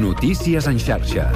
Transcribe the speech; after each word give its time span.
Notícies 0.00 0.66
en 0.68 0.76
xarxa. 0.76 1.30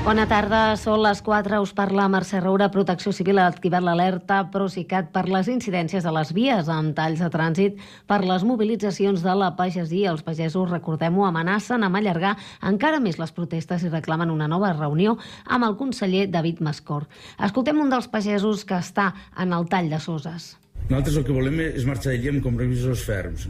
Bona 0.00 0.24
tarda, 0.24 0.78
són 0.80 1.02
les 1.04 1.18
4, 1.20 1.58
us 1.60 1.74
parla 1.76 2.06
Mercè 2.08 2.38
Roura. 2.40 2.70
Protecció 2.72 3.12
Civil 3.12 3.36
ha 3.42 3.44
activat 3.50 3.84
l'alerta 3.84 4.38
Procicat 4.52 5.10
per 5.12 5.26
les 5.28 5.50
incidències 5.52 6.06
a 6.08 6.14
les 6.16 6.30
vies 6.32 6.70
amb 6.72 6.94
talls 6.96 7.20
de 7.20 7.28
trànsit 7.28 7.82
per 8.08 8.22
les 8.24 8.46
mobilitzacions 8.48 9.20
de 9.20 9.34
la 9.36 9.50
pagesia. 9.58 10.14
Els 10.14 10.24
pagesos, 10.24 10.70
recordem-ho, 10.70 11.26
amenacen 11.28 11.84
amb 11.84 12.00
allargar 12.00 12.38
encara 12.70 13.02
més 13.04 13.20
les 13.20 13.34
protestes 13.36 13.84
i 13.84 13.92
reclamen 13.92 14.32
una 14.32 14.48
nova 14.48 14.72
reunió 14.72 15.18
amb 15.44 15.68
el 15.68 15.76
conseller 15.76 16.24
David 16.32 16.64
Mascor. 16.64 17.04
Escoltem 17.36 17.84
un 17.84 17.92
dels 17.92 18.08
pagesos 18.08 18.64
que 18.64 18.80
està 18.80 19.10
en 19.36 19.52
el 19.52 19.68
tall 19.68 19.92
de 19.92 20.00
Soses. 20.00 20.54
Nosaltres 20.88 21.20
el 21.20 21.28
que 21.28 21.36
volem 21.36 21.60
és 21.68 21.84
marxar 21.84 22.14
d'allí 22.14 22.32
amb 22.32 22.42
compromisos 22.42 23.04
ferms. 23.04 23.44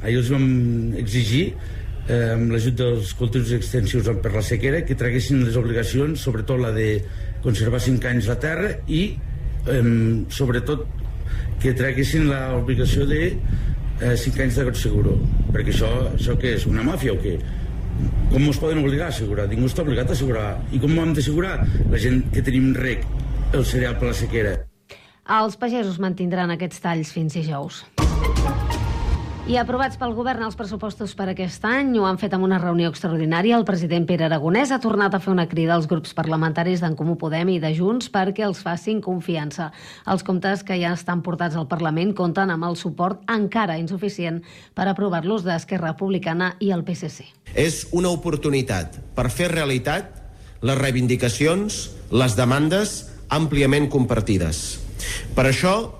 Ahir 0.00 0.16
els 0.16 0.32
vam 0.32 0.48
exigir 0.98 1.50
eh, 2.10 2.34
amb 2.34 2.50
l'ajut 2.54 2.76
dels 2.80 3.12
cultius 3.18 3.52
extensius 3.56 4.08
per 4.22 4.32
la 4.34 4.42
sequera, 4.44 4.82
que 4.86 4.98
traguessin 4.98 5.44
les 5.46 5.58
obligacions, 5.60 6.20
sobretot 6.20 6.60
la 6.60 6.72
de 6.74 6.88
conservar 7.44 7.80
5 7.80 8.10
anys 8.10 8.28
la 8.30 8.38
terra 8.42 8.72
i, 8.88 9.04
eh, 9.70 9.84
sobretot, 10.34 10.86
que 11.60 11.74
traguessin 11.76 12.26
l'obligació 12.30 13.06
de 13.06 13.22
eh, 14.00 14.16
5 14.16 14.44
anys 14.46 14.60
seguro. 14.80 15.16
Perquè 15.52 15.74
això, 15.74 15.90
això 16.14 16.36
què 16.40 16.56
és? 16.56 16.66
Una 16.66 16.82
màfia 16.86 17.14
o 17.14 17.20
què? 17.20 17.38
Com 18.30 18.46
ens 18.46 18.58
poden 18.58 18.80
obligar 18.80 19.10
a 19.10 19.14
assegurar? 19.14 19.46
Ningú 19.50 19.68
està 19.68 19.84
obligat 19.84 20.08
a 20.08 20.16
assegurar. 20.16 20.48
I 20.72 20.80
com 20.80 20.96
ho 20.96 21.02
hem 21.04 21.14
d'assegurar? 21.14 21.58
La 21.92 22.00
gent 22.00 22.22
que 22.32 22.42
tenim 22.42 22.72
rec 22.74 23.04
el 23.52 23.64
cereal 23.66 23.98
per 24.00 24.08
la 24.10 24.16
sequera. 24.16 24.56
Els 25.30 25.58
pagesos 25.60 26.00
mantindran 26.02 26.50
aquests 26.50 26.80
talls 26.82 27.12
fins 27.14 27.36
dijous. 27.36 27.84
I 29.48 29.56
aprovats 29.56 29.96
pel 29.96 30.12
govern 30.12 30.44
els 30.44 30.54
pressupostos 30.54 31.14
per 31.16 31.30
aquest 31.32 31.64
any 31.64 31.94
ho 31.98 32.04
han 32.04 32.18
fet 32.20 32.34
amb 32.36 32.44
una 32.44 32.58
reunió 32.60 32.90
extraordinària. 32.92 33.56
El 33.56 33.64
president 33.64 34.04
Pere 34.06 34.26
Aragonès 34.26 34.70
ha 34.70 34.78
tornat 34.82 35.14
a 35.16 35.20
fer 35.22 35.32
una 35.32 35.46
crida 35.48 35.72
als 35.74 35.88
grups 35.88 36.12
parlamentaris 36.14 36.82
d'en 36.84 36.94
Comú 36.98 37.16
Podem 37.18 37.48
i 37.54 37.56
de 37.62 37.72
Junts 37.74 38.10
perquè 38.12 38.44
els 38.46 38.60
facin 38.62 39.00
confiança. 39.00 39.70
Els 40.06 40.22
comptes 40.26 40.62
que 40.62 40.76
ja 40.78 40.92
estan 40.92 41.24
portats 41.26 41.56
al 41.56 41.66
Parlament 41.72 42.12
compten 42.14 42.52
amb 42.52 42.68
el 42.68 42.76
suport 42.76 43.24
encara 43.32 43.78
insuficient 43.80 44.42
per 44.76 44.86
aprovar-los 44.90 45.46
d'Esquerra 45.48 45.94
Republicana 45.94 46.52
i 46.60 46.70
el 46.76 46.84
PSC. 46.84 47.24
És 47.56 47.86
una 47.96 48.12
oportunitat 48.12 49.00
per 49.16 49.30
fer 49.32 49.48
realitat 49.54 50.12
les 50.60 50.78
reivindicacions, 50.78 51.80
les 52.12 52.36
demandes 52.36 53.08
àmpliament 53.32 53.88
compartides. 53.88 54.78
Per 55.34 55.48
això 55.48 55.99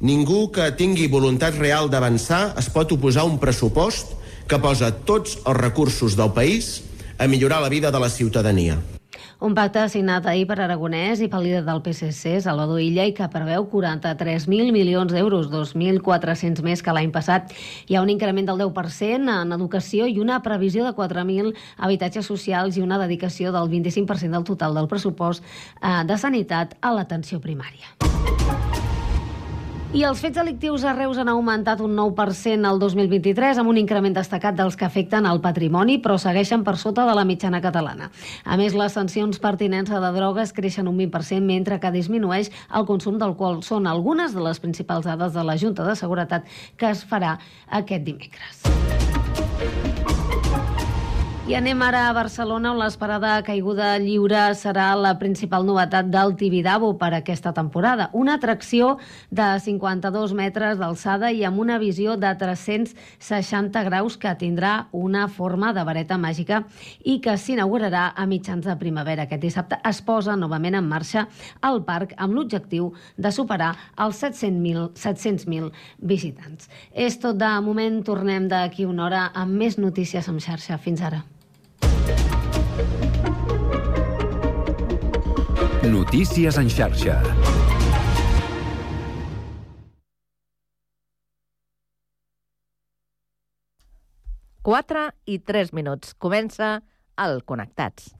Ningú 0.00 0.46
que 0.48 0.70
tingui 0.72 1.10
voluntat 1.12 1.58
real 1.60 1.90
d'avançar 1.92 2.54
es 2.56 2.70
pot 2.72 2.88
oposar 2.94 3.26
a 3.26 3.28
un 3.28 3.36
pressupost 3.36 4.14
que 4.48 4.56
posa 4.56 4.88
tots 5.04 5.34
els 5.44 5.58
recursos 5.58 6.16
del 6.16 6.32
país 6.32 6.78
a 7.18 7.26
millorar 7.28 7.60
la 7.60 7.68
vida 7.68 7.90
de 7.92 8.00
la 8.00 8.08
ciutadania. 8.08 8.78
Un 9.44 9.52
pacte 9.52 9.82
signat 9.92 10.24
ahir 10.24 10.46
per 10.48 10.56
Aragonès 10.56 11.20
i 11.20 11.28
pel 11.28 11.44
líder 11.44 11.60
del 11.66 11.82
PSC, 11.84 12.40
Salvador 12.40 12.80
Illa, 12.80 13.04
i 13.04 13.12
que 13.12 13.28
preveu 13.28 13.66
43.000 13.68 14.72
milions 14.72 15.12
d'euros, 15.12 15.50
2.400 15.52 16.64
més 16.64 16.80
que 16.80 16.96
l'any 16.96 17.12
passat. 17.12 17.52
Hi 17.88 17.96
ha 17.96 18.04
un 18.04 18.08
increment 18.08 18.48
del 18.48 18.60
10% 18.64 19.28
en 19.36 19.52
educació 19.52 20.08
i 20.08 20.16
una 20.20 20.40
previsió 20.40 20.86
de 20.88 20.94
4.000 20.96 21.52
habitatges 21.76 22.24
socials 22.24 22.80
i 22.80 22.84
una 22.84 23.00
dedicació 23.00 23.52
del 23.52 23.68
25% 23.68 24.32
del 24.32 24.48
total 24.48 24.80
del 24.80 24.88
pressupost 24.88 25.44
eh, 25.44 26.00
de 26.08 26.16
sanitat 26.16 26.78
a 26.80 26.96
l'atenció 26.96 27.40
primària. 27.44 27.92
I 29.90 30.04
els 30.06 30.20
fets 30.22 30.36
delictius 30.38 30.84
a 30.86 30.92
Reus 30.94 31.18
han 31.18 31.26
augmentat 31.32 31.80
un 31.82 31.96
9% 31.98 32.68
el 32.68 32.78
2023, 32.78 33.58
amb 33.58 33.72
un 33.72 33.80
increment 33.80 34.14
destacat 34.14 34.54
dels 34.54 34.76
que 34.78 34.86
afecten 34.86 35.26
el 35.26 35.40
patrimoni, 35.42 35.96
però 35.98 36.14
segueixen 36.14 36.62
per 36.62 36.76
sota 36.78 37.08
de 37.08 37.16
la 37.18 37.24
mitjana 37.26 37.58
catalana. 37.64 38.12
A 38.46 38.54
més, 38.60 38.78
les 38.78 38.94
sancions 38.94 39.42
per 39.42 39.56
tinença 39.58 39.98
de 39.98 40.12
drogues 40.14 40.54
creixen 40.54 40.86
un 40.86 40.94
20%, 40.94 41.42
mentre 41.42 41.80
que 41.82 41.90
disminueix 41.90 42.52
el 42.70 42.86
consum 42.86 43.18
d'alcohol. 43.18 43.64
Són 43.66 43.90
algunes 43.90 44.30
de 44.30 44.46
les 44.46 44.62
principals 44.62 45.10
dades 45.10 45.34
de 45.34 45.42
la 45.42 45.58
Junta 45.58 45.82
de 45.82 45.98
Seguretat 45.98 46.46
que 46.78 46.94
es 46.94 47.02
farà 47.02 47.40
aquest 47.66 48.06
dimecres. 48.06 49.49
I 51.50 51.56
anem 51.58 51.80
ara 51.82 52.04
a 52.06 52.12
Barcelona, 52.14 52.70
on 52.70 52.78
l'esperada 52.78 53.32
caiguda 53.42 53.96
lliure 53.98 54.38
serà 54.54 54.92
la 54.94 55.16
principal 55.18 55.64
novetat 55.66 56.06
del 56.06 56.36
Tibidabo 56.38 56.92
per 57.00 57.08
aquesta 57.16 57.50
temporada. 57.50 58.06
Una 58.14 58.36
atracció 58.38 58.92
de 59.34 59.48
52 59.58 60.30
metres 60.38 60.78
d'alçada 60.78 61.32
i 61.34 61.42
amb 61.42 61.58
una 61.58 61.80
visió 61.82 62.14
de 62.14 62.30
360 62.38 63.82
graus 63.88 64.14
que 64.16 64.36
tindrà 64.38 64.76
una 64.92 65.24
forma 65.26 65.72
de 65.74 65.82
vareta 65.88 66.20
màgica 66.22 66.60
i 67.02 67.16
que 67.18 67.34
s'inaugurarà 67.34 68.04
a 68.14 68.28
mitjans 68.30 68.70
de 68.70 68.78
primavera. 68.78 69.26
Aquest 69.26 69.42
dissabte 69.42 69.80
es 69.90 70.00
posa 70.06 70.38
novament 70.38 70.78
en 70.78 70.86
marxa 70.86 71.26
al 71.66 71.82
parc 71.82 72.14
amb 72.14 72.38
l'objectiu 72.38 72.92
de 73.18 73.34
superar 73.34 73.72
els 73.98 74.22
700.000 74.22 74.92
700 74.94 75.74
visitants. 75.98 76.70
És 76.94 77.18
tot 77.18 77.42
de 77.42 77.52
moment, 77.58 78.04
tornem 78.06 78.46
d'aquí 78.46 78.86
una 78.86 79.08
hora 79.10 79.26
amb 79.34 79.58
més 79.58 79.82
notícies 79.82 80.30
en 80.30 80.38
xarxa. 80.38 80.78
Fins 80.78 81.02
ara. 81.02 81.24
Notícies 85.90 86.58
en 86.60 86.68
xarxa. 86.68 87.16
Quatre 94.60 95.06
i 95.24 95.38
tres 95.40 95.72
minuts. 95.72 96.12
Comença 96.20 96.80
el 97.16 97.40
Connectats. 97.48 98.19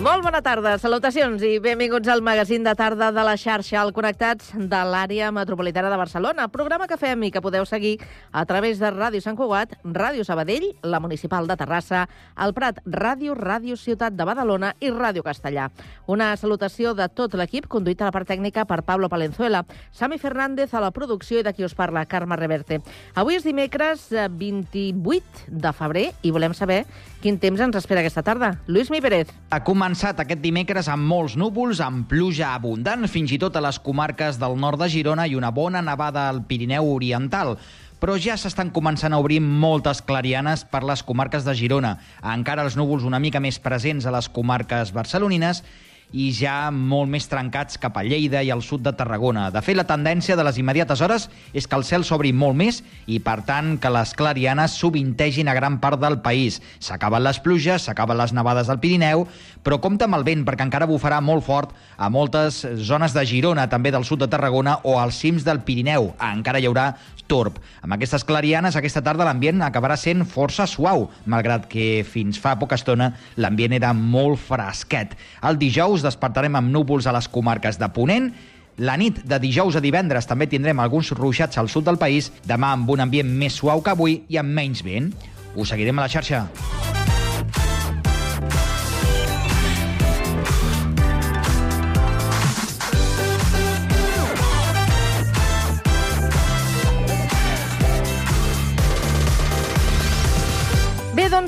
Molt 0.00 0.24
bona 0.24 0.38
tarda, 0.40 0.78
salutacions 0.80 1.42
i 1.44 1.58
benvinguts 1.60 2.08
al 2.08 2.22
magazín 2.24 2.62
de 2.64 2.72
tarda 2.72 3.10
de 3.12 3.20
la 3.20 3.34
xarxa 3.36 3.82
al 3.82 3.90
Connectats 3.92 4.54
de 4.56 4.78
l'àrea 4.88 5.28
metropolitana 5.28 5.90
de 5.92 5.98
Barcelona, 6.00 6.46
programa 6.48 6.86
que 6.88 6.96
fem 6.96 7.26
i 7.26 7.30
que 7.30 7.42
podeu 7.44 7.66
seguir 7.68 7.98
a 8.32 8.46
través 8.48 8.80
de 8.80 8.88
Ràdio 8.94 9.20
Sant 9.20 9.36
Cugat, 9.36 9.74
Ràdio 9.84 10.24
Sabadell, 10.24 10.70
la 10.80 11.02
Municipal 11.04 11.44
de 11.44 11.58
Terrassa, 11.60 12.06
el 12.40 12.54
Prat 12.56 12.80
Ràdio, 12.86 13.36
Ràdio 13.36 13.76
Ciutat 13.76 14.16
de 14.16 14.24
Badalona 14.24 14.70
i 14.80 14.88
Ràdio 14.88 15.20
Castellà. 15.26 15.68
Una 16.08 16.30
salutació 16.40 16.94
de 16.96 17.10
tot 17.12 17.36
l'equip, 17.36 17.68
conduït 17.68 18.00
a 18.00 18.08
la 18.08 18.16
part 18.16 18.32
tècnica 18.32 18.64
per 18.64 18.80
Pablo 18.88 19.12
Palenzuela, 19.12 19.66
Sami 19.92 20.16
Fernández 20.16 20.72
a 20.72 20.80
la 20.80 20.94
producció 20.96 21.42
i 21.42 21.44
de 21.44 21.52
qui 21.52 21.68
us 21.68 21.76
parla, 21.76 22.06
Carme 22.08 22.40
Reverte. 22.40 22.80
Avui 23.20 23.36
és 23.36 23.44
dimecres 23.44 24.08
28 24.16 25.20
eh, 25.20 25.52
de 25.60 25.76
febrer 25.76 26.08
i 26.24 26.32
volem 26.32 26.56
saber 26.56 26.86
quin 27.20 27.36
temps 27.36 27.60
ens 27.60 27.76
espera 27.76 28.00
aquesta 28.00 28.24
tarda. 28.24 28.54
Lluís 28.66 28.88
Mi 28.88 29.04
Pérez. 29.04 29.28
A 29.52 29.60
començat 29.90 30.20
aquest 30.22 30.38
dimecres 30.38 30.86
amb 30.86 31.02
molts 31.02 31.32
núvols, 31.34 31.80
amb 31.82 32.04
pluja 32.06 32.52
abundant, 32.54 33.08
fins 33.10 33.32
i 33.34 33.38
tot 33.42 33.56
a 33.58 33.62
les 33.64 33.80
comarques 33.82 34.38
del 34.38 34.54
nord 34.54 34.78
de 34.78 34.86
Girona 34.86 35.24
i 35.26 35.34
una 35.34 35.50
bona 35.50 35.82
nevada 35.82 36.28
al 36.30 36.44
Pirineu 36.46 36.92
Oriental 36.92 37.56
però 37.98 38.14
ja 38.14 38.36
s'estan 38.38 38.70
començant 38.70 39.12
a 39.12 39.18
obrir 39.18 39.40
moltes 39.42 39.98
clarianes 40.00 40.62
per 40.62 40.84
les 40.86 41.02
comarques 41.02 41.42
de 41.44 41.52
Girona. 41.58 41.96
Encara 42.22 42.62
els 42.64 42.78
núvols 42.78 43.02
una 43.04 43.18
mica 43.18 43.42
més 43.42 43.58
presents 43.58 44.06
a 44.06 44.14
les 44.14 44.30
comarques 44.30 44.94
barcelonines 44.94 45.64
i 46.12 46.30
ja 46.34 46.70
molt 46.74 47.10
més 47.10 47.28
trencats 47.30 47.78
cap 47.80 47.96
a 47.96 48.02
Lleida 48.06 48.42
i 48.42 48.50
al 48.50 48.62
sud 48.66 48.82
de 48.82 48.92
Tarragona. 48.96 49.48
De 49.54 49.62
fet, 49.62 49.76
la 49.78 49.86
tendència 49.86 50.36
de 50.36 50.44
les 50.46 50.58
immediates 50.58 51.00
hores 51.04 51.28
és 51.54 51.66
que 51.66 51.78
el 51.78 51.86
cel 51.86 52.04
s'obri 52.06 52.32
molt 52.34 52.58
més 52.58 52.82
i, 53.06 53.20
per 53.22 53.40
tant, 53.46 53.76
que 53.80 53.92
les 53.92 54.14
clarianes 54.18 54.74
sovintegin 54.80 55.50
a 55.50 55.54
gran 55.54 55.78
part 55.82 56.00
del 56.02 56.20
país. 56.24 56.60
S'acaben 56.82 57.22
les 57.22 57.40
pluges, 57.42 57.86
s'acaben 57.86 58.18
les 58.18 58.34
nevades 58.34 58.70
del 58.70 58.80
Pirineu, 58.82 59.26
però 59.62 59.80
compta 59.80 60.06
amb 60.08 60.16
el 60.18 60.24
vent, 60.26 60.44
perquè 60.46 60.64
encara 60.66 60.88
bufarà 60.88 61.20
molt 61.24 61.44
fort 61.46 61.72
a 61.96 62.08
moltes 62.12 62.62
zones 62.80 63.14
de 63.16 63.24
Girona, 63.28 63.68
també 63.68 63.92
del 63.92 64.06
sud 64.08 64.22
de 64.22 64.28
Tarragona 64.30 64.78
o 64.84 64.98
als 65.00 65.20
cims 65.20 65.44
del 65.44 65.62
Pirineu. 65.66 66.12
Encara 66.30 66.60
hi 66.60 66.68
haurà 66.68 66.90
torb. 67.30 67.60
Amb 67.84 67.94
aquestes 67.94 68.24
clarianes, 68.26 68.76
aquesta 68.76 69.04
tarda 69.06 69.26
l'ambient 69.28 69.62
acabarà 69.62 69.96
sent 70.00 70.24
força 70.28 70.66
suau, 70.66 71.08
malgrat 71.30 71.68
que 71.70 72.04
fins 72.08 72.40
fa 72.42 72.56
poca 72.58 72.78
estona 72.80 73.12
l'ambient 73.38 73.76
era 73.78 73.92
molt 73.94 74.40
fresquet. 74.48 75.14
El 75.46 75.60
dijous 75.60 76.04
despertarem 76.06 76.58
amb 76.58 76.72
núvols 76.74 77.06
a 77.06 77.14
les 77.16 77.28
comarques 77.30 77.78
de 77.78 77.90
Ponent, 77.94 78.32
la 78.80 78.96
nit 78.96 79.18
de 79.28 79.36
dijous 79.42 79.76
a 79.76 79.82
divendres 79.84 80.28
també 80.28 80.48
tindrem 80.48 80.78
alguns 80.80 81.10
ruixats 81.12 81.60
al 81.60 81.68
sud 81.68 81.84
del 81.84 82.00
país, 82.00 82.30
demà 82.48 82.72
amb 82.72 82.88
un 82.90 83.04
ambient 83.04 83.28
més 83.28 83.60
suau 83.60 83.84
que 83.84 83.92
avui 83.92 84.22
i 84.28 84.40
amb 84.40 84.56
menys 84.56 84.80
vent. 84.86 85.12
Us 85.54 85.74
seguirem 85.74 85.98
a 85.98 86.06
la 86.06 86.12
xarxa. 86.12 86.46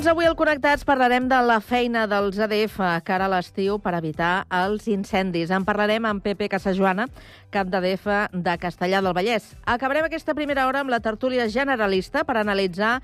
Doncs 0.03 0.17
avui 0.17 0.25
al 0.27 0.35
Connectats 0.35 0.83
parlarem 0.83 1.29
de 1.31 1.37
la 1.47 1.61
feina 1.63 2.01
dels 2.11 2.35
ADF 2.43 2.73
cara 3.07 3.29
a 3.29 3.31
l'estiu 3.31 3.77
per 3.79 3.93
evitar 3.95 4.43
els 4.51 4.89
incendis. 4.91 5.47
En 5.47 5.63
parlarem 5.63 6.03
amb 6.03 6.19
Pepe 6.19 6.49
Casajoana, 6.51 7.05
cap 7.55 7.69
d'ADF 7.71 8.09
de 8.33 8.55
Castellà 8.59 8.99
del 8.99 9.15
Vallès. 9.15 9.45
Acabarem 9.63 10.09
aquesta 10.09 10.35
primera 10.35 10.65
hora 10.67 10.81
amb 10.83 10.91
la 10.91 10.99
tertúlia 10.99 11.45
generalista 11.47 12.25
per 12.27 12.35
analitzar 12.41 12.97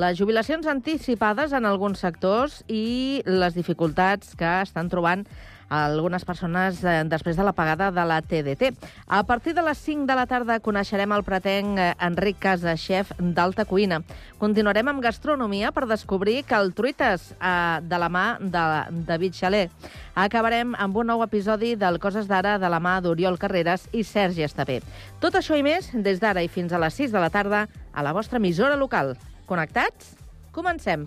les 0.00 0.16
jubilacions 0.16 0.64
anticipades 0.64 1.52
en 1.52 1.68
alguns 1.68 2.00
sectors 2.00 2.62
i 2.72 3.20
les 3.26 3.52
dificultats 3.52 4.32
que 4.32 4.54
estan 4.62 4.88
trobant 4.88 5.26
algunes 5.68 6.24
persones 6.24 6.82
eh, 6.84 7.02
després 7.08 7.36
de 7.36 7.44
la 7.44 7.52
pagada 7.52 7.90
de 7.90 8.04
la 8.06 8.20
TDT. 8.22 8.72
A 9.06 9.22
partir 9.24 9.54
de 9.54 9.62
les 9.62 9.78
5 9.78 10.06
de 10.06 10.14
la 10.14 10.26
tarda 10.26 10.60
coneixerem 10.60 11.12
el 11.12 11.24
pretenc 11.26 11.78
eh, 11.78 11.92
Enric 12.00 12.38
Casa, 12.42 12.76
xef 12.76 13.12
d'Alta 13.18 13.66
Cuina. 13.66 14.00
Continuarem 14.38 14.88
amb 14.88 15.02
gastronomia 15.02 15.72
per 15.72 15.86
descobrir 15.90 16.42
que 16.44 16.56
el 16.56 16.72
truites 16.74 17.32
eh, 17.36 17.80
de 17.82 17.98
la 17.98 18.08
mà 18.08 18.26
de 18.40 18.64
David 19.06 19.34
Xaler. 19.34 19.66
Acabarem 20.14 20.74
amb 20.78 20.96
un 20.96 21.10
nou 21.12 21.22
episodi 21.26 21.74
del 21.76 22.00
Coses 22.00 22.28
d'Ara 22.30 22.56
de 22.58 22.70
la 22.72 22.80
mà 22.80 22.98
d'Oriol 23.04 23.38
Carreras 23.38 23.88
i 23.92 24.04
Sergi 24.04 24.46
Estapé. 24.46 24.80
Tot 25.20 25.36
això 25.36 25.58
i 25.58 25.64
més 25.66 25.90
des 25.92 26.22
d'ara 26.22 26.44
i 26.44 26.48
fins 26.48 26.72
a 26.72 26.80
les 26.82 26.94
6 26.94 27.12
de 27.12 27.22
la 27.22 27.30
tarda 27.30 27.66
a 27.92 28.06
la 28.06 28.14
vostra 28.16 28.40
emissora 28.40 28.76
local. 28.76 29.16
Connectats? 29.46 30.14
Comencem. 30.56 31.06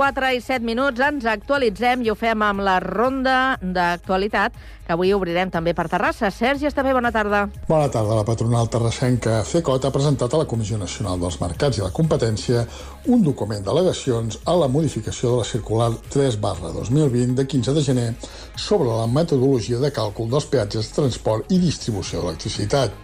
4 0.00 0.28
i 0.32 0.38
7 0.40 0.64
minuts 0.64 1.02
ens 1.04 1.26
actualitzem 1.28 2.00
i 2.00 2.08
ho 2.08 2.14
fem 2.16 2.40
amb 2.40 2.62
la 2.64 2.78
ronda 2.80 3.58
d'actualitat 3.60 4.54
que 4.86 4.94
avui 4.94 5.10
obrirem 5.12 5.50
també 5.52 5.74
per 5.76 5.90
Terrassa. 5.92 6.30
Sergi, 6.32 6.64
està 6.70 6.80
bé, 6.86 6.94
bona 6.96 7.10
tarda. 7.12 7.42
Bona 7.68 7.90
tarda. 7.92 8.16
La 8.16 8.24
patronal 8.24 8.70
terrassenca 8.72 9.42
FECOT 9.44 9.84
ha 9.84 9.92
presentat 9.92 10.32
a 10.32 10.40
la 10.40 10.48
Comissió 10.48 10.80
Nacional 10.80 11.20
dels 11.20 11.36
Mercats 11.42 11.82
i 11.82 11.84
la 11.84 11.92
Competència 11.92 12.64
un 13.12 13.20
document 13.26 13.60
d'al·legacions 13.66 14.40
a 14.48 14.56
la 14.56 14.70
modificació 14.72 15.34
de 15.34 15.42
la 15.42 15.48
circular 15.50 15.90
3 16.16 16.40
barra 16.40 16.72
2020 16.78 17.36
de 17.36 17.44
15 17.52 17.76
de 17.76 17.84
gener 17.90 18.08
sobre 18.56 18.88
la 18.88 19.04
metodologia 19.20 19.84
de 19.84 19.92
càlcul 19.92 20.32
dels 20.32 20.48
peatges 20.48 20.88
de 20.88 21.02
transport 21.02 21.52
i 21.52 21.60
distribució 21.60 22.24
d'electricitat. 22.24 22.96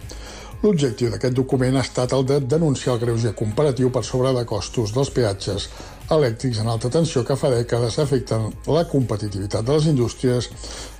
L'objectiu 0.57 1.11
d'aquest 1.13 1.35
document 1.37 1.75
ha 1.77 1.83
estat 1.85 2.13
el 2.17 2.23
de 2.25 2.39
denunciar 2.41 2.95
el 2.95 3.01
greuge 3.03 3.29
comparatiu 3.37 3.91
per 3.93 4.01
sobre 4.05 4.31
de 4.33 4.41
costos 4.49 4.89
dels 4.95 5.11
peatges 5.13 5.67
elèctrics 6.15 6.61
en 6.63 6.71
alta 6.71 6.89
tensió 6.89 7.21
que 7.27 7.37
fa 7.37 7.51
dècades 7.53 7.99
afecten 8.01 8.47
la 8.65 8.81
competitivitat 8.89 9.67
de 9.67 9.75
les 9.75 9.89
indústries, 9.91 10.47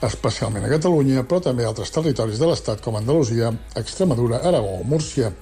especialment 0.06 0.68
a 0.68 0.70
Catalunya, 0.76 1.24
però 1.26 1.42
també 1.42 1.66
a 1.66 1.72
altres 1.72 1.90
territoris 1.96 2.38
de 2.38 2.52
l'Estat 2.52 2.86
com 2.86 3.00
Andalusia, 3.00 3.50
Extremadura, 3.82 4.44
Aragó 4.46 4.78
o 4.78 4.86
Múrcia. 4.86 5.34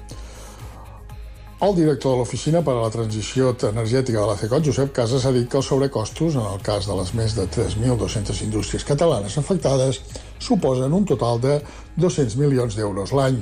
El 1.66 1.76
director 1.76 2.14
de 2.14 2.22
l'Oficina 2.22 2.64
per 2.64 2.78
a 2.78 2.82
la 2.86 2.94
Transició 2.94 3.52
Energètica 3.68 4.22
de 4.22 4.28
la 4.32 4.40
CECOT, 4.40 4.66
Josep 4.70 4.96
Casas, 4.96 5.26
ha 5.26 5.36
dit 5.36 5.48
que 5.52 5.60
els 5.60 5.68
sobrecostos, 5.72 6.36
en 6.40 6.48
el 6.48 6.64
cas 6.64 6.88
de 6.88 6.96
les 6.96 7.14
més 7.20 7.36
de 7.36 7.48
3.200 7.52 8.44
indústries 8.48 8.88
catalanes 8.88 9.38
afectades, 9.40 10.02
suposen 10.40 10.94
un 10.94 11.08
total 11.08 11.42
de 11.42 11.62
200 11.96 12.38
milions 12.40 12.76
d'euros 12.76 13.16
l'any. 13.16 13.42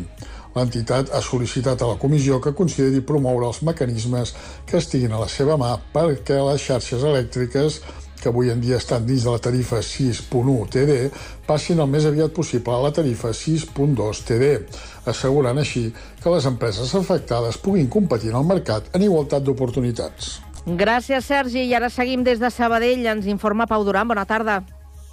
L'entitat 0.53 1.09
ha 1.13 1.21
sol·licitat 1.25 1.81
a 1.81 1.89
la 1.89 1.97
comissió 2.01 2.39
que 2.41 2.53
consideri 2.57 3.01
promoure 3.01 3.49
els 3.49 3.63
mecanismes 3.65 4.35
que 4.69 4.77
estiguin 4.77 5.13
a 5.13 5.21
la 5.23 5.29
seva 5.31 5.57
mà 5.57 5.73
perquè 5.93 6.37
les 6.45 6.61
xarxes 6.61 7.03
elèctriques 7.03 7.81
que 8.23 8.29
avui 8.31 8.53
en 8.53 8.61
dia 8.63 8.77
estan 8.79 9.03
dins 9.05 9.25
de 9.25 9.31
la 9.33 9.41
tarifa 9.43 9.81
6.1 9.83 10.69
TD 10.71 10.93
passin 11.47 11.81
el 11.83 11.89
més 11.91 12.05
aviat 12.07 12.31
possible 12.31 12.71
a 12.71 12.85
la 12.85 12.93
tarifa 12.95 13.33
6.2 13.35 14.21
TD, 14.29 14.51
assegurant 15.11 15.59
així 15.59 15.89
que 16.21 16.31
les 16.31 16.47
empreses 16.47 16.93
afectades 16.95 17.59
puguin 17.59 17.91
competir 17.91 18.31
en 18.31 18.39
el 18.39 18.47
mercat 18.47 18.87
en 18.95 19.03
igualtat 19.03 19.43
d'oportunitats. 19.43 20.37
Gràcies, 20.63 21.27
Sergi. 21.27 21.65
I 21.67 21.75
ara 21.75 21.89
seguim 21.91 22.23
des 22.23 22.39
de 22.39 22.47
Sabadell. 22.47 23.03
Ens 23.11 23.27
informa 23.27 23.67
Pau 23.67 23.83
Duran. 23.83 24.07
Bona 24.07 24.23
tarda. 24.23 24.61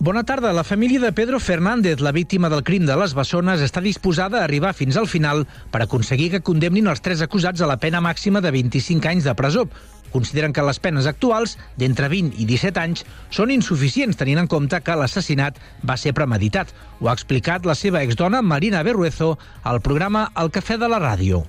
Bona 0.03 0.23
tarda. 0.25 0.55
La 0.55 0.65
família 0.65 0.99
de 0.99 1.13
Pedro 1.13 1.39
Fernández, 1.39 2.01
la 2.01 2.11
víctima 2.11 2.49
del 2.49 2.63
crim 2.65 2.87
de 2.89 2.95
les 2.97 3.13
Bessones, 3.13 3.61
està 3.61 3.83
disposada 3.85 4.39
a 4.39 4.45
arribar 4.47 4.71
fins 4.73 4.97
al 4.97 5.05
final 5.13 5.43
per 5.69 5.83
aconseguir 5.85 6.31
que 6.33 6.41
condemnin 6.41 6.87
els 6.89 7.03
tres 7.05 7.21
acusats 7.21 7.61
a 7.61 7.69
la 7.69 7.77
pena 7.77 8.01
màxima 8.01 8.41
de 8.41 8.49
25 8.55 9.11
anys 9.11 9.29
de 9.29 9.35
presó. 9.37 9.67
Consideren 10.11 10.55
que 10.57 10.65
les 10.65 10.81
penes 10.81 11.05
actuals, 11.05 11.59
d'entre 11.77 12.09
20 12.09 12.41
i 12.41 12.47
17 12.49 12.81
anys, 12.81 13.05
són 13.29 13.53
insuficients 13.53 14.17
tenint 14.17 14.41
en 14.41 14.49
compte 14.49 14.81
que 14.81 14.97
l'assassinat 14.97 15.61
va 15.85 15.99
ser 16.01 16.15
premeditat. 16.17 16.73
Ho 17.03 17.13
ha 17.13 17.17
explicat 17.19 17.69
la 17.69 17.77
seva 17.77 18.01
exdona 18.01 18.41
Marina 18.41 18.81
Berruezo 18.83 19.35
al 19.69 19.83
programa 19.85 20.31
El 20.33 20.49
Cafè 20.49 20.81
de 20.81 20.89
la 20.89 21.03
Ràdio. 21.05 21.45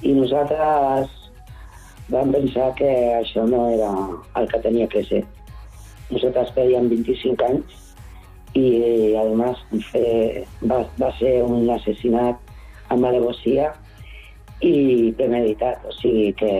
i 0.00 0.16
nosaltres 0.16 1.12
vam 2.08 2.32
pensar 2.32 2.72
que 2.74 2.88
això 3.20 3.44
no 3.44 3.68
era 3.68 3.92
el 4.40 4.48
que 4.48 4.64
tenia 4.64 4.88
que 4.88 5.04
ser. 5.04 5.22
Nosaltres 6.08 6.56
fèiem 6.56 6.88
25 6.88 7.44
anys 7.52 7.81
i, 8.58 9.14
a 9.16 9.24
més, 9.36 9.60
fer, 9.90 10.44
va, 10.68 10.82
va 11.00 11.10
ser 11.18 11.38
un 11.44 11.68
assassinat 11.72 12.38
amb 12.92 13.08
alevosia 13.08 13.70
i 14.62 15.12
premeditat. 15.18 15.84
O 15.88 15.94
sigui 15.96 16.32
que 16.38 16.52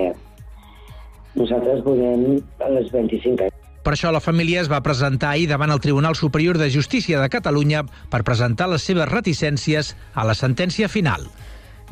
nosaltres 1.39 1.83
volem 1.85 2.41
les 2.77 2.93
25 2.95 3.49
anys. 3.49 3.59
Per 3.83 3.97
això 3.97 4.13
la 4.15 4.23
família 4.23 4.61
es 4.63 4.71
va 4.71 4.83
presentar 4.83 5.33
ahir 5.33 5.49
davant 5.51 5.73
el 5.75 5.83
Tribunal 5.83 6.15
Superior 6.15 6.59
de 6.59 6.71
Justícia 6.71 7.19
de 7.19 7.29
Catalunya 7.29 7.83
per 8.13 8.23
presentar 8.23 8.69
les 8.71 8.85
seves 8.87 9.11
reticències 9.11 9.97
a 10.15 10.27
la 10.29 10.37
sentència 10.39 10.89
final. 10.89 11.27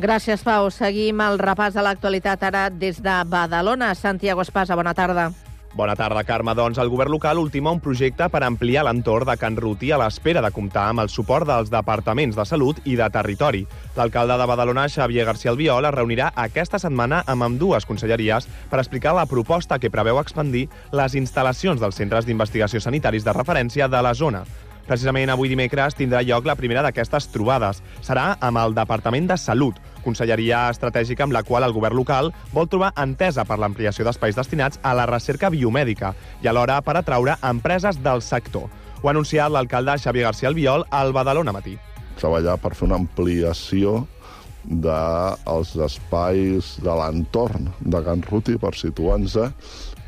Gràcies, 0.00 0.44
Pau. 0.46 0.70
Seguim 0.70 1.18
el 1.20 1.40
repàs 1.42 1.74
de 1.74 1.82
l'actualitat 1.84 2.46
ara 2.46 2.68
des 2.70 3.02
de 3.02 3.16
Badalona. 3.26 3.92
Santiago 3.98 4.46
Espasa, 4.46 4.78
bona 4.78 4.94
tarda. 4.94 5.32
Bona 5.72 5.94
tarda, 5.94 6.24
Carme. 6.26 6.50
Doncs 6.58 6.80
el 6.82 6.88
govern 6.90 7.12
local 7.14 7.38
ultima 7.38 7.70
un 7.70 7.78
projecte 7.80 8.26
per 8.28 8.40
ampliar 8.42 8.82
l'entorn 8.82 9.28
de 9.28 9.36
Can 9.38 9.54
Ruti 9.56 9.92
a 9.94 9.98
l'espera 10.02 10.42
de 10.42 10.50
comptar 10.50 10.88
amb 10.90 11.04
el 11.04 11.10
suport 11.12 11.46
dels 11.46 11.70
departaments 11.70 12.34
de 12.34 12.44
Salut 12.44 12.80
i 12.90 12.96
de 12.98 13.06
Territori. 13.14 13.62
L'alcalde 13.94 14.34
de 14.40 14.48
Badalona, 14.50 14.88
Xavier 14.90 15.28
García 15.28 15.52
Albiol, 15.52 15.86
es 15.86 15.94
reunirà 15.94 16.32
aquesta 16.34 16.80
setmana 16.82 17.22
amb 17.26 17.46
ambdues 17.46 17.86
conselleries 17.86 18.48
per 18.70 18.80
explicar 18.82 19.14
la 19.14 19.28
proposta 19.30 19.78
que 19.78 19.92
preveu 19.94 20.18
expandir 20.18 20.66
les 20.90 21.14
instal·lacions 21.14 21.78
dels 21.78 22.02
centres 22.02 22.26
d'investigació 22.26 22.82
sanitaris 22.82 23.24
de 23.24 23.36
referència 23.38 23.86
de 23.88 24.02
la 24.02 24.14
zona. 24.14 24.42
Precisament 24.90 25.30
avui 25.30 25.52
dimecres 25.52 25.94
tindrà 25.94 26.24
lloc 26.26 26.48
la 26.50 26.56
primera 26.58 26.82
d'aquestes 26.82 27.28
trobades. 27.30 27.78
Serà 28.02 28.32
amb 28.42 28.58
el 28.58 28.74
Departament 28.74 29.28
de 29.30 29.36
Salut, 29.38 29.78
conselleria 30.04 30.68
estratègica 30.70 31.24
amb 31.26 31.34
la 31.36 31.42
qual 31.46 31.64
el 31.66 31.74
govern 31.76 31.96
local 31.96 32.32
vol 32.52 32.68
trobar 32.68 32.92
entesa 33.00 33.44
per 33.44 33.58
l'ampliació 33.58 34.04
d'espais 34.06 34.36
destinats 34.36 34.80
a 34.82 34.94
la 34.94 35.06
recerca 35.10 35.50
biomèdica 35.50 36.14
i 36.42 36.48
alhora 36.48 36.80
per 36.82 36.96
atraure 37.00 37.36
empreses 37.42 38.00
del 38.02 38.22
sector. 38.22 38.68
Ho 39.02 39.08
ha 39.08 39.14
anunciat 39.14 39.52
l'alcalde 39.52 39.98
Xavier 39.98 40.26
García 40.28 40.48
Albiol 40.48 40.84
al 40.90 41.12
Badalona 41.12 41.52
Matí. 41.52 41.78
treballar 42.20 42.58
per 42.60 42.74
fer 42.76 42.84
una 42.84 42.98
ampliació 43.00 44.06
dels 44.64 45.76
espais 45.80 46.74
de 46.84 46.96
l'entorn 46.98 47.70
de 47.80 48.02
Can 48.04 48.20
Ruti, 48.28 48.58
per 48.60 48.74
situar-nos 48.76 49.38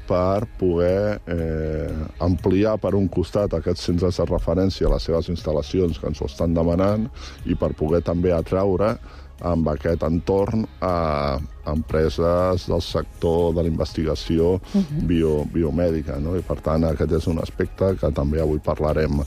per 0.06 0.44
poder 0.58 1.20
eh, 1.30 1.94
ampliar 2.20 2.76
per 2.82 2.94
un 2.98 3.08
costat 3.08 3.54
aquests 3.54 3.86
centres 3.88 4.18
de 4.18 4.26
referència 4.28 4.88
a 4.88 4.92
les 4.92 5.06
seves 5.08 5.30
instal·lacions 5.32 6.00
que 6.00 6.10
ens 6.10 6.20
ho 6.20 6.28
estan 6.28 6.54
demanant 6.54 7.06
i 7.46 7.56
per 7.56 7.72
poder 7.78 8.02
també 8.04 8.34
atraure 8.34 8.96
amb 9.42 9.68
aquest 9.72 10.02
entorn 10.06 10.64
a 10.80 11.38
empreses 11.72 12.66
del 12.70 12.82
sector 12.82 13.52
de 13.54 13.64
la 13.64 13.70
investigació 13.70 14.56
bio, 15.08 15.42
biomèdica. 15.52 16.18
No? 16.22 16.36
I, 16.38 16.42
per 16.46 16.58
tant, 16.64 16.86
aquest 16.88 17.18
és 17.18 17.28
un 17.30 17.42
aspecte 17.42 17.92
que 18.00 18.10
també 18.14 18.42
avui 18.42 18.62
parlarem 18.62 19.22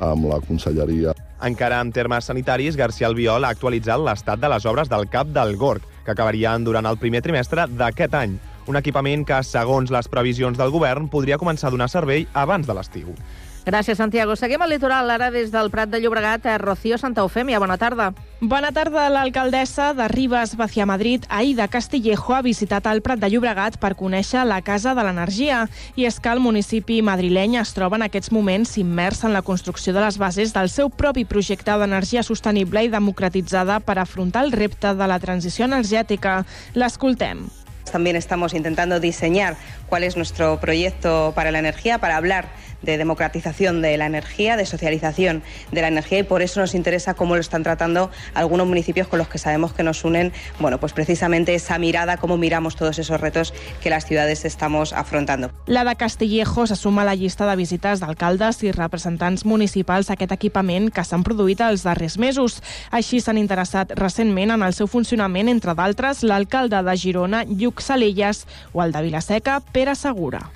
amb 0.00 0.28
la 0.30 0.40
conselleria. 0.46 1.14
Encara 1.46 1.80
en 1.80 1.92
termes 1.92 2.26
sanitaris, 2.28 2.76
García 2.76 3.08
Albiol 3.08 3.46
ha 3.46 3.54
actualitzat 3.54 4.02
l'estat 4.04 4.40
de 4.40 4.50
les 4.52 4.66
obres 4.68 4.90
del 4.92 5.08
CAP 5.08 5.32
del 5.36 5.56
Gorg, 5.56 5.84
que 6.04 6.12
acabarien 6.12 6.64
durant 6.64 6.86
el 6.86 6.98
primer 7.00 7.22
trimestre 7.24 7.66
d'aquest 7.70 8.16
any. 8.16 8.38
Un 8.68 8.76
equipament 8.76 9.24
que, 9.26 9.40
segons 9.42 9.90
les 9.90 10.08
previsions 10.08 10.58
del 10.58 10.70
govern, 10.70 11.08
podria 11.10 11.40
començar 11.40 11.70
a 11.70 11.74
donar 11.74 11.88
servei 11.88 12.26
abans 12.36 12.68
de 12.68 12.76
l'estiu. 12.76 13.14
Gràcies, 13.60 13.98
Santiago. 13.98 14.34
Seguim 14.36 14.62
al 14.62 14.70
litoral, 14.72 15.10
ara 15.12 15.30
des 15.30 15.50
del 15.52 15.68
Prat 15.70 15.90
de 15.92 16.00
Llobregat, 16.00 16.46
a 16.46 16.56
Rocío 16.58 16.96
Santa 16.96 17.20
Eufèmia. 17.20 17.58
Bona 17.60 17.76
tarda. 17.76 18.14
Bona 18.40 18.70
tarda. 18.72 19.10
L'alcaldessa 19.12 19.92
de 19.92 20.08
Ribes, 20.08 20.56
Vacia 20.56 20.86
Madrid, 20.86 21.26
Aida 21.28 21.68
Castillejo, 21.68 22.34
ha 22.34 22.40
visitat 22.40 22.88
el 22.88 23.02
Prat 23.04 23.20
de 23.20 23.28
Llobregat 23.28 23.76
per 23.76 23.92
conèixer 24.00 24.46
la 24.48 24.62
Casa 24.64 24.94
de 24.96 25.04
l'Energia. 25.04 25.66
I 25.94 26.08
és 26.08 26.16
que 26.18 26.32
el 26.32 26.40
municipi 26.40 27.02
madrileny 27.04 27.58
es 27.60 27.74
troba 27.76 28.00
en 28.00 28.08
aquests 28.08 28.32
moments 28.32 28.78
immers 28.80 29.24
en 29.28 29.36
la 29.36 29.44
construcció 29.44 29.92
de 29.92 30.00
les 30.06 30.16
bases 30.16 30.56
del 30.56 30.72
seu 30.72 30.88
propi 30.88 31.26
projecte 31.28 31.76
d'energia 31.76 32.24
sostenible 32.24 32.86
i 32.86 32.88
democratitzada 32.88 33.80
per 33.84 33.98
afrontar 33.98 34.46
el 34.48 34.52
repte 34.56 34.94
de 34.96 35.06
la 35.06 35.20
transició 35.20 35.68
energètica. 35.68 36.46
L'escoltem. 36.72 37.50
También 37.92 38.16
estamos 38.16 38.54
intentando 38.54 39.00
diseñar 39.00 39.56
cuál 39.88 40.04
es 40.04 40.16
nuestro 40.16 40.60
proyecto 40.60 41.32
para 41.34 41.50
la 41.50 41.58
energía, 41.58 41.98
para 41.98 42.16
hablar 42.16 42.48
de 42.82 42.98
democratización 42.98 43.82
de 43.82 43.96
la 43.96 44.06
energía, 44.06 44.56
de 44.56 44.66
socialización 44.66 45.42
de 45.70 45.80
la 45.80 45.88
energía 45.88 46.20
y 46.20 46.22
por 46.22 46.42
eso 46.42 46.60
nos 46.60 46.74
interesa 46.74 47.14
cómo 47.14 47.34
lo 47.34 47.40
están 47.40 47.62
tratando 47.62 48.10
algunos 48.34 48.66
municipios 48.66 49.08
con 49.08 49.18
los 49.18 49.28
que 49.28 49.38
sabemos 49.38 49.72
que 49.72 49.82
nos 49.82 50.04
unen, 50.04 50.32
bueno, 50.58 50.78
pues 50.78 50.92
precisamente 50.92 51.54
esa 51.54 51.78
mirada, 51.78 52.16
cómo 52.16 52.36
miramos 52.36 52.76
todos 52.76 52.98
esos 52.98 53.20
retos 53.20 53.52
que 53.82 53.90
las 53.90 54.06
ciudades 54.06 54.44
estamos 54.44 54.92
afrontando. 54.92 55.50
La 55.66 55.84
de 55.84 55.96
Castillejo 55.96 56.66
se 56.66 56.76
suma 56.76 57.02
a 57.02 57.04
la 57.04 57.14
llista 57.14 57.48
de 57.48 57.56
visites 57.56 58.00
d'alcaldes 58.00 58.62
i 58.64 58.72
representants 58.72 59.44
municipals 59.44 60.10
a 60.10 60.16
aquest 60.16 60.32
equipament 60.36 60.90
que 60.94 61.04
s'han 61.04 61.24
produït 61.26 61.60
els 61.64 61.84
darrers 61.86 62.18
mesos. 62.18 62.60
Així 62.90 63.20
s'han 63.20 63.40
interessat 63.40 63.92
recentment 63.98 64.54
en 64.56 64.64
el 64.66 64.76
seu 64.76 64.88
funcionament, 64.90 65.48
entre 65.48 65.74
d'altres, 65.74 66.24
l'alcalde 66.24 66.82
de 66.86 66.96
Girona, 66.96 67.44
Lluc 67.44 67.80
Salelles, 67.84 68.46
o 68.72 68.82
el 68.84 68.92
de 68.92 69.04
Vilaseca, 69.08 69.60
Pere 69.72 69.94
Segura. 69.94 70.48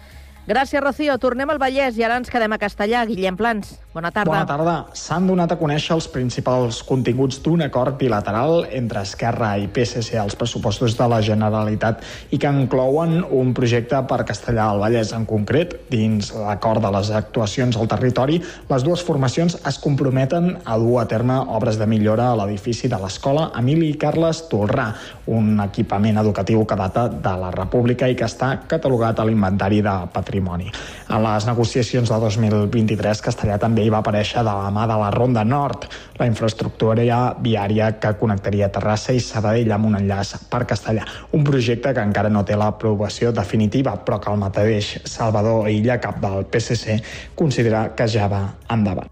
Gràcies, 0.44 0.76
Rocío. 0.84 1.14
Tornem 1.16 1.48
al 1.48 1.56
Vallès 1.56 1.96
i 1.96 2.02
ara 2.04 2.18
ens 2.20 2.28
quedem 2.28 2.52
a 2.52 2.58
Castellà. 2.60 3.00
Guillem 3.08 3.32
Plans, 3.32 3.78
bona 3.94 4.10
tarda. 4.12 4.28
Bona 4.28 4.44
tarda. 4.44 4.72
S'han 4.92 5.24
donat 5.24 5.54
a 5.54 5.56
conèixer 5.56 5.94
els 5.96 6.04
principals 6.12 6.82
continguts 6.84 7.38
d'un 7.40 7.64
acord 7.64 7.96
bilateral 7.96 8.66
entre 8.68 9.00
Esquerra 9.08 9.54
i 9.56 9.70
PSC 9.72 10.18
als 10.20 10.36
pressupostos 10.36 10.98
de 10.98 11.06
la 11.08 11.22
Generalitat 11.24 12.02
i 12.28 12.36
que 12.36 12.50
inclouen 12.52 13.22
un 13.24 13.54
projecte 13.56 14.02
per 14.04 14.26
Castellà 14.28 14.66
al 14.68 14.82
Vallès. 14.82 15.14
En 15.16 15.24
concret, 15.24 15.78
dins 15.88 16.28
l'acord 16.36 16.84
de 16.84 16.92
les 16.92 17.08
actuacions 17.22 17.80
al 17.80 17.88
territori, 17.88 18.36
les 18.68 18.84
dues 18.84 19.00
formacions 19.00 19.56
es 19.64 19.80
comprometen 19.80 20.58
a 20.60 20.76
dur 20.76 21.00
a 21.00 21.06
terme 21.08 21.38
obres 21.56 21.80
de 21.80 21.88
millora 21.88 22.28
a 22.34 22.36
l'edifici 22.42 22.92
de 22.92 23.00
l'escola 23.00 23.48
Emili 23.56 23.94
Carles 23.96 24.44
Tolrà, 24.52 24.90
un 25.24 25.56
equipament 25.64 26.20
educatiu 26.20 26.68
que 26.68 26.76
data 26.76 27.08
de 27.08 27.34
la 27.40 27.48
República 27.56 28.12
i 28.12 28.20
que 28.20 28.28
està 28.28 28.58
catalogat 28.68 29.24
a 29.24 29.24
l'inventari 29.24 29.80
de 29.80 29.96
patrimoni 30.12 30.33
patrimoni. 30.34 30.70
A 31.08 31.18
les 31.20 31.46
negociacions 31.46 32.08
de 32.10 32.18
2023, 32.18 33.22
Castellà 33.22 33.58
també 33.58 33.84
hi 33.84 33.90
va 33.92 34.00
aparèixer 34.02 34.42
de 34.42 34.50
la 34.50 34.70
mà 34.74 34.86
de 34.90 34.96
la 34.98 35.10
Ronda 35.10 35.44
Nord, 35.44 35.86
la 36.18 36.26
infraestructura 36.26 37.04
viària 37.40 37.92
que 38.00 38.14
connectaria 38.18 38.70
Terrassa 38.72 39.12
i 39.12 39.20
Sabadell 39.20 39.72
amb 39.72 39.86
un 39.86 39.96
enllaç 40.00 40.34
per 40.50 40.64
Castellà. 40.66 41.04
Un 41.32 41.44
projecte 41.44 41.94
que 41.94 42.02
encara 42.02 42.30
no 42.30 42.44
té 42.44 42.56
l'aprovació 42.56 43.32
definitiva, 43.32 43.96
però 44.04 44.20
que 44.20 44.32
el 44.32 44.40
mateix 44.40 44.98
Salvador 45.04 45.68
Illa, 45.70 46.00
cap 46.00 46.20
del 46.20 46.46
PSC, 46.46 47.00
considera 47.34 47.92
que 47.94 48.08
ja 48.08 48.28
va 48.28 48.48
endavant. 48.70 49.10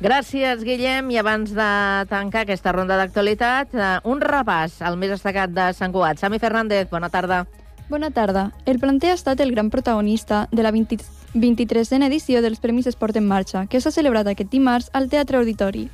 Gràcies, 0.00 0.62
Guillem. 0.64 1.10
I 1.12 1.18
abans 1.20 1.52
de 1.52 1.70
tancar 2.08 2.46
aquesta 2.46 2.72
ronda 2.72 2.96
d'actualitat, 2.96 3.74
eh, 3.74 3.98
un 4.08 4.20
repàs 4.20 4.80
al 4.80 4.96
més 4.96 5.12
destacat 5.12 5.52
de 5.52 5.72
Sant 5.76 5.92
Cugat. 5.92 6.18
Sami 6.18 6.38
Fernández, 6.38 6.88
bona 6.88 7.10
tarda. 7.10 7.44
Bona 7.90 8.12
tarda. 8.12 8.52
El 8.66 8.78
planter 8.78 9.10
ha 9.10 9.14
estat 9.14 9.40
el 9.40 9.50
gran 9.50 9.68
protagonista 9.68 10.48
de 10.52 10.62
la 10.62 10.70
20, 10.70 10.98
23a 11.34 12.06
edició 12.06 12.40
dels 12.40 12.60
Premis 12.62 12.86
Esport 12.86 13.16
en 13.18 13.26
Marxa, 13.26 13.64
que 13.66 13.80
s'ha 13.82 13.90
celebrat 13.90 14.28
aquest 14.30 14.52
dimarts 14.52 14.92
al 14.92 15.08
Teatre 15.10 15.40
Auditori. 15.40 15.88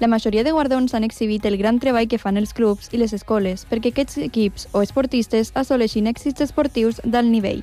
La 0.00 0.08
majoria 0.08 0.44
de 0.44 0.54
guardons 0.56 0.94
han 0.94 1.04
exhibit 1.04 1.44
el 1.44 1.58
gran 1.58 1.78
treball 1.78 2.08
que 2.08 2.16
fan 2.16 2.40
els 2.40 2.54
clubs 2.56 2.88
i 2.90 3.02
les 3.02 3.12
escoles 3.12 3.66
perquè 3.68 3.92
aquests 3.92 4.16
equips 4.30 4.66
o 4.72 4.80
esportistes 4.80 5.52
assoleixin 5.52 6.08
èxits 6.08 6.40
esportius 6.40 7.04
d'alt 7.04 7.28
nivell. 7.28 7.60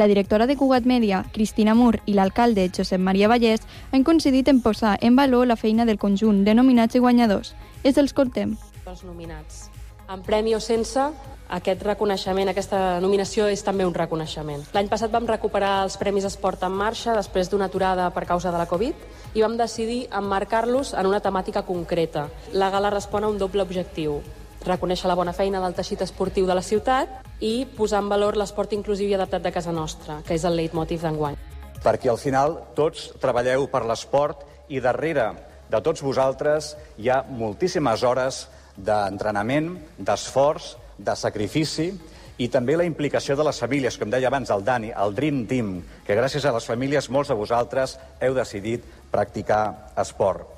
La 0.00 0.08
directora 0.08 0.46
de 0.46 0.56
Cugat 0.56 0.88
Media, 0.88 1.22
Cristina 1.36 1.74
Mur, 1.74 2.00
i 2.06 2.16
l'alcalde, 2.16 2.70
Josep 2.72 3.04
Maria 3.04 3.28
Vallès, 3.28 3.68
han 3.92 4.02
coincidit 4.02 4.48
en 4.48 4.64
posar 4.64 4.96
en 5.02 5.14
valor 5.14 5.46
la 5.46 5.60
feina 5.60 5.84
del 5.84 6.00
conjunt 6.00 6.40
de 6.48 6.56
nominats 6.56 6.96
i 6.96 7.04
guanyadors. 7.04 7.52
És 7.84 7.98
els 7.98 8.14
escoltem. 8.14 8.56
Els 8.86 9.04
nominats. 9.04 9.66
En 10.08 10.22
premi 10.24 10.54
o 10.54 10.60
sense, 10.60 11.10
aquest 11.48 11.82
reconeixement, 11.86 12.48
aquesta 12.50 13.00
nominació 13.00 13.46
és 13.52 13.62
també 13.64 13.86
un 13.86 13.94
reconeixement. 13.94 14.64
L'any 14.74 14.88
passat 14.90 15.12
vam 15.12 15.28
recuperar 15.28 15.84
els 15.84 15.98
Premis 16.00 16.26
Esport 16.26 16.62
en 16.66 16.74
Marxa 16.74 17.14
després 17.16 17.50
d'una 17.50 17.70
aturada 17.70 18.08
per 18.10 18.26
causa 18.26 18.50
de 18.50 18.58
la 18.58 18.66
Covid 18.66 19.34
i 19.34 19.44
vam 19.44 19.56
decidir 19.56 20.06
emmarcar-los 20.10 20.94
en 20.94 21.06
una 21.06 21.20
temàtica 21.20 21.62
concreta. 21.62 22.26
La 22.52 22.70
gala 22.70 22.90
respon 22.90 23.24
a 23.24 23.30
un 23.30 23.38
doble 23.38 23.62
objectiu 23.62 24.20
reconèixer 24.66 25.06
la 25.06 25.14
bona 25.14 25.32
feina 25.32 25.60
del 25.62 25.74
teixit 25.78 26.02
esportiu 26.02 26.46
de 26.46 26.54
la 26.56 26.64
ciutat 26.64 27.22
i 27.44 27.66
posar 27.76 28.00
en 28.02 28.08
valor 28.10 28.36
l'esport 28.36 28.72
inclusiu 28.74 29.08
i 29.08 29.14
adaptat 29.14 29.44
de 29.44 29.52
casa 29.54 29.72
nostra, 29.72 30.20
que 30.26 30.34
és 30.34 30.44
el 30.44 30.56
leitmotiv 30.58 31.04
d'enguany. 31.04 31.36
Perquè 31.84 32.10
al 32.10 32.18
final 32.18 32.58
tots 32.74 33.12
treballeu 33.22 33.68
per 33.70 33.84
l'esport 33.86 34.42
i 34.68 34.80
darrere 34.82 35.30
de 35.70 35.80
tots 35.82 36.02
vosaltres 36.02 36.74
hi 36.98 37.10
ha 37.10 37.22
moltíssimes 37.28 38.02
hores 38.02 38.46
d'entrenament, 38.76 39.76
d'esforç, 39.98 40.74
de 40.98 41.16
sacrifici 41.16 41.90
i 42.38 42.48
també 42.52 42.76
la 42.76 42.84
implicació 42.84 43.36
de 43.36 43.44
les 43.46 43.58
famílies, 43.60 43.96
com 43.96 44.10
deia 44.12 44.28
abans 44.28 44.50
el 44.52 44.64
Dani, 44.64 44.92
el 44.92 45.14
Dream 45.16 45.46
Team, 45.48 45.72
que 46.04 46.16
gràcies 46.18 46.44
a 46.44 46.52
les 46.52 46.66
famílies 46.68 47.08
molts 47.10 47.32
de 47.32 47.38
vosaltres 47.38 47.96
heu 48.20 48.36
decidit 48.36 48.84
practicar 49.10 49.92
esport. 49.96 50.52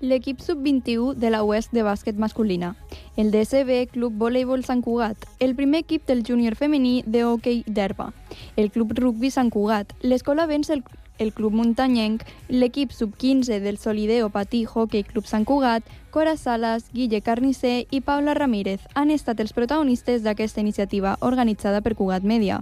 L'equip 0.00 0.40
sub-21 0.40 1.12
de 1.20 1.28
la 1.28 1.42
Oest 1.44 1.74
de 1.76 1.82
bàsquet 1.84 2.16
masculina, 2.16 2.74
el 3.20 3.28
DSB 3.32 3.90
Club 3.92 4.14
Voleibol 4.16 4.64
Sant 4.64 4.80
Cugat, 4.80 5.26
el 5.44 5.52
primer 5.56 5.82
equip 5.84 6.06
del 6.08 6.22
júnior 6.24 6.56
femení 6.56 7.02
de 7.04 7.26
hoquei 7.28 7.60
d'herba, 7.66 8.10
el 8.56 8.70
Club 8.72 8.94
Rugby 8.96 9.28
Sant 9.30 9.52
Cugat, 9.52 9.92
l'Escola 10.00 10.46
Vents 10.48 10.72
el, 10.72 10.80
el 11.20 11.32
Club 11.32 11.54
Muntanyenc, 11.54 12.24
l'equip 12.48 12.90
sub-15 12.90 13.60
del 13.60 13.78
Solideo 13.78 14.30
Patí 14.34 14.64
Hockey 14.64 15.04
Club 15.04 15.28
Sant 15.30 15.44
Cugat, 15.46 15.84
Cora 16.10 16.36
Salas, 16.36 16.88
Guille 16.92 17.20
Carnicer 17.22 17.86
i 17.90 18.00
Paula 18.00 18.34
Ramírez 18.34 18.80
han 18.98 19.12
estat 19.14 19.38
els 19.38 19.52
protagonistes 19.54 20.24
d'aquesta 20.24 20.64
iniciativa 20.64 21.14
organitzada 21.20 21.84
per 21.84 21.94
Cugat 21.94 22.26
Media. 22.26 22.58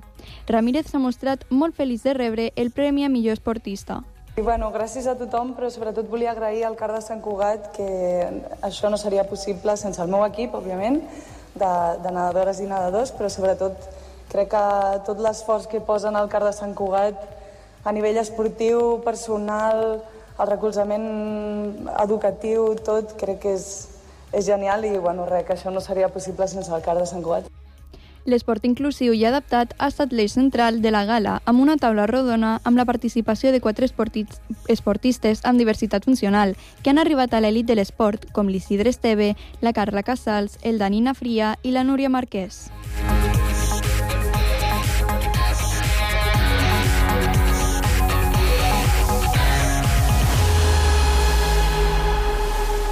Ramírez 0.50 0.90
s'ha 0.90 1.00
mostrat 1.00 1.46
molt 1.48 1.78
feliç 1.78 2.04
de 2.04 2.14
rebre 2.18 2.50
el 2.56 2.70
Premi 2.70 3.06
a 3.06 3.08
Millor 3.08 3.38
Esportista. 3.38 4.02
I 4.36 4.42
bueno, 4.42 4.68
gràcies 4.70 5.08
a 5.10 5.16
tothom, 5.18 5.54
però 5.56 5.70
sobretot 5.70 6.06
volia 6.10 6.30
agrair 6.30 6.66
al 6.66 6.76
CAR 6.78 6.92
de 6.94 7.00
Sant 7.02 7.22
Cugat 7.24 7.72
que 7.74 7.88
això 8.62 8.90
no 8.90 8.98
seria 9.00 9.24
possible 9.26 9.74
sense 9.80 10.02
el 10.02 10.12
meu 10.12 10.22
equip, 10.28 10.52
òbviament, 10.54 11.00
de, 11.58 11.72
de 12.04 12.12
nedadores 12.12 12.60
i 12.62 12.68
nedadors, 12.68 13.10
però 13.16 13.30
sobretot 13.32 13.88
crec 14.30 14.52
que 14.52 14.62
tot 15.08 15.18
l'esforç 15.24 15.66
que 15.66 15.80
posen 15.80 16.14
al 16.14 16.30
CAR 16.30 16.44
de 16.46 16.54
Sant 16.54 16.76
Cugat 16.78 17.37
a 17.84 17.92
nivell 17.92 18.18
esportiu, 18.18 19.00
personal, 19.04 20.02
el 20.38 20.50
recolzament 20.50 21.06
educatiu, 21.98 22.74
tot, 22.86 23.16
crec 23.18 23.40
que 23.42 23.54
és, 23.58 23.68
és 24.32 24.46
genial 24.46 24.84
i 24.86 24.96
bueno, 24.98 25.26
res, 25.26 25.46
que 25.46 25.56
això 25.56 25.74
no 25.74 25.82
seria 25.82 26.12
possible 26.14 26.46
sense 26.48 26.72
el 26.74 26.84
CAR 26.84 26.98
de 26.98 27.06
Sant 27.06 27.24
Cugat. 27.24 27.48
L'esport 28.28 28.66
inclusiu 28.68 29.14
i 29.16 29.22
adaptat 29.24 29.72
ha 29.78 29.86
estat 29.88 30.12
l'eix 30.12 30.34
central 30.36 30.82
de 30.84 30.90
la 30.92 31.06
gala, 31.08 31.38
amb 31.48 31.62
una 31.64 31.78
taula 31.80 32.04
rodona 32.10 32.58
amb 32.68 32.76
la 32.76 32.84
participació 32.84 33.54
de 33.54 33.60
quatre 33.64 33.88
esportistes 33.88 35.40
amb 35.48 35.58
diversitat 35.58 36.04
funcional, 36.04 36.52
que 36.82 36.92
han 36.92 37.00
arribat 37.00 37.32
a 37.32 37.40
l'elit 37.40 37.66
de 37.66 37.78
l'esport, 37.78 38.28
com 38.36 38.52
l'Isidre 38.52 38.92
Esteve, 38.92 39.34
la 39.62 39.72
Carla 39.72 40.04
Casals, 40.04 40.58
el 40.62 40.76
Danina 40.76 41.16
Fria 41.16 41.56
i 41.62 41.72
la 41.72 41.86
Núria 41.88 42.12
Marquès. 42.12 42.68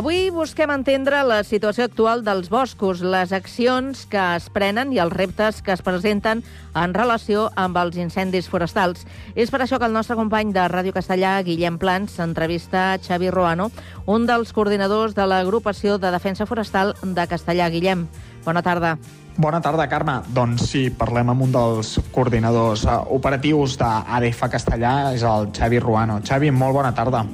Avui 0.00 0.30
busquem 0.32 0.70
entendre 0.72 1.18
la 1.28 1.42
situació 1.44 1.84
actual 1.84 2.22
dels 2.24 2.46
boscos, 2.48 3.02
les 3.04 3.34
accions 3.36 4.06
que 4.08 4.20
es 4.38 4.46
prenen 4.48 4.94
i 4.96 5.00
els 5.02 5.12
reptes 5.12 5.58
que 5.60 5.74
es 5.74 5.82
presenten 5.84 6.40
en 6.72 6.94
relació 6.96 7.50
amb 7.60 7.76
els 7.76 7.98
incendis 8.00 8.48
forestals. 8.48 9.04
És 9.36 9.52
per 9.52 9.60
això 9.60 9.76
que 9.76 9.84
el 9.84 9.92
nostre 9.92 10.16
company 10.16 10.54
de 10.56 10.64
Ràdio 10.72 10.94
Castellà, 10.96 11.34
Guillem 11.44 11.76
Plans, 11.76 12.14
entrevista 12.24 12.94
a 12.94 12.96
Xavi 12.96 13.28
Roano, 13.28 13.68
un 14.06 14.24
dels 14.24 14.54
coordinadors 14.56 15.12
de 15.18 15.28
l'agrupació 15.28 15.98
de 16.00 16.14
defensa 16.16 16.48
forestal 16.48 16.94
de 17.02 17.28
Castellà. 17.28 17.68
Guillem, 17.68 18.06
bona 18.48 18.64
tarda. 18.64 18.94
Bona 19.36 19.60
tarda, 19.60 19.84
Carme. 19.92 20.22
Doncs 20.32 20.64
sí, 20.72 20.86
parlem 20.96 21.34
amb 21.34 21.44
un 21.44 21.52
dels 21.52 21.98
coordinadors 22.16 22.88
uh, 22.88 23.02
operatius 23.12 23.76
d'ADF 23.76 24.48
Castellà, 24.48 25.12
és 25.12 25.28
el 25.28 25.52
Xavi 25.52 25.84
Ruano. 25.84 26.22
Xavi, 26.24 26.48
molt 26.56 26.80
bona 26.80 26.96
tarda. 26.96 27.26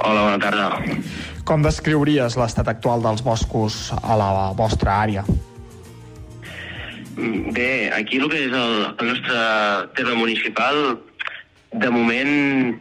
Hola, 0.00 0.22
bona 0.28 0.38
tarda. 0.40 0.68
Com 1.48 1.62
descriuries 1.64 2.36
l'estat 2.38 2.68
actual 2.70 3.02
dels 3.04 3.22
boscos 3.26 3.88
a 4.02 4.16
la 4.18 4.30
vostra 4.56 5.00
àrea? 5.02 5.24
Bé, 7.16 7.90
aquí 7.92 8.20
el 8.20 8.28
que 8.32 8.44
és 8.46 8.52
el, 8.54 8.74
el 8.96 9.08
nostre 9.12 9.40
terme 9.98 10.16
municipal, 10.20 10.78
de 11.72 11.90
moment, 11.92 12.78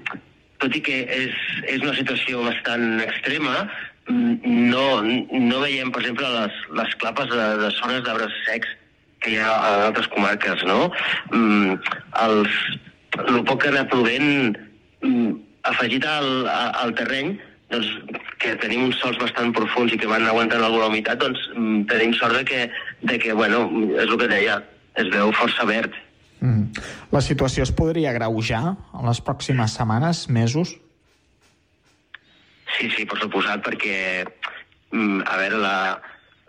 tot 0.62 0.75
i 0.75 0.82
que 0.86 1.01
és, 1.16 1.36
és 1.67 1.82
una 1.84 1.95
situació 1.98 2.43
bastant 2.45 3.02
extrema, 3.04 3.65
mm, 4.08 4.54
no, 4.72 4.86
no 5.04 5.63
veiem, 5.63 5.91
per 5.91 6.04
exemple, 6.04 6.30
les, 6.36 6.62
les 6.80 6.95
clapes 7.02 7.30
de, 7.34 7.50
de 7.63 7.74
zones 7.80 8.06
d'arbres 8.06 8.38
secs 8.45 8.72
que 9.19 9.34
hi 9.34 9.41
ha 9.41 9.50
a 9.52 9.74
altres 9.89 10.08
comarques, 10.13 10.63
no? 10.67 10.88
Mm, 11.34 11.76
els, 12.24 12.58
el 13.26 13.43
poc 13.43 13.63
que 13.63 13.72
ha 13.72 13.76
anat 13.76 13.91
plovent, 13.91 14.56
mm, 15.04 15.38
afegit 15.74 16.08
al, 16.08 16.48
al 16.50 16.95
terreny, 16.95 17.36
doncs, 17.69 17.89
que 18.41 18.55
tenim 18.62 18.88
uns 18.88 18.99
sols 19.01 19.19
bastant 19.21 19.53
profuns 19.55 19.93
i 19.93 19.99
que 20.01 20.10
van 20.10 20.25
aguantant 20.27 20.63
alguna 20.65 20.89
humitat, 20.89 21.21
doncs 21.21 21.41
mm, 21.55 21.86
tenim 21.91 22.13
sort 22.17 22.38
de 22.39 22.43
que, 22.49 22.67
de 23.05 23.17
que, 23.21 23.34
bueno, 23.38 23.65
és 23.95 24.05
el 24.08 24.17
que 24.17 24.29
deia, 24.32 24.60
es 24.99 25.10
veu 25.13 25.34
força 25.38 25.65
verd. 25.69 25.95
Mm. 26.39 26.86
La 27.13 27.21
situació 27.21 27.65
es 27.67 27.73
podria 27.75 28.13
greujar 28.15 28.63
en 28.73 29.08
les 29.08 29.21
pròximes 29.23 29.75
setmanes, 29.77 30.27
mesos? 30.29 30.75
Sí, 32.77 32.89
sí, 32.95 33.05
per 33.05 33.19
suposat, 33.19 33.62
perquè, 33.65 34.25
mm, 34.91 35.25
a 35.27 35.38
veure, 35.41 35.60
la, 35.62 35.75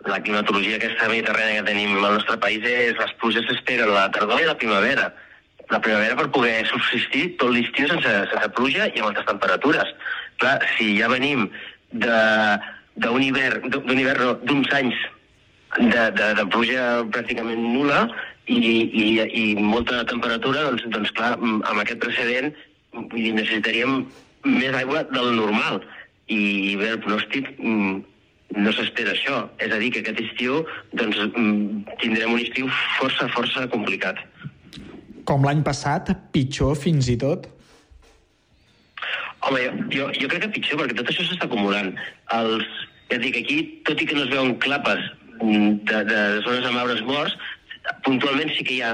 la 0.09 0.21
climatologia 0.23 0.77
aquesta 0.79 1.09
mediterrània 1.11 1.59
que 1.59 1.67
tenim 1.69 1.97
al 1.97 2.15
nostre 2.17 2.37
país 2.41 2.63
és 2.65 2.97
les 2.97 3.13
pluges 3.21 3.45
s'esperen 3.49 3.91
la 3.93 4.07
tardor 4.15 4.41
i 4.41 4.47
la 4.47 4.57
primavera. 4.57 5.11
La 5.69 5.79
primavera 5.79 6.17
per 6.19 6.31
poder 6.35 6.65
subsistir 6.67 7.37
tot 7.39 7.53
l'estiu 7.53 7.87
sense, 7.87 8.15
sense 8.31 8.49
pluja 8.57 8.89
i 8.89 8.99
amb 8.99 9.11
altes 9.11 9.27
temperatures. 9.29 9.93
Clar, 10.41 10.57
si 10.75 10.95
ja 10.97 11.09
venim 11.11 11.47
d'un 11.91 13.21
hivern, 13.21 13.69
d'un 13.69 13.99
hivern, 13.99 14.41
d'uns 14.47 14.71
anys 14.73 14.97
de, 15.77 16.09
de, 16.17 16.27
de 16.39 16.45
pluja 16.51 17.05
pràcticament 17.13 17.61
nula 17.61 18.03
i, 18.49 18.57
i, 18.57 19.05
i 19.21 19.45
molta 19.55 20.01
temperatura, 20.09 20.65
doncs, 20.67 20.87
doncs 20.91 21.13
clar, 21.15 21.35
amb 21.39 21.83
aquest 21.83 22.01
precedent 22.03 22.51
vull 22.93 23.23
dir, 23.23 23.33
necessitaríem 23.37 24.05
més 24.47 24.75
aigua 24.75 25.03
del 25.11 25.35
normal. 25.37 25.81
I 26.31 26.75
bé, 26.79 26.93
el 26.95 26.99
pronòstic 27.03 27.49
mm, 27.57 28.01
no 28.57 28.73
s'espera 28.75 29.15
això. 29.15 29.43
És 29.63 29.71
a 29.71 29.79
dir, 29.81 29.91
que 29.93 30.03
aquest 30.03 30.21
estiu 30.23 30.61
doncs, 30.97 31.19
mm, 31.31 31.97
tindrem 32.03 32.35
un 32.35 32.43
estiu 32.43 32.69
força, 32.97 33.29
força 33.35 33.67
complicat. 33.71 34.19
Com 35.27 35.45
l'any 35.45 35.61
passat, 35.63 36.11
pitjor 36.33 36.77
fins 36.79 37.11
i 37.11 37.17
tot? 37.19 37.47
Home, 39.47 39.61
jo, 39.93 40.09
jo 40.17 40.29
crec 40.29 40.45
que 40.45 40.51
pitjor, 40.57 40.81
perquè 40.81 40.97
tot 40.99 41.09
això 41.09 41.25
s'està 41.25 41.47
acumulant. 41.47 41.89
Els, 42.37 42.67
ja 43.09 43.17
dic, 43.23 43.39
aquí, 43.41 43.57
tot 43.87 44.01
i 44.01 44.07
que 44.09 44.17
no 44.17 44.25
es 44.27 44.31
veuen 44.33 44.53
clapes 44.63 45.01
mm, 45.41 45.81
de, 45.89 46.03
de 46.11 46.21
zones 46.45 46.69
amb 46.69 46.83
arbres 46.83 47.01
morts, 47.07 47.35
puntualment 48.05 48.53
sí 48.55 48.67
que 48.67 48.77
hi 48.77 48.83
ha 48.85 48.93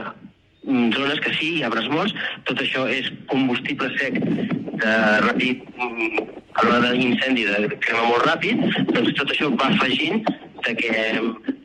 mm, 0.63 0.93
zones 0.95 1.21
que 1.25 1.35
sí, 1.35 1.57
hi 1.57 1.63
ha 1.63 1.69
arbres 1.71 1.89
morts, 1.91 2.15
tot 2.49 2.63
això 2.63 2.87
és 2.91 3.11
combustible 3.33 3.91
sec 3.99 4.21
de 4.23 4.95
ràpid, 5.27 5.67
mm, 5.75 6.27
a 6.57 6.65
l'hora 6.65 6.93
d'incendi, 6.95 7.45
de 7.45 7.79
crema 7.83 8.07
molt 8.07 8.25
ràpid, 8.29 8.63
doncs 8.93 9.15
tot 9.19 9.35
això 9.35 9.51
va 9.59 9.71
afegint 9.73 10.23
de 10.65 10.73
que 10.79 10.93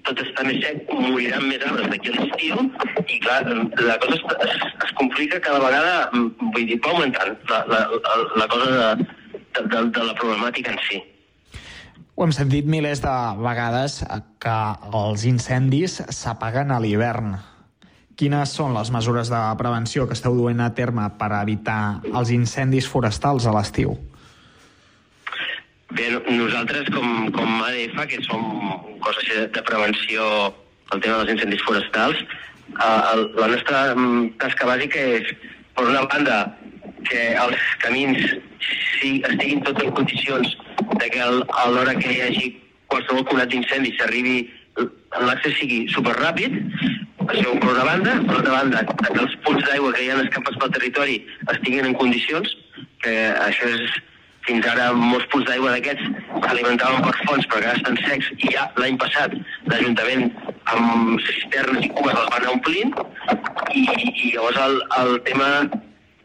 tot 0.07 0.21
està 0.25 0.45
més 0.47 0.59
sec, 0.65 0.91
moriran 0.91 1.47
més 1.47 1.63
arbres 1.67 1.89
d'aquí 1.93 2.13
a 2.13 2.19
l'estiu, 2.19 2.67
i 3.07 3.21
clar, 3.23 3.39
la 3.79 3.97
cosa 4.03 4.19
es, 4.19 4.67
es, 4.87 4.93
complica 4.99 5.41
cada 5.45 5.63
vegada, 5.63 5.95
vull 6.13 6.67
dir, 6.69 6.79
va 6.85 6.93
augmentant 6.95 7.35
la, 7.51 7.63
la, 7.71 7.81
la, 7.95 8.19
la 8.43 8.51
cosa 8.53 8.71
de, 8.75 9.09
de, 9.39 9.65
de, 9.65 9.83
de 9.95 10.07
la 10.11 10.19
problemàtica 10.19 10.75
en 10.75 10.83
si. 10.89 11.01
Ho 12.13 12.27
hem 12.27 12.35
sentit 12.37 12.69
milers 12.69 13.01
de 13.05 13.15
vegades 13.41 14.03
eh, 14.05 14.21
que 14.43 14.59
els 15.01 15.25
incendis 15.29 16.01
s'apaguen 16.13 16.75
a 16.75 16.81
l'hivern. 16.83 17.39
Quines 18.21 18.53
són 18.53 18.75
les 18.77 18.91
mesures 18.93 19.31
de 19.33 19.41
prevenció 19.59 20.05
que 20.07 20.15
esteu 20.19 20.37
duent 20.37 20.61
a 20.61 20.73
terme 20.77 21.09
per 21.19 21.31
evitar 21.41 22.03
els 22.13 22.31
incendis 22.35 22.87
forestals 22.91 23.49
a 23.49 23.55
l'estiu? 23.57 23.97
Bé, 25.97 26.09
no- 26.11 26.23
nosaltres 26.45 26.89
com, 26.95 27.31
com 27.37 27.63
ADF, 27.67 27.99
que 28.09 28.21
som 28.25 28.43
cosa 29.05 29.21
així 29.21 29.35
de, 29.53 29.63
prevenció 29.67 30.25
al 30.93 31.01
tema 31.05 31.19
dels 31.21 31.35
incendis 31.35 31.63
forestals, 31.67 32.21
eh, 32.73 33.17
la 33.41 33.49
nostra 33.53 33.83
mm, 33.95 34.31
tasca 34.41 34.69
bàsica 34.69 35.03
és, 35.19 35.33
per 35.77 35.85
una 35.91 36.05
banda, 36.09 36.39
que 37.09 37.23
els 37.45 37.61
camins 37.83 38.19
sí, 39.01 39.19
estiguin 39.29 39.63
tots 39.67 39.83
en 39.85 39.91
condicions 39.99 40.57
de 41.01 41.09
que 41.11 41.21
el- 41.21 41.45
a 41.49 41.69
l'hora 41.71 41.95
que 41.99 42.13
hi 42.13 42.21
hagi 42.29 42.47
qualsevol 42.93 43.25
conat 43.29 43.49
d'incendi 43.53 43.93
s'arribi 43.99 44.37
l'accés 45.27 45.57
sigui 45.59 45.83
superràpid, 45.93 46.55
això 47.27 47.53
per 47.61 47.73
una 47.75 47.85
banda, 47.85 48.15
per 48.29 48.37
altra 48.39 48.53
banda, 48.55 48.85
que 49.03 49.19
els 49.21 49.35
punts 49.45 49.65
d'aigua 49.67 49.93
que 49.93 50.05
hi 50.07 50.11
ha 50.11 50.21
escampats 50.23 50.57
pel 50.63 50.73
territori 50.79 51.19
estiguin 51.53 51.85
en 51.91 51.95
condicions, 52.01 52.49
que 53.03 53.13
això 53.45 53.69
és 53.69 53.99
fins 54.47 54.67
ara 54.67 54.91
molts 54.99 55.27
punts 55.33 55.47
d'aigua 55.49 55.75
d'aquests 55.75 56.23
s'alimentaven 56.47 57.05
per 57.07 57.15
fonts 57.27 57.49
perquè 57.51 57.69
ara 57.71 57.79
estan 57.79 57.99
secs. 58.07 58.31
I 58.39 58.55
ja 58.57 58.67
l'any 58.81 58.99
passat 59.03 59.37
l'Ajuntament 59.71 60.29
amb 60.75 61.21
cisternes 61.29 61.87
i 61.87 61.91
cubes 61.97 62.19
els 62.19 62.33
van 62.35 62.49
omplint. 62.55 62.95
I, 63.73 63.85
i 63.85 64.33
llavors 64.35 64.61
el, 64.67 64.79
el 65.01 65.19
tema 65.29 65.49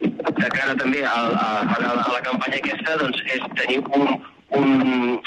de 0.00 0.48
cara 0.54 0.74
també 0.78 1.02
a, 1.04 1.14
a, 1.14 1.48
a, 1.62 1.78
la, 1.82 1.92
a 2.04 2.12
la 2.12 2.22
campanya 2.26 2.60
aquesta 2.60 2.98
doncs, 3.02 3.22
és 3.34 3.44
tenir 3.60 3.80
un, 3.98 4.14
un, 4.58 5.18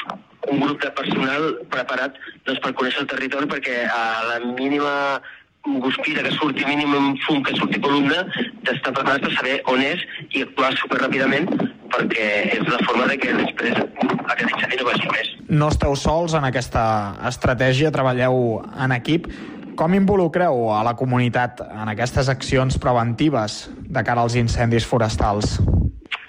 un 0.52 0.64
grup 0.64 0.82
de 0.84 0.92
personal 1.00 1.52
preparat 1.74 2.18
doncs, 2.48 2.62
per 2.64 2.74
conèixer 2.80 3.04
el 3.04 3.12
territori 3.12 3.50
perquè 3.52 3.84
a 3.92 4.04
la 4.30 4.40
mínima 4.46 4.94
guspira 5.84 6.24
que 6.26 6.32
surti 6.34 6.66
mínim 6.66 6.96
un 6.98 7.12
fum 7.26 7.44
que 7.46 7.54
surti 7.58 7.82
columna, 7.84 8.24
d'estar 8.66 8.96
preparats 8.96 9.28
per 9.28 9.36
saber 9.36 9.60
on 9.70 9.84
és 9.86 10.02
i 10.32 10.42
actuar 10.48 10.72
superràpidament 10.80 11.52
perquè 11.94 12.28
és 12.58 12.68
la 12.68 12.80
forma 12.86 13.08
de 13.10 13.18
que 13.22 13.34
després 13.38 13.78
aquest 13.78 14.48
incendi 14.48 14.80
no 14.80 14.88
vagi 14.88 15.10
més. 15.14 15.32
No 15.52 15.70
esteu 15.72 15.96
sols 16.00 16.36
en 16.38 16.48
aquesta 16.48 16.84
estratègia, 17.28 17.92
treballeu 17.94 18.62
en 18.80 18.96
equip. 18.96 19.28
Com 19.80 19.96
involucreu 19.98 20.68
a 20.76 20.82
la 20.86 20.96
comunitat 21.00 21.62
en 21.68 21.92
aquestes 21.92 22.30
accions 22.32 22.78
preventives 22.82 23.64
de 23.82 24.04
cara 24.08 24.24
als 24.26 24.36
incendis 24.40 24.86
forestals? 24.88 25.60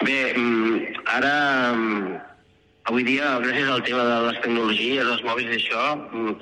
Bé, 0.03 0.33
mm, 0.35 1.03
ara, 1.17 1.35
mm, 1.73 2.15
avui 2.89 3.03
dia, 3.03 3.37
gràcies 3.43 3.69
al 3.69 3.83
tema 3.83 4.03
de 4.03 4.17
les 4.27 4.41
tecnologies, 4.41 5.05
els 5.05 5.23
mòbils 5.23 5.51
i 5.51 5.59
això, 5.59 5.83
mm, 6.11 6.35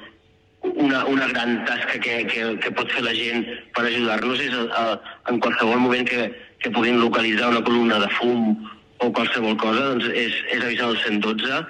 una, 0.61 1.05
una 1.05 1.27
gran 1.27 1.65
tasca 1.65 1.99
que, 1.99 2.25
que, 2.27 2.57
que 2.61 2.71
pot 2.71 2.89
fer 2.93 3.03
la 3.03 3.13
gent 3.17 3.45
per 3.75 3.85
ajudar-nos 3.85 4.41
és 4.45 4.53
a, 4.53 4.65
a, 4.81 4.83
en 5.31 5.39
qualsevol 5.41 5.81
moment 5.81 6.05
que, 6.07 6.29
que 6.61 6.71
puguin 6.71 7.01
localitzar 7.01 7.49
una 7.49 7.63
columna 7.65 7.99
de 7.99 8.09
fum 8.19 8.53
o 9.01 9.11
qualsevol 9.11 9.55
cosa, 9.57 9.93
doncs 9.93 10.09
és, 10.13 10.35
és 10.53 10.63
avisar 10.63 10.91
el 10.91 10.99
112 11.01 11.61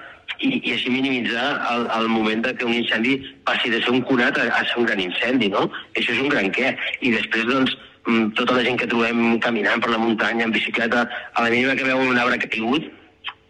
i, 0.42 0.50
i 0.58 0.74
així 0.74 0.92
minimitzar 0.92 1.46
el, 1.72 1.86
el 2.00 2.10
moment 2.12 2.44
que 2.50 2.68
un 2.68 2.74
incendi 2.76 3.18
passi 3.48 3.72
de 3.72 3.80
ser 3.84 3.94
un 3.96 4.02
conat 4.08 4.40
a, 4.42 4.48
a 4.58 4.64
ser 4.68 4.82
un 4.82 4.90
gran 4.90 5.00
incendi, 5.04 5.52
no? 5.54 5.68
Això 5.96 6.16
és 6.16 6.24
un 6.24 6.32
gran 6.34 6.50
què. 6.56 6.74
I 7.02 7.14
després, 7.16 7.46
doncs, 7.48 7.78
mm, 8.08 8.34
tota 8.40 8.58
la 8.58 8.66
gent 8.68 8.82
que 8.82 8.90
trobem 8.92 9.38
caminant 9.46 9.84
per 9.84 9.94
la 9.94 10.02
muntanya, 10.02 10.48
en 10.48 10.56
bicicleta, 10.56 11.06
a 11.08 11.46
la 11.46 11.54
mínima 11.54 11.78
que 11.78 11.88
veu 11.88 12.04
un 12.04 12.20
arbre 12.20 12.42
caigut, 12.44 12.90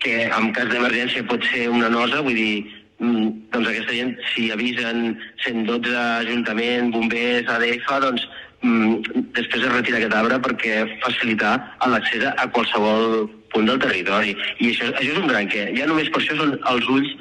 que 0.01 0.27
en 0.27 0.53
cas 0.57 0.69
d'emergència 0.69 1.25
pot 1.29 1.43
ser 1.49 1.67
una 1.71 1.89
nosa, 1.93 2.21
vull 2.25 2.37
dir, 2.37 2.67
mm, 2.99 3.33
doncs 3.55 3.73
aquesta 3.73 3.97
gent, 3.97 4.15
si 4.35 4.49
avisen 4.53 5.17
112, 5.45 5.97
Ajuntament, 6.21 6.93
bombers, 6.93 7.49
ADF, 7.49 7.91
doncs 8.05 8.29
mm, 8.61 9.27
després 9.37 9.63
es 9.63 9.73
retira 9.73 10.01
aquest 10.01 10.17
arbre 10.17 10.41
perquè 10.41 10.81
facilitar 11.05 11.57
l'accés 11.89 12.29
a 12.29 12.49
qualsevol 12.53 13.29
punt 13.53 13.69
del 13.69 13.81
territori. 13.83 14.35
I 14.59 14.71
això, 14.71 14.89
això 14.93 15.11
és 15.11 15.19
un 15.21 15.29
gran 15.31 15.49
què. 15.51 15.67
Ja 15.77 15.89
només 15.89 16.09
per 16.13 16.23
això 16.23 16.37
són 16.39 16.57
els 16.73 16.89
ulls 16.91 17.13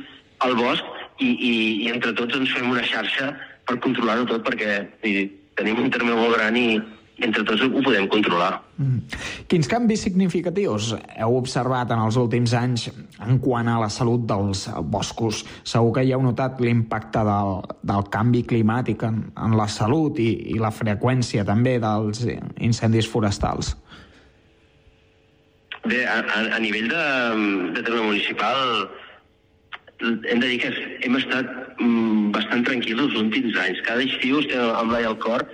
al 0.47 0.57
bosc 0.59 0.87
i, 1.19 1.29
i, 1.31 1.53
i 1.85 1.91
entre 1.93 2.15
tots 2.17 2.39
ens 2.39 2.55
fem 2.55 2.71
una 2.71 2.87
xarxa 2.87 3.33
per 3.69 3.79
controlar-ho 3.85 4.27
tot 4.31 4.47
perquè 4.47 4.81
dir, 5.05 5.29
tenim 5.61 5.83
un 5.83 5.93
terme 5.93 6.17
molt 6.17 6.39
gran 6.39 6.57
i, 6.57 6.81
entre 7.25 7.45
tots 7.45 7.63
ho 7.63 7.83
podem 7.85 8.07
controlar. 8.11 8.51
Quins 9.51 9.69
canvis 9.69 10.05
significatius 10.07 10.95
heu 10.97 11.37
observat 11.37 11.93
en 11.93 12.01
els 12.07 12.17
últims 12.21 12.55
anys 12.57 12.87
en 13.21 13.41
quant 13.43 13.69
a 13.69 13.77
la 13.83 13.91
salut 13.93 14.25
dels 14.29 14.67
boscos? 14.93 15.43
Segur 15.69 15.93
que 15.99 16.07
hi 16.07 16.15
heu 16.17 16.25
notat 16.25 16.61
l'impacte 16.65 17.23
del, 17.27 17.61
del 17.93 18.09
canvi 18.13 18.45
climàtic 18.49 19.05
en, 19.09 19.23
en 19.37 19.57
la 19.59 19.69
salut 19.69 20.19
i, 20.23 20.31
i 20.55 20.59
la 20.63 20.73
freqüència 20.73 21.45
també 21.49 21.77
dels 21.83 22.25
incendis 22.59 23.09
forestals. 23.11 23.75
Bé, 25.85 26.05
a, 26.05 26.19
a, 26.21 26.41
a 26.57 26.59
nivell 26.61 26.89
de, 26.93 27.05
de 27.77 27.83
terme 27.83 28.03
municipal 28.03 28.91
hem 30.01 30.41
de 30.41 30.47
dir 30.47 30.59
que 30.61 30.71
hem 31.05 31.17
estat 31.17 31.49
mm, 31.79 32.31
bastant 32.37 32.65
tranquils 32.69 33.03
els 33.07 33.17
últims 33.21 33.57
anys. 33.61 33.81
Cada 33.89 34.05
estiu 34.05 34.41
estem 34.41 34.71
amb 34.77 34.95
l'ai 34.95 35.09
al 35.09 35.19
cor 35.25 35.45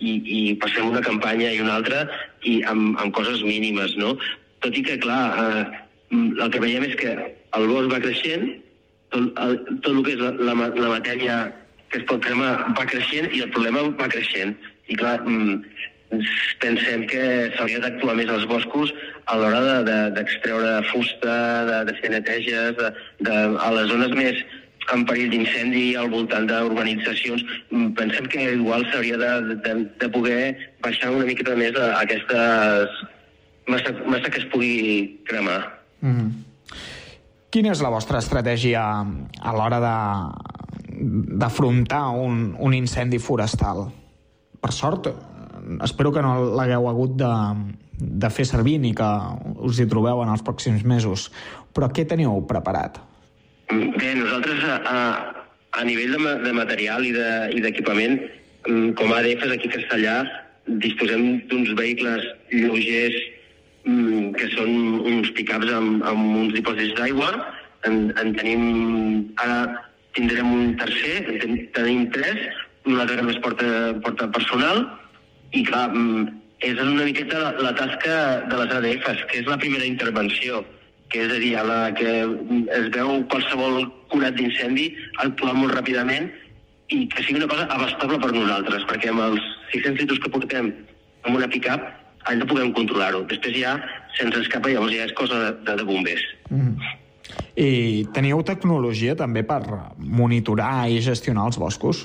i, 0.00 0.16
i 0.24 0.40
passem 0.60 0.88
una 0.90 1.04
campanya 1.04 1.52
i 1.52 1.62
una 1.64 1.78
altra 1.78 2.04
i 2.48 2.58
amb, 2.68 2.98
amb 3.00 3.14
coses 3.16 3.44
mínimes, 3.44 3.96
no? 4.00 4.14
Tot 4.64 4.76
i 4.76 4.84
que, 4.84 4.98
clar, 5.00 5.22
eh, 5.40 5.64
el 6.16 6.48
que 6.52 6.62
veiem 6.64 6.84
és 6.88 6.96
que 7.00 7.14
el 7.14 7.66
bosc 7.70 7.92
va 7.92 8.02
creixent, 8.04 8.48
tot 9.14 9.40
el, 9.44 9.58
tot 9.84 9.92
el 9.92 10.02
que 10.04 10.16
és 10.16 10.22
la, 10.24 10.32
la, 10.40 10.54
la 10.68 10.92
matèria 10.96 11.40
que 11.92 12.00
es 12.00 12.06
pot 12.10 12.24
cremar 12.24 12.52
va 12.76 12.86
creixent 12.90 13.30
i 13.32 13.44
el 13.44 13.52
problema 13.54 13.84
va 14.00 14.10
creixent. 14.10 14.56
I 14.88 14.96
clar, 15.00 15.18
mm, 15.24 15.60
pensem 16.60 17.06
que 17.10 17.50
s'hauria 17.56 17.80
d'actuar 17.82 18.14
més 18.18 18.28
als 18.30 18.44
boscos 18.46 18.92
a 19.26 19.36
l'hora 19.38 19.60
de- 19.64 19.84
de- 19.88 20.10
d'extreure 20.18 20.66
de, 20.76 20.82
fusta, 20.92 21.38
de, 21.70 21.78
de 21.90 21.94
fer 22.00 22.10
neteges, 22.12 22.76
de, 22.76 22.92
de, 23.20 23.34
a 23.58 23.70
les 23.72 23.88
zones 23.90 24.12
més 24.14 24.44
en 24.92 25.06
perill 25.08 25.30
d'incendi 25.32 25.96
al 25.96 26.10
voltant 26.12 26.44
d'urbanitzacions, 26.46 27.42
mm, 27.70 27.94
pensem 27.96 28.26
que 28.28 28.42
igual 28.52 28.84
s'hauria 28.92 29.16
de, 29.16 29.56
de, 29.64 29.74
de 30.00 30.08
poder 30.12 30.56
baixar 30.84 31.10
una 31.10 31.24
miqueta 31.24 31.56
més 31.56 31.72
a, 31.80 32.00
aquestes 32.02 32.90
massa, 33.66 33.94
massa 34.06 34.28
que 34.30 34.42
es 34.42 34.48
pugui 34.52 35.20
cremar. 35.24 35.62
Mm. 36.04 36.28
Quina 37.54 37.70
és 37.72 37.80
la 37.80 37.88
vostra 37.88 38.18
estratègia 38.20 38.82
a 38.84 39.52
l'hora 39.56 39.78
d'afrontar 40.90 42.08
un, 42.18 42.54
un 42.58 42.74
incendi 42.74 43.18
forestal? 43.18 43.86
Per 44.60 44.72
sort, 44.72 45.08
espero 45.84 46.12
que 46.12 46.22
no 46.24 46.34
l'hagueu 46.58 46.88
hagut 46.90 47.16
de, 47.20 47.30
de 47.98 48.30
fer 48.30 48.46
servir 48.48 48.78
ni 48.82 48.92
que 48.96 49.08
us 49.64 49.80
hi 49.80 49.86
trobeu 49.90 50.22
en 50.24 50.32
els 50.34 50.42
pròxims 50.46 50.84
mesos. 50.84 51.30
Però 51.74 51.88
què 51.90 52.04
teniu 52.08 52.40
preparat? 52.50 53.00
Bé, 53.70 54.14
nosaltres 54.18 54.64
a, 54.68 54.76
a, 54.84 54.98
a 55.80 55.84
nivell 55.88 56.14
de, 56.16 56.34
de 56.44 56.52
material 56.56 57.04
i 57.06 57.12
de- 57.16 57.50
i 57.56 57.62
d'equipament, 57.64 58.18
mm, 58.68 58.90
com 58.98 59.12
a 59.12 59.20
ADFs 59.22 59.54
aquí 59.56 59.70
a 59.70 59.76
Castellà, 59.78 60.16
disposem 60.80 61.40
d'uns 61.50 61.72
vehicles 61.76 62.24
lleugers 62.52 63.16
mm, 63.84 64.30
que 64.38 64.50
són 64.54 64.70
uns 65.10 65.32
pick-ups 65.36 65.72
amb, 65.72 66.04
amb 66.08 66.36
uns 66.44 66.54
dipòsits 66.56 66.94
d'aigua. 67.00 67.32
En, 67.88 68.12
en 68.20 68.34
tenim... 68.36 68.62
Ara 69.40 69.90
tindrem 70.14 70.46
un 70.46 70.76
tercer, 70.78 71.24
en 71.26 71.38
ten, 71.42 71.56
tenim 71.74 72.04
tres, 72.14 72.38
un 72.86 73.00
altre 73.02 73.16
que 73.18 73.24
més 73.26 73.38
porta, 73.42 73.66
porta 74.04 74.28
personal, 74.30 74.84
i 75.54 75.62
clar, 75.66 75.88
mm, 75.90 76.28
és 76.66 76.80
una 76.80 77.06
miqueta 77.06 77.40
la, 77.40 77.50
la 77.62 77.74
tasca 77.78 78.14
de 78.50 78.60
les 78.60 78.72
ADFs, 78.78 79.26
que 79.30 79.42
és 79.42 79.50
la 79.50 79.58
primera 79.60 79.86
intervenció, 79.86 80.62
que 81.12 81.26
és 81.26 81.32
a 81.32 81.40
dir, 81.40 81.52
a 81.60 81.64
la 81.66 81.80
que 81.94 82.14
es 82.78 82.88
veu 82.94 83.20
qualsevol 83.30 83.84
curat 84.12 84.34
d'incendi, 84.38 84.88
actuar 85.22 85.54
molt 85.58 85.76
ràpidament 85.76 86.30
i 86.94 87.04
que 87.12 87.22
sigui 87.24 87.40
una 87.40 87.50
cosa 87.50 87.68
abastable 87.72 88.18
per 88.22 88.32
nosaltres, 88.34 88.86
perquè 88.90 89.12
amb 89.12 89.22
els 89.28 89.44
600 89.72 90.02
litres 90.02 90.24
que 90.24 90.32
portem 90.32 90.72
amb 91.24 91.36
una 91.36 91.48
pick-up, 91.50 91.86
allò 92.30 92.48
puguem 92.48 92.72
controlar-ho. 92.76 93.22
Després 93.30 93.56
ja 93.60 93.76
se'ns 94.18 94.36
escapa, 94.42 94.72
llavors 94.72 94.94
ja 94.94 95.06
és 95.06 95.14
cosa 95.16 95.40
de, 95.40 95.54
de, 95.64 95.78
de 95.80 95.86
bombers. 95.88 96.24
Mm. 96.50 96.92
I 97.58 97.70
teniu 98.14 98.42
tecnologia 98.46 99.14
també 99.18 99.44
per 99.46 99.62
monitorar 99.98 100.88
i 100.90 101.00
gestionar 101.04 101.48
els 101.50 101.58
boscos? 101.60 102.04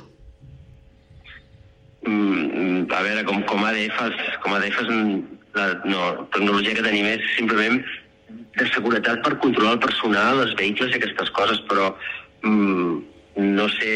Mm, 2.07 2.87
a 2.95 3.01
veure, 3.03 3.23
com, 3.27 3.41
com 3.49 3.63
a 3.65 3.71
ADFs, 3.73 4.37
com 4.43 4.55
a 4.55 4.59
mm, 4.61 5.39
la 5.57 5.67
no, 5.85 6.27
tecnologia 6.33 6.77
que 6.77 6.85
tenim 6.85 7.09
és 7.11 7.25
simplement 7.35 7.81
de 8.59 8.67
seguretat 8.73 9.23
per 9.25 9.39
controlar 9.43 9.77
el 9.77 9.83
personal, 9.83 10.43
els 10.43 10.55
vehicles 10.59 10.93
i 10.93 10.99
aquestes 10.99 11.31
coses, 11.35 11.59
però 11.69 11.91
mm, 12.43 13.01
no 13.57 13.67
sé 13.77 13.95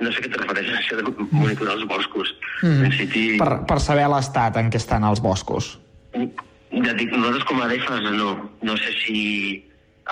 no 0.00 0.12
sé 0.12 0.22
què 0.22 0.28
te 0.28 0.40
refereixes 0.42 0.74
a 0.74 0.80
això 0.82 0.98
de 0.98 1.12
monitorar 1.30 1.76
els 1.78 1.86
boscos. 1.88 2.32
Mm. 2.60 2.90
City, 2.98 3.24
Per, 3.40 3.52
per 3.68 3.78
saber 3.80 4.08
l'estat 4.12 4.58
en 4.60 4.68
què 4.72 4.80
estan 4.80 5.06
els 5.08 5.22
boscos. 5.24 5.76
ja 6.12 6.92
dic, 6.98 7.12
nosaltres 7.12 7.46
com 7.48 7.60
a 7.60 7.68
ADFs 7.68 8.10
no. 8.16 8.34
No 8.62 8.76
sé 8.76 8.92
si 9.04 9.20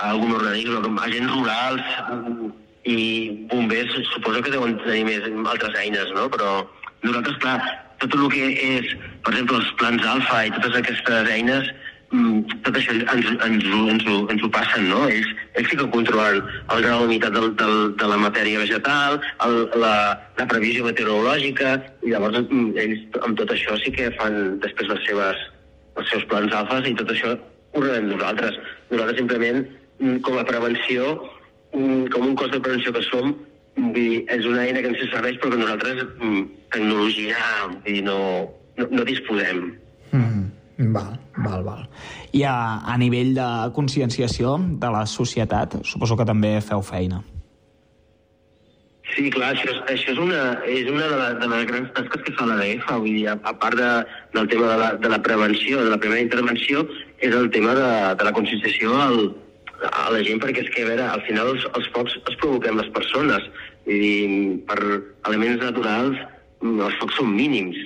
algun 0.01 0.33
organisme, 0.35 0.81
agents 1.05 1.33
rurals 1.33 1.91
mm, 2.09 2.49
i 2.85 2.97
bombers, 3.51 3.93
suposo 4.13 4.41
que 4.41 4.53
deuen 4.53 4.77
tenir 4.83 5.05
més 5.05 5.29
altres 5.53 5.77
eines, 5.81 6.09
no? 6.17 6.27
Però 6.33 6.65
nosaltres, 7.05 7.37
clar, 7.43 7.57
tot 8.01 8.15
el 8.19 8.29
que 8.33 8.47
és, 8.75 8.93
per 9.23 9.33
exemple, 9.33 9.59
els 9.61 9.71
plans 9.79 10.05
alfa 10.13 10.45
i 10.47 10.51
totes 10.57 10.75
aquestes 10.81 11.29
eines, 11.31 11.69
mm, 12.11 12.59
tot 12.65 12.75
això 12.79 12.91
ens, 12.97 13.29
ens, 13.47 13.65
ho- 13.71 13.87
ens, 13.93 14.03
ho, 14.11 14.17
ens 14.33 14.43
ho 14.43 14.49
passen, 14.51 14.89
no? 14.91 15.05
Ells, 15.09 15.29
ells 15.55 15.69
sí 15.71 15.77
que 15.79 15.87
controlen 15.95 16.41
el 16.75 16.83
grau 16.83 17.01
d'humitat 17.05 17.33
del, 17.37 17.49
del, 17.61 17.95
de 18.01 18.09
la 18.11 18.17
matèria 18.21 18.59
vegetal, 18.61 19.19
el, 19.47 19.57
la, 19.81 19.95
la 20.37 20.47
previsió 20.51 20.85
meteorològica, 20.89 21.77
i 22.03 22.11
llavors 22.13 22.41
mm, 22.43 22.75
ells 22.83 23.19
amb 23.23 23.37
tot 23.39 23.55
això 23.55 23.77
sí 23.83 23.91
que 23.95 24.11
fan 24.19 24.59
després 24.65 24.91
les 24.91 25.03
seves, 25.07 25.47
els 25.95 26.09
seus 26.11 26.25
plans 26.31 26.53
alfas 26.53 26.87
i 26.91 26.95
tot 26.99 27.11
això 27.15 27.33
ho 27.75 27.81
rebem 27.83 28.11
nosaltres. 28.11 28.59
Nosaltres 28.91 29.17
simplement, 29.23 29.63
mm, 29.99 30.19
com 30.27 30.37
a 30.39 30.45
prevenció, 30.47 31.15
com 31.75 32.21
un 32.23 32.35
cos 32.39 32.51
de 32.51 32.59
prevenció 32.63 32.93
que 32.95 33.01
som, 33.03 33.33
dir, 33.75 34.23
és 34.31 34.45
una 34.47 34.65
eina 34.65 34.81
que 34.83 34.91
ens 34.93 35.03
serveix 35.11 35.39
però 35.41 35.53
que 35.53 35.61
nosaltres 35.61 36.03
mm, 36.17 36.43
tecnologia 36.75 37.47
dir, 37.85 38.01
no, 38.05 38.19
no, 38.79 38.89
no 38.91 39.07
disposem. 39.07 39.67
Mm. 40.11 40.45
Val, 40.95 41.13
val, 41.39 41.61
val. 41.63 41.85
I 42.35 42.43
a, 42.43 42.55
a 42.83 42.97
nivell 42.99 43.31
de 43.37 43.47
conscienciació 43.75 44.57
de 44.81 44.89
la 44.91 45.05
societat, 45.07 45.79
suposo 45.87 46.17
que 46.19 46.27
també 46.27 46.57
feu 46.63 46.83
feina. 46.83 47.21
Sí, 49.13 49.29
clar, 49.31 49.53
això 49.53 49.69
és, 49.69 49.79
això 49.93 50.11
és 50.11 50.19
una, 50.19 50.41
és 50.67 50.89
una 50.91 51.05
de, 51.07 51.17
la, 51.19 51.27
de 51.39 51.47
les 51.47 51.65
grans 51.69 51.91
tasques 51.95 52.23
que 52.25 52.33
fa 52.35 52.47
l'ADF, 52.49 52.89
vull 52.89 53.13
dir, 53.13 53.27
a, 53.31 53.37
a 53.47 53.53
part 53.61 53.77
de, 53.79 53.89
del 54.33 54.49
tema 54.51 54.67
de 54.73 54.77
la, 54.81 54.89
de 54.99 55.11
la 55.13 55.21
prevenció, 55.23 55.83
de 55.85 55.93
la 55.93 55.99
primera 56.01 56.23
intervenció, 56.25 56.83
és 57.23 57.35
el 57.35 57.47
tema 57.53 57.77
de, 57.77 57.89
de 58.19 58.27
la 58.27 58.33
conscienciació 58.35 58.97
al, 58.99 59.21
a 59.91 60.09
la 60.11 60.23
gent, 60.25 60.41
perquè 60.43 60.65
és 60.65 60.71
que, 60.73 60.83
a 60.83 60.89
veure, 60.89 61.05
al 61.07 61.23
final 61.29 61.53
els, 61.53 61.67
els 61.77 61.87
focs 61.95 62.17
els 62.25 62.41
provoquem 62.41 62.81
les 62.81 62.91
persones, 62.97 63.47
vull 63.85 64.01
dir, 64.01 64.59
per 64.67 64.79
elements 65.29 65.63
naturals, 65.63 66.19
mm, 66.61 66.81
els 66.87 66.99
focs 67.01 67.17
són 67.19 67.33
mínims. 67.35 67.77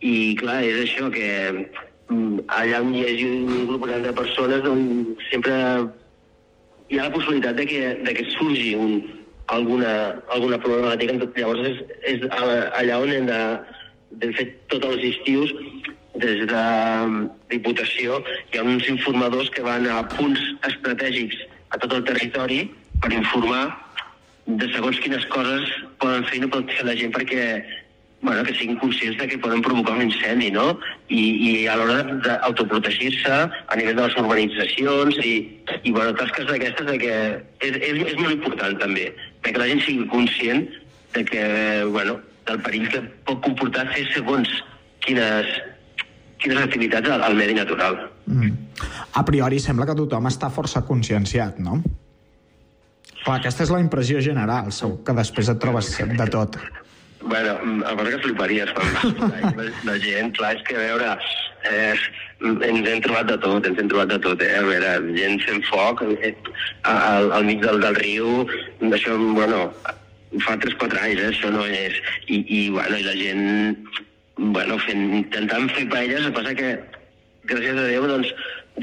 I, 0.00 0.34
clar, 0.40 0.62
és 0.64 0.82
això 0.84 1.10
que 1.10 1.28
mm, 1.52 2.46
allà 2.46 2.82
on 2.84 2.94
hi 2.94 3.04
hagi 3.06 3.28
un 3.30 3.66
grup 3.70 3.86
gran 3.86 4.02
de 4.04 4.12
persones, 4.12 4.62
doncs 4.62 5.30
sempre 5.30 5.54
hi 6.88 6.98
ha 6.98 7.08
la 7.08 7.14
possibilitat 7.14 7.56
de 7.56 7.66
que, 7.66 7.82
de 8.04 8.14
que 8.14 8.28
surgi 8.36 8.74
un, 8.78 9.00
alguna, 9.46 10.22
alguna 10.30 10.58
problemàtica. 10.62 11.16
Llavors 11.36 11.66
és, 11.72 11.82
és 12.14 12.28
allà 12.36 13.00
on 13.02 13.12
hem 13.12 13.26
de, 13.30 13.40
de 14.22 14.32
fer 14.36 14.48
tots 14.72 14.92
els 14.92 15.08
estius 15.14 15.52
des 16.16 16.46
de 16.48 16.62
Diputació 17.52 18.20
hi 18.52 18.58
ha 18.58 18.64
uns 18.64 18.86
informadors 18.88 19.50
que 19.52 19.64
van 19.66 19.84
a 19.90 20.00
punts 20.14 20.40
estratègics 20.68 21.42
a 21.74 21.80
tot 21.82 21.92
el 21.92 22.06
territori 22.08 22.62
per 23.02 23.12
informar 23.12 23.66
de 24.46 24.68
segons 24.72 24.98
quines 25.02 25.26
coses 25.32 25.66
poden 26.02 26.24
fer 26.28 26.38
i 26.38 26.44
no 26.44 26.52
pot 26.52 26.70
fer 26.70 26.86
la 26.86 26.94
gent 26.98 27.12
perquè 27.14 27.46
bueno, 28.22 28.42
que 28.42 28.54
siguin 28.54 28.78
conscients 28.78 29.18
de 29.18 29.26
que 29.28 29.38
poden 29.38 29.62
provocar 29.62 29.94
un 29.94 30.02
incendi, 30.02 30.50
no? 30.50 30.78
I, 31.08 31.22
i 31.46 31.50
a 31.68 31.76
l'hora 31.76 32.00
d'autoprotegir-se 32.24 33.34
a 33.34 33.76
nivell 33.78 33.98
de 33.98 34.06
les 34.06 34.16
urbanitzacions 34.22 35.18
i, 35.22 35.34
i 35.82 35.92
bueno, 35.92 36.14
tasques 36.18 36.48
d'aquestes 36.48 36.88
de 36.88 36.96
que 37.02 37.12
és, 37.60 37.76
és, 37.76 38.00
és 38.14 38.16
molt 38.18 38.34
important 38.38 38.78
també, 38.82 39.10
que 39.42 39.54
la 39.58 39.68
gent 39.70 39.84
sigui 39.84 40.08
conscient 40.10 40.64
de 41.14 41.24
que, 41.28 41.44
bueno, 41.92 42.18
del 42.48 42.62
perill 42.64 42.88
que 42.90 43.02
pot 43.28 43.42
comportar 43.44 43.86
fer 43.92 44.06
segons 44.14 44.50
quines, 45.06 45.52
quines 46.42 46.62
activitats 46.64 47.12
al, 47.12 47.22
al 47.26 47.38
medi 47.38 47.58
natural. 47.58 48.00
A 49.16 49.22
priori 49.28 49.60
sembla 49.62 49.86
que 49.88 49.96
tothom 49.98 50.26
està 50.30 50.50
força 50.52 50.82
conscienciat, 50.88 51.60
no? 51.62 51.82
Clar, 53.26 53.40
aquesta 53.40 53.64
és 53.64 53.70
la 53.74 53.80
impressió 53.82 54.20
general, 54.22 54.68
segur 54.70 55.00
que 55.06 55.14
després 55.18 55.48
et 55.50 55.58
trobes 55.58 55.88
de 55.98 56.26
tot. 56.30 56.58
Bueno, 57.26 57.56
mm, 57.58 57.80
a 57.82 57.94
part 57.98 58.12
que 58.12 58.20
fliparies 58.22 58.70
quan 58.76 58.92
la, 59.18 59.64
la 59.88 59.96
gent, 59.98 60.30
clar, 60.36 60.52
és 60.54 60.60
que 60.68 60.76
a 60.76 60.84
veure, 60.84 61.08
eh, 61.66 61.96
ens 62.68 62.86
hem 62.92 63.00
trobat 63.02 63.26
de 63.26 63.38
tot, 63.42 63.66
ens 63.66 63.80
hem 63.82 63.88
trobat 63.90 64.12
de 64.12 64.18
tot, 64.22 64.44
eh? 64.46 64.52
A 64.60 64.62
veure, 64.62 64.92
gent 65.16 65.42
fent 65.42 65.64
foc 65.66 66.04
eh, 66.06 66.30
al, 66.86 67.32
al 67.34 67.48
mig 67.48 67.64
del, 67.64 67.80
del 67.82 67.98
riu, 67.98 68.44
això, 68.92 69.16
bueno, 69.18 69.64
fa 70.44 70.54
3-4 70.62 71.02
anys, 71.08 71.24
eh? 71.24 71.32
això 71.32 71.50
no 71.50 71.64
és... 71.66 71.98
I, 72.28 72.44
i, 72.44 72.60
bueno, 72.76 73.00
i 73.00 73.08
la 73.08 73.16
gent, 73.18 73.90
bueno, 74.54 74.78
fent, 74.86 75.02
intentant 75.24 75.66
fer 75.74 75.88
paelles, 75.90 76.30
el 76.30 76.36
passa 76.36 76.54
que, 76.54 76.76
gràcies 77.50 77.74
a 77.74 77.90
Déu, 77.90 78.06
doncs, 78.06 78.30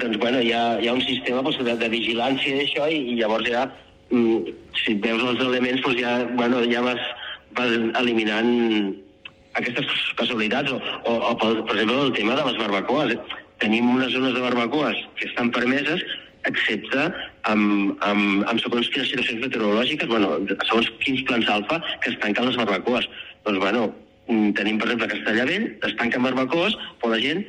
doncs 0.04 0.20
bueno, 0.20 0.44
hi 0.44 0.52
ha, 0.52 0.66
hi 0.84 0.92
ha 0.92 1.00
un 1.00 1.08
sistema 1.08 1.48
doncs, 1.48 1.64
de, 1.64 1.80
de 1.80 1.92
vigilància 1.96 2.60
d'això 2.60 2.92
i, 2.92 3.00
i 3.14 3.18
llavors 3.22 3.48
ja, 3.48 3.70
si 4.84 4.98
veus 5.04 5.24
els 5.24 5.46
elements, 5.46 5.82
doncs 5.86 6.02
ja, 6.02 6.18
bueno, 6.40 6.64
ja 6.70 6.82
vas, 6.86 7.02
vas 7.58 7.78
eliminant 8.02 8.52
aquestes 9.60 9.88
casualitats 10.18 10.74
o, 10.74 10.80
o, 11.06 11.14
o 11.14 11.34
per, 11.38 11.54
per 11.70 11.78
exemple 11.78 12.08
el 12.08 12.14
tema 12.18 12.38
de 12.40 12.46
les 12.48 12.60
barbacoes 12.62 13.16
tenim 13.62 13.90
unes 13.94 14.12
zones 14.16 14.34
de 14.34 14.44
barbacoes 14.44 14.98
que 15.20 15.28
estan 15.30 15.52
permeses 15.56 16.02
excepte 16.50 17.04
amb, 17.50 17.94
amb, 18.04 18.44
amb 18.50 18.62
segons 18.62 18.90
quines 18.92 19.10
situacions 19.12 19.46
meteorològiques, 19.46 20.10
bueno, 20.12 20.36
segons 20.68 20.90
quins 21.04 21.22
plans 21.30 21.52
alfa 21.52 21.80
que 22.04 22.12
es 22.12 22.18
tanquen 22.24 22.50
les 22.50 22.60
barbacoes. 22.60 23.08
Doncs, 23.46 23.62
bueno, 23.64 23.86
mm, 24.28 24.52
tenim, 24.60 24.80
per 24.82 24.90
exemple, 24.90 25.12
Castellavell, 25.14 25.70
es 25.88 25.96
tanquen 26.02 26.28
barbacoes, 26.28 26.76
però 27.00 27.14
la 27.14 27.22
gent 27.24 27.46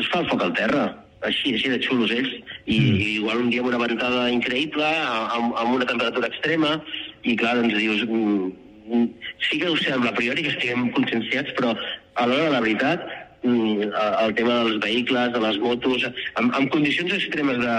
es 0.00 0.08
fa 0.12 0.22
el 0.22 0.30
foc 0.30 0.46
al 0.46 0.54
terra, 0.56 0.86
així, 1.26 1.54
així 1.54 1.70
de 1.72 1.80
xulos 1.82 2.12
ells, 2.14 2.32
i, 2.66 2.78
mm. 2.78 2.96
i 2.96 3.06
igual 3.18 3.44
un 3.44 3.50
dia 3.52 3.62
amb 3.62 3.70
una 3.72 3.82
ventada 3.82 4.26
increïble, 4.32 4.86
amb, 4.86 5.54
amb 5.58 5.76
una 5.76 5.88
temperatura 5.88 6.30
extrema, 6.30 6.76
i 7.24 7.36
clar, 7.38 7.56
doncs 7.58 7.78
dius, 7.78 8.04
mm, 8.06 8.50
mm, 8.86 9.30
sí 9.48 9.62
que 9.62 9.70
ho 9.70 9.78
sembla 9.80 10.12
a 10.12 10.18
priori 10.18 10.44
que 10.46 10.54
estiguem 10.54 10.90
conscienciats, 10.96 11.54
però 11.58 11.74
a 11.74 12.26
l'hora 12.26 12.48
de 12.48 12.52
la 12.56 12.64
veritat, 12.64 13.06
mm, 13.42 13.88
el 14.24 14.34
tema 14.38 14.60
dels 14.62 14.82
vehicles, 14.84 15.32
de 15.34 15.44
les 15.46 15.62
motos, 15.62 16.08
amb, 16.34 16.54
amb 16.54 16.70
condicions 16.74 17.14
extremes 17.18 17.58
de, 17.62 17.78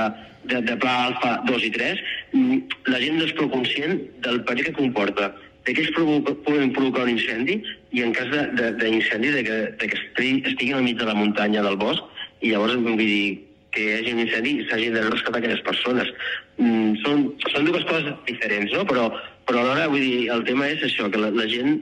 de, 0.52 0.64
de 0.68 0.80
pla 0.80 0.96
alfa 1.10 1.38
2 1.48 1.68
i 1.70 1.76
3, 1.76 2.02
mm, 2.34 2.82
la 2.92 3.04
gent 3.04 3.20
no 3.20 3.30
és 3.30 3.38
prou 3.38 3.52
conscient 3.54 4.02
del 4.26 4.44
perill 4.44 4.72
que 4.72 4.80
comporta 4.82 5.32
de 5.66 5.74
que 5.76 5.84
ells 5.84 5.92
provoca, 5.94 6.34
poden 6.46 6.72
provocar 6.74 7.04
un 7.06 7.12
incendi 7.14 7.60
i 7.94 8.02
en 8.02 8.14
cas 8.16 8.30
d'incendi 8.32 8.56
de, 8.58 8.72
de, 8.72 8.78
d'incendi, 8.80 9.34
de, 9.36 9.44
que, 9.44 9.58
de 9.82 9.90
que 9.92 9.98
estigui, 10.00 10.40
estiguin 10.50 10.80
al 10.80 10.86
mig 10.88 10.98
de 10.98 11.06
la 11.06 11.18
muntanya 11.18 11.62
del 11.66 11.78
bosc 11.78 12.02
i 12.42 12.54
llavors 12.54 12.80
vull 12.80 13.00
dir 13.00 13.46
que 13.74 13.84
hi 13.84 13.96
hagi 13.98 14.14
un 14.16 14.24
incendi 14.24 14.56
i 14.58 14.68
s'hagin 14.70 14.96
de 14.98 15.04
rescatar 15.06 15.42
aquelles 15.42 15.62
persones. 15.66 16.10
Mm, 16.58 16.96
són, 17.04 17.28
són 17.54 17.68
dues 17.70 17.86
coses 17.90 18.10
diferents, 18.28 18.74
no? 18.74 18.86
Però, 18.90 19.10
però 19.50 19.62
alhora, 19.62 19.90
vull 19.92 20.04
dir, 20.04 20.30
el 20.34 20.46
tema 20.48 20.72
és 20.72 20.82
això, 20.88 21.10
que 21.12 21.22
la, 21.22 21.30
la 21.36 21.46
gent 21.52 21.78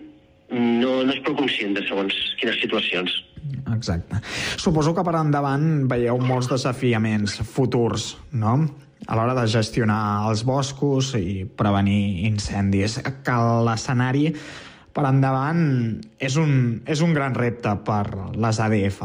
no, 0.51 1.03
no 1.03 1.13
és 1.13 1.21
prou 1.23 1.37
conscient 1.39 1.77
de 1.77 1.85
segons 1.87 2.17
quines 2.41 2.59
situacions. 2.63 3.15
Exacte. 3.73 4.19
Suposo 4.59 4.93
que 4.95 5.05
per 5.07 5.15
endavant 5.19 5.87
veieu 5.91 6.19
molts 6.19 6.49
desafiaments 6.51 7.39
futurs, 7.47 8.15
no? 8.33 8.59
a 9.07 9.15
l'hora 9.15 9.35
de 9.37 9.45
gestionar 9.47 10.27
els 10.27 10.41
boscos 10.43 11.13
i 11.15 11.45
prevenir 11.45 12.25
incendis. 12.27 12.97
Que 13.23 13.35
l'escenari 13.67 14.31
per 14.95 15.05
endavant 15.07 15.61
és 16.19 16.35
un, 16.41 16.81
és 16.89 17.03
un 17.05 17.13
gran 17.15 17.37
repte 17.37 17.75
per 17.87 18.03
les 18.35 18.59
ADF. 18.59 19.03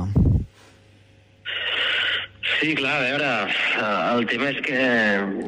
Sí, 2.60 2.74
clar, 2.78 2.96
a 2.98 3.02
veure, 3.02 3.30
eh, 3.50 4.16
el 4.16 4.26
tema 4.30 4.50
és 4.52 4.58
que 4.66 4.80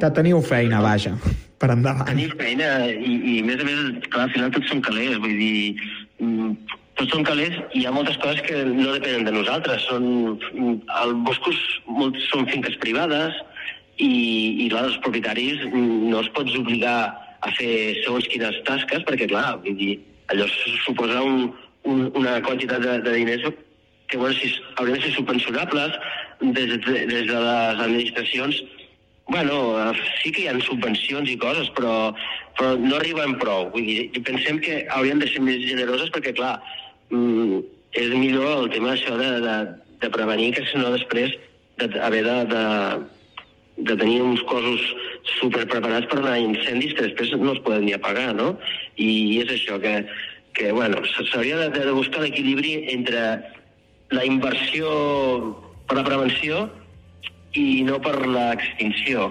Que 0.01 0.11
teniu 0.17 0.41
feina, 0.43 0.81
vaja, 0.83 1.13
per 1.59 1.71
endavant. 1.75 2.07
tenim 2.09 2.31
feina 2.39 2.71
i, 2.91 3.13
i 3.35 3.35
a 3.41 3.45
més 3.45 3.61
a 3.61 3.65
més, 3.69 3.83
clar, 4.11 4.25
al 4.29 4.33
final 4.35 4.51
tots 4.55 4.69
són 4.73 4.81
calés, 4.83 5.19
vull 5.23 5.37
dir, 5.39 5.77
mm, 6.21 6.55
tots 6.99 7.11
són 7.15 7.25
calés 7.27 7.55
i 7.73 7.83
hi 7.83 7.87
ha 7.87 7.93
moltes 7.95 8.17
coses 8.23 8.41
que 8.47 8.65
no 8.65 8.93
depenen 8.95 9.25
de 9.25 9.33
nosaltres. 9.33 9.83
Són, 9.91 10.39
mm, 10.55 10.77
els 11.03 11.15
boscos 11.27 11.59
molts 11.87 12.29
són 12.31 12.47
finques 12.51 12.77
privades 12.83 13.35
i, 13.99 14.65
i 14.65 14.69
clar, 14.71 14.87
els 14.89 14.99
propietaris 15.05 15.63
mm, 15.71 16.09
no 16.11 16.19
els 16.23 16.31
pots 16.35 16.55
obligar 16.59 17.15
a 17.45 17.51
fer 17.59 18.01
segons 18.05 18.27
quines 18.33 18.57
tasques 18.65 19.05
perquè, 19.07 19.29
clar, 19.29 19.59
vull 19.63 19.77
dir, 19.79 19.99
allò 20.33 20.47
suposa 20.87 21.23
un, 21.23 21.53
un, 21.85 22.11
una 22.17 22.41
quantitat 22.43 22.81
de, 22.81 22.99
de 23.05 23.13
diners 23.21 23.45
que 24.15 24.23
bueno, 24.23 24.39
si, 24.39 24.55
haurien 24.77 25.01
de 25.01 25.03
ser 25.03 25.13
subvencionables 25.17 25.99
des 26.41 26.69
de, 26.71 27.07
des 27.11 27.27
de 27.27 27.39
les 27.43 27.81
administracions 27.89 28.63
Bueno, 29.27 29.81
eh, 29.81 29.97
sí 30.23 30.31
que 30.31 30.43
hi 30.43 30.49
ha 30.51 30.55
subvencions 30.61 31.31
i 31.33 31.39
coses, 31.41 31.71
però, 31.73 32.13
però 32.59 32.75
no 32.77 32.99
arriben 32.99 33.39
prou. 33.41 33.71
Vull 33.73 33.87
dir, 33.89 34.03
i 34.13 34.21
pensem 34.21 34.59
que 34.61 34.83
haurien 34.93 35.23
de 35.23 35.31
ser 35.33 35.41
més 35.41 35.63
generoses 35.65 36.13
perquè, 36.13 36.35
clar, 36.37 36.59
mm, 37.09 37.63
és 38.03 38.13
millor 38.13 38.67
el 38.67 38.69
tema 38.75 38.93
això 38.93 39.17
de, 39.17 39.31
de, 39.47 39.57
de 40.05 40.13
prevenir 40.13 40.53
que 40.59 40.67
si 40.69 40.77
no 40.77 40.93
després 40.93 41.33
d'haver 41.81 42.21
de, 42.27 42.37
de, 42.53 42.65
de 43.89 43.97
tenir 44.05 44.21
uns 44.23 44.45
cossos 44.51 44.85
super 45.41 45.65
preparats 45.73 46.11
per 46.13 46.21
anar 46.21 46.37
a 46.37 46.45
incendis 46.45 46.93
que 46.93 47.09
després 47.09 47.33
no 47.41 47.57
es 47.57 47.65
poden 47.65 47.89
ni 47.89 47.97
apagar, 47.97 48.29
no? 48.37 48.53
I 49.01 49.41
és 49.41 49.57
això, 49.57 49.81
que, 49.81 50.03
que 50.53 50.69
bueno, 50.77 51.01
s'hauria 51.17 51.65
de, 51.65 51.73
de 51.81 51.97
buscar 51.97 52.21
l'equilibri 52.23 52.77
entre 52.93 53.25
la 54.13 54.25
inversió 54.25 54.89
per 55.89 55.99
la 56.01 56.05
prevenció 56.05 56.67
i 57.55 57.85
no 57.87 58.01
per 58.03 58.17
l'extinció. 58.27 59.31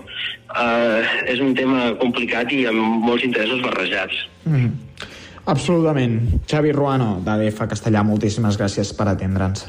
Uh, 0.54 1.04
és 1.28 1.42
un 1.44 1.54
tema 1.58 1.92
complicat 2.00 2.52
i 2.54 2.64
amb 2.70 3.04
molts 3.04 3.26
interessos 3.28 3.62
barrejats. 3.66 4.24
Mm. 4.48 4.72
Absolutament. 5.52 6.20
Xavi 6.48 6.72
Ruano, 6.72 7.18
d'ADF 7.26 7.66
Castellà, 7.68 8.04
moltíssimes 8.08 8.56
gràcies 8.60 8.94
per 8.96 9.10
atendre'ns. 9.12 9.66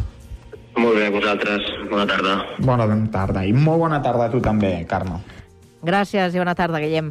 Molt 0.78 0.98
bé, 0.98 1.08
vosaltres. 1.10 1.66
Bona 1.90 2.06
tarda. 2.06 2.38
Bona 2.62 2.86
tarda. 3.10 3.44
I 3.46 3.52
molt 3.54 3.82
bona 3.82 4.00
tarda 4.02 4.28
a 4.28 4.30
tu 4.30 4.42
també, 4.42 4.76
Carme. 4.90 5.18
Gràcies 5.84 6.34
i 6.34 6.40
bona 6.40 6.54
tarda, 6.58 6.80
Guillem. 6.82 7.10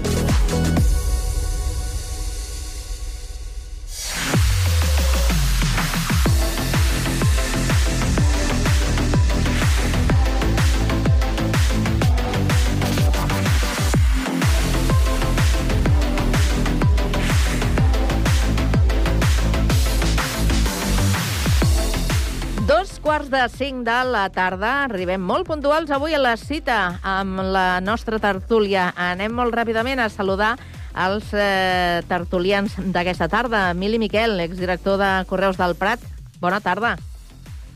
De 23.31 23.47
cinc 23.49 23.85
de 23.87 23.97
la 24.11 24.25
tarda. 24.29 24.83
Arribem 24.85 25.21
molt 25.23 25.47
puntuals 25.47 25.91
avui 25.95 26.13
a 26.13 26.19
la 26.19 26.35
cita 26.37 26.99
amb 27.07 27.39
la 27.53 27.79
nostra 27.79 28.19
tertúlia. 28.19 28.89
Anem 28.99 29.31
molt 29.33 29.55
ràpidament 29.55 30.01
a 30.03 30.09
saludar 30.11 30.57
els 30.91 31.31
eh, 31.31 32.03
tertulians 32.09 32.75
d'aquesta 32.91 33.29
tarda. 33.31 33.69
Emili 33.71 34.01
Miquel, 34.01 34.35
exdirector 34.43 34.99
de 34.99 35.11
Correus 35.29 35.59
del 35.61 35.77
Prat. 35.79 36.03
Bona 36.43 36.59
tarda. 36.59 36.97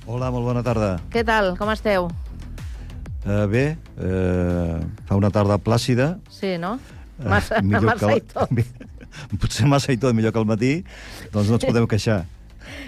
Hola, 0.05 0.29
molt 0.35 0.45
bona 0.45 0.65
tarda. 0.65 0.97
Què 1.13 1.23
tal? 1.25 1.53
Com 1.57 1.71
esteu? 1.71 2.11
Uh, 3.25 3.47
bé, 3.49 3.65
uh, 3.97 4.83
fa 5.07 5.17
una 5.17 5.31
tarda 5.33 5.57
plàcida. 5.57 6.17
Sí, 6.29 6.57
no? 6.61 6.75
Eh, 7.17 7.29
Massa, 7.31 7.63
millor 7.63 7.87
massa 7.95 8.11
que 8.11 8.19
i 8.19 8.25
tot. 8.27 8.51
Potser 9.41 9.71
massa 9.71 9.95
i 9.95 9.97
tot, 9.97 10.13
millor 10.13 10.35
que 10.35 10.43
al 10.43 10.49
matí, 10.49 10.73
doncs 11.31 11.47
no 11.47 11.57
ens 11.57 11.65
podem 11.65 11.87
queixar. 11.89 12.25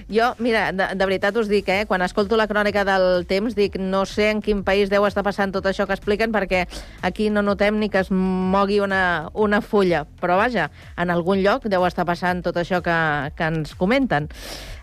Jo, 0.08 0.36
mira, 0.40 0.72
de, 0.72 0.86
de 0.96 1.06
veritat 1.06 1.36
us 1.36 1.50
dic, 1.52 1.68
eh, 1.68 1.84
quan 1.88 2.02
escolto 2.06 2.38
la 2.40 2.48
crònica 2.48 2.86
del 2.88 3.26
temps, 3.28 3.58
dic, 3.58 3.76
no 3.76 4.06
sé 4.08 4.30
en 4.32 4.40
quin 4.42 4.62
país 4.64 4.88
deu 4.88 5.04
estar 5.04 5.24
passant 5.26 5.52
tot 5.52 5.68
això 5.68 5.84
que 5.84 5.98
expliquen, 5.98 6.32
perquè 6.32 6.64
aquí 7.04 7.28
no 7.30 7.44
notem 7.44 7.76
ni 7.76 7.90
que 7.92 8.00
es 8.06 8.12
mogui 8.12 8.80
una, 8.80 9.28
una 9.36 9.60
fulla. 9.60 10.06
Però 10.22 10.38
vaja, 10.40 10.70
en 10.96 11.12
algun 11.12 11.44
lloc 11.44 11.68
deu 11.68 11.84
estar 11.86 12.08
passant 12.08 12.40
tot 12.46 12.56
això 12.56 12.80
que, 12.86 12.98
que 13.36 13.52
ens 13.52 13.76
comenten. 13.76 14.30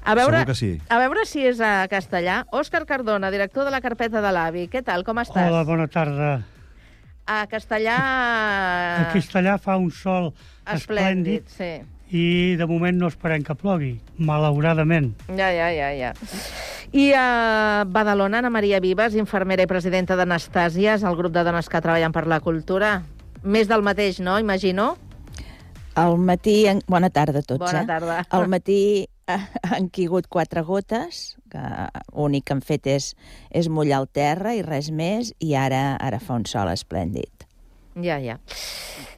A 0.04 0.12
veure, 0.12 0.42
Segur 0.42 0.52
que 0.52 0.58
sí. 0.58 0.72
a 0.92 1.00
veure 1.00 1.24
si 1.24 1.46
és 1.48 1.62
a 1.64 1.86
castellà. 1.88 2.42
Òscar 2.52 2.84
Cardona, 2.84 3.32
director 3.32 3.64
de 3.64 3.72
la 3.72 3.80
carpeta 3.80 4.20
de 4.20 4.32
l'AVI. 4.36 4.68
Què 4.68 4.84
tal, 4.84 5.08
com 5.08 5.24
estàs? 5.24 5.48
Hola, 5.48 5.64
bona 5.64 5.88
tarda. 5.88 6.34
A 7.24 7.46
castellà... 7.48 7.96
A 9.00 9.08
Castellà 9.14 9.56
fa 9.56 9.78
un 9.80 9.88
sol 9.88 10.34
Esplèndid, 10.68 11.48
esplèndid 11.48 11.48
sí. 11.48 11.70
I 12.14 12.54
de 12.54 12.66
moment 12.70 12.94
no 13.00 13.08
esperem 13.10 13.42
que 13.42 13.56
plogui, 13.58 13.96
malauradament. 14.22 15.10
Ja, 15.34 15.48
ja, 15.50 15.70
ja, 15.74 15.90
ja. 15.98 16.12
I 16.94 17.08
a 17.18 17.82
Badalona, 17.90 18.38
Ana 18.38 18.52
Maria 18.54 18.78
Vives, 18.78 19.16
infermera 19.18 19.64
i 19.66 19.70
presidenta 19.70 20.14
d'Anastàsies, 20.14 21.02
el 21.02 21.16
grup 21.18 21.34
de 21.34 21.42
dones 21.42 21.66
que 21.68 21.80
treballen 21.82 22.14
per 22.14 22.28
la 22.30 22.38
cultura. 22.44 23.00
Més 23.42 23.66
del 23.66 23.82
mateix, 23.82 24.20
no? 24.22 24.38
Imagino. 24.38 24.92
Al 25.98 26.14
matí... 26.22 26.60
En... 26.70 26.84
Bona 26.86 27.10
tarda 27.10 27.42
a 27.42 27.46
tots, 27.46 27.64
Bona 27.66 27.82
eh? 27.82 27.88
tarda. 27.90 28.20
Al 28.30 28.46
matí 28.52 29.08
han 29.74 29.90
caigut 29.90 30.30
quatre 30.30 30.62
gotes, 30.62 31.34
que 31.50 31.64
l'únic 32.14 32.46
que 32.46 32.54
han 32.54 32.62
fet 32.62 32.86
és, 32.94 33.10
és 33.50 33.66
mullar 33.66 34.04
el 34.04 34.08
terra 34.14 34.54
i 34.54 34.62
res 34.62 34.92
més, 34.94 35.34
i 35.42 35.56
ara 35.58 35.96
ara 35.98 36.22
fa 36.22 36.38
un 36.38 36.46
sol 36.46 36.70
esplèndid. 36.70 37.48
Ja, 38.02 38.20
ja. 38.22 38.38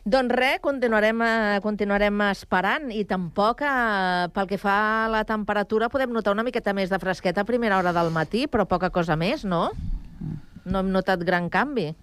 Doncs 0.06 0.30
res, 0.30 0.60
continuarem, 0.62 1.18
eh, 1.26 1.58
continuarem 1.64 2.20
esperant 2.28 2.92
i 2.94 3.02
tampoc, 3.04 3.62
eh, 3.66 4.28
pel 4.30 4.46
que 4.46 4.56
fa 4.56 5.04
a 5.04 5.08
la 5.10 5.24
temperatura, 5.26 5.88
podem 5.90 6.12
notar 6.14 6.30
una 6.32 6.44
miqueta 6.46 6.72
més 6.72 6.90
de 6.90 6.98
fresqueta 7.02 7.42
a 7.42 7.44
primera 7.44 7.76
hora 7.78 7.92
del 7.92 8.12
matí, 8.14 8.46
però 8.46 8.68
poca 8.70 8.90
cosa 8.90 9.16
més, 9.16 9.44
no? 9.44 9.72
No 10.64 10.78
hem 10.78 10.92
notat 10.94 11.24
gran 11.26 11.50
canvi. 11.50 11.96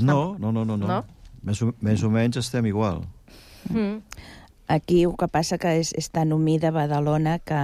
No, 0.00 0.36
no, 0.38 0.52
no, 0.52 0.64
no. 0.64 0.76
no. 0.78 0.86
No? 0.86 1.04
Més, 1.42 1.60
o, 1.60 1.74
més 1.84 2.02
o 2.02 2.08
menys 2.08 2.40
estem 2.40 2.64
igual. 2.64 3.04
Mm. 3.68 4.00
Aquí 4.66 5.02
el 5.04 5.12
que 5.20 5.28
passa 5.28 5.58
que 5.60 5.68
és, 5.82 5.92
és 5.92 6.08
tan 6.08 6.32
humida 6.32 6.72
Badalona 6.72 7.38
que 7.44 7.60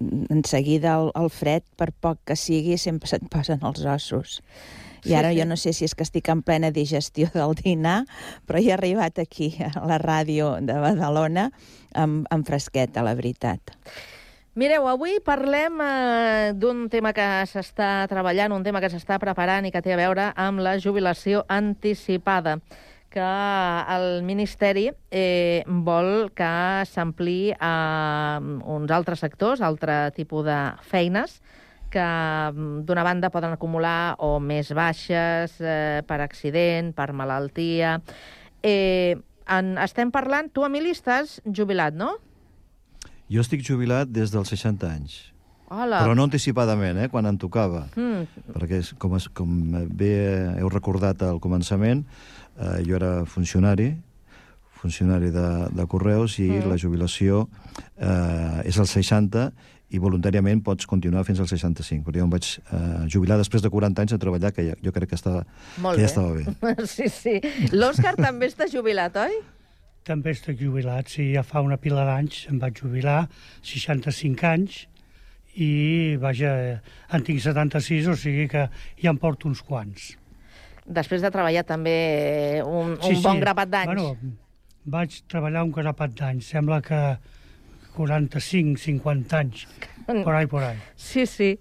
mm, 0.00 0.32
en 0.32 0.44
seguida 0.48 0.96
el, 0.96 1.12
el 1.20 1.28
fred, 1.28 1.68
per 1.76 1.92
poc 1.92 2.24
que 2.24 2.36
sigui, 2.36 2.78
sempre 2.80 3.12
se't 3.12 3.28
posen 3.28 3.60
els 3.60 3.84
ossos. 3.84 4.40
I 5.04 5.16
ara 5.18 5.32
sí. 5.32 5.40
jo 5.40 5.48
no 5.48 5.56
sé 5.56 5.72
si 5.72 5.86
és 5.86 5.94
que 5.94 6.04
estic 6.06 6.28
en 6.32 6.42
plena 6.42 6.70
digestió 6.70 7.30
del 7.36 7.56
dinar, 7.58 8.04
però 8.46 8.60
he 8.62 8.72
arribat 8.74 9.18
aquí 9.22 9.54
a 9.64 9.72
la 9.86 10.00
ràdio 10.02 10.56
de 10.60 10.78
Badalona 10.80 11.50
amb, 11.94 12.26
amb 12.30 12.46
fresqueta, 12.46 13.04
la 13.06 13.14
veritat. 13.18 13.74
Mireu, 14.58 14.88
avui 14.90 15.20
parlem 15.22 15.78
eh, 15.80 16.52
d'un 16.58 16.88
tema 16.90 17.14
que 17.14 17.26
s'està 17.46 18.08
treballant, 18.10 18.52
un 18.52 18.64
tema 18.66 18.80
que 18.82 18.90
s'està 18.90 19.20
preparant 19.22 19.64
i 19.64 19.70
que 19.70 19.82
té 19.84 19.94
a 19.94 20.00
veure 20.00 20.32
amb 20.34 20.60
la 20.60 20.74
jubilació 20.82 21.44
anticipada 21.48 22.58
que 23.10 23.26
el 23.94 24.22
Ministeri 24.22 24.88
eh, 25.10 25.62
vol 25.66 26.30
que 26.34 26.50
s'ampli 26.86 27.52
a 27.58 28.38
uns 28.40 28.90
altres 28.94 29.22
sectors, 29.22 29.60
altre 29.60 30.10
tipus 30.14 30.46
de 30.46 30.58
feines, 30.86 31.40
que 31.92 32.00
mm, 32.54 32.84
d'una 32.88 33.02
banda 33.06 33.30
poden 33.34 33.52
acumular 33.56 34.14
o 34.22 34.38
més 34.40 34.70
baixes 34.76 35.56
eh, 35.60 36.00
per 36.06 36.20
accident, 36.24 36.92
per 36.96 37.10
malaltia... 37.12 37.98
Eh, 38.62 39.16
en, 39.50 39.72
estem 39.82 40.12
parlant... 40.14 40.50
Tu, 40.54 40.62
Emili, 40.62 40.92
estàs 40.94 41.40
jubilat, 41.44 41.96
no? 41.98 42.12
Jo 43.30 43.42
estic 43.42 43.64
jubilat 43.66 44.10
des 44.12 44.30
dels 44.30 44.50
60 44.52 44.86
anys. 44.90 45.16
Hola. 45.70 46.00
Però 46.02 46.14
no 46.18 46.24
anticipadament, 46.26 46.98
eh, 46.98 47.08
quan 47.10 47.26
em 47.30 47.36
tocava. 47.38 47.84
Mm. 47.98 48.24
Perquè, 48.56 48.78
és- 48.82 48.92
com, 48.98 49.16
com 49.34 49.56
bé 49.94 50.12
heu 50.60 50.70
recordat 50.70 51.22
al 51.26 51.38
començament, 51.42 52.04
eh, 52.58 52.80
jo 52.86 52.96
era 52.98 53.24
funcionari, 53.26 53.92
funcionari 54.80 55.30
de, 55.34 55.48
de 55.76 55.86
Correus, 55.86 56.38
i 56.40 56.48
Mm. 56.50 56.70
la 56.70 56.78
jubilació 56.78 57.48
eh, 57.98 58.62
és 58.66 58.78
als 58.78 58.94
60 58.96 59.50
i 59.90 59.98
voluntàriament 60.02 60.62
pots 60.66 60.86
continuar 60.90 61.24
fins 61.26 61.40
als 61.42 61.50
65. 61.54 62.04
Però 62.06 62.20
jo 62.20 62.26
em 62.26 62.32
vaig 62.32 62.50
eh, 62.58 63.06
jubilar 63.10 63.38
després 63.40 63.62
de 63.64 63.70
40 63.72 64.04
anys 64.04 64.14
de 64.14 64.20
treballar, 64.22 64.52
que 64.54 64.66
ja, 64.68 64.76
jo 64.84 64.92
crec 64.94 65.10
que, 65.10 65.18
estava, 65.18 65.44
Molt 65.82 65.98
que 65.98 66.04
bé. 66.04 66.06
ja 66.06 66.10
estava 66.12 66.34
bé. 66.36 66.86
Sí, 66.94 67.08
sí. 67.10 67.38
L'Òscar 67.74 68.14
també 68.18 68.50
està 68.50 68.68
jubilat, 68.70 69.18
oi? 69.18 69.40
També 70.06 70.32
estic 70.32 70.60
jubilat, 70.62 71.10
sí, 71.12 71.32
ja 71.34 71.42
fa 71.44 71.60
una 71.62 71.76
pila 71.80 72.06
d'anys 72.08 72.46
em 72.50 72.58
vaig 72.62 72.78
jubilar, 72.80 73.26
65 73.66 74.46
anys, 74.48 74.78
i, 75.60 76.16
vaja, 76.22 76.52
en 77.12 77.26
tinc 77.26 77.42
76, 77.42 78.08
o 78.08 78.16
sigui 78.16 78.46
que 78.50 78.68
ja 79.02 79.10
em 79.12 79.18
porto 79.20 79.50
uns 79.50 79.60
quants. 79.66 80.14
Després 80.86 81.22
de 81.22 81.30
treballar 81.34 81.66
també 81.68 82.62
un, 82.64 82.94
un 82.96 83.20
bon 83.22 83.42
grapat 83.42 83.70
d'anys. 83.74 83.90
Bueno, 83.90 84.38
vaig 84.90 85.20
treballar 85.30 85.66
un 85.66 85.74
grapat 85.74 86.14
d'anys, 86.16 86.48
sembla 86.54 86.80
que 86.86 87.00
45, 87.96 88.78
50 88.78 89.38
anys, 89.38 89.66
por 90.06 90.34
ahí, 90.34 90.46
por 90.46 90.62
ahí. 90.62 90.76
Sí, 90.96 91.26
sí. 91.26 91.58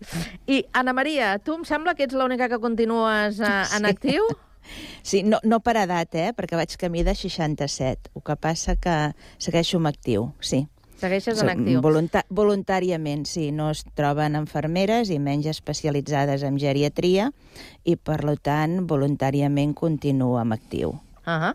I, 0.47 0.65
Ana 0.73 0.93
Maria, 0.93 1.37
tu 1.39 1.55
em 1.55 1.65
sembla 1.65 1.95
que 1.95 2.03
ets 2.07 2.15
l'única 2.17 2.49
que 2.49 2.59
continues 2.59 3.39
eh, 3.39 3.45
en 3.75 3.85
Sí. 3.85 3.91
actiu? 3.95 4.23
Sí, 5.01 5.23
no, 5.23 5.39
no 5.43 5.61
per 5.65 5.77
edat, 5.81 6.13
eh? 6.13 6.27
perquè 6.37 6.53
vaig 6.59 6.75
camí 6.77 7.01
de 7.01 7.15
67. 7.15 8.11
El 8.13 8.21
que 8.21 8.35
passa 8.37 8.75
que 8.77 9.15
segueixo 9.41 9.79
en 9.79 9.87
actiu, 9.89 10.27
sí. 10.45 10.67
Segueixes 10.99 11.41
en 11.41 11.49
actiu. 11.49 11.79
Volunta 11.81 12.25
voluntàriament, 12.29 13.25
sí. 13.25 13.47
No 13.55 13.71
es 13.71 13.81
troben 13.97 14.35
enfermeres 14.37 15.09
i 15.09 15.17
menys 15.17 15.47
especialitzades 15.49 16.43
en 16.43 16.59
geriatria 16.61 17.31
i, 17.83 17.95
per 17.95 18.19
lo 18.27 18.35
tant, 18.35 18.83
voluntàriament 18.85 19.73
continuo 19.73 20.37
en 20.41 20.53
actiu. 20.53 20.99
Uh 21.29 21.41
-huh. 21.41 21.53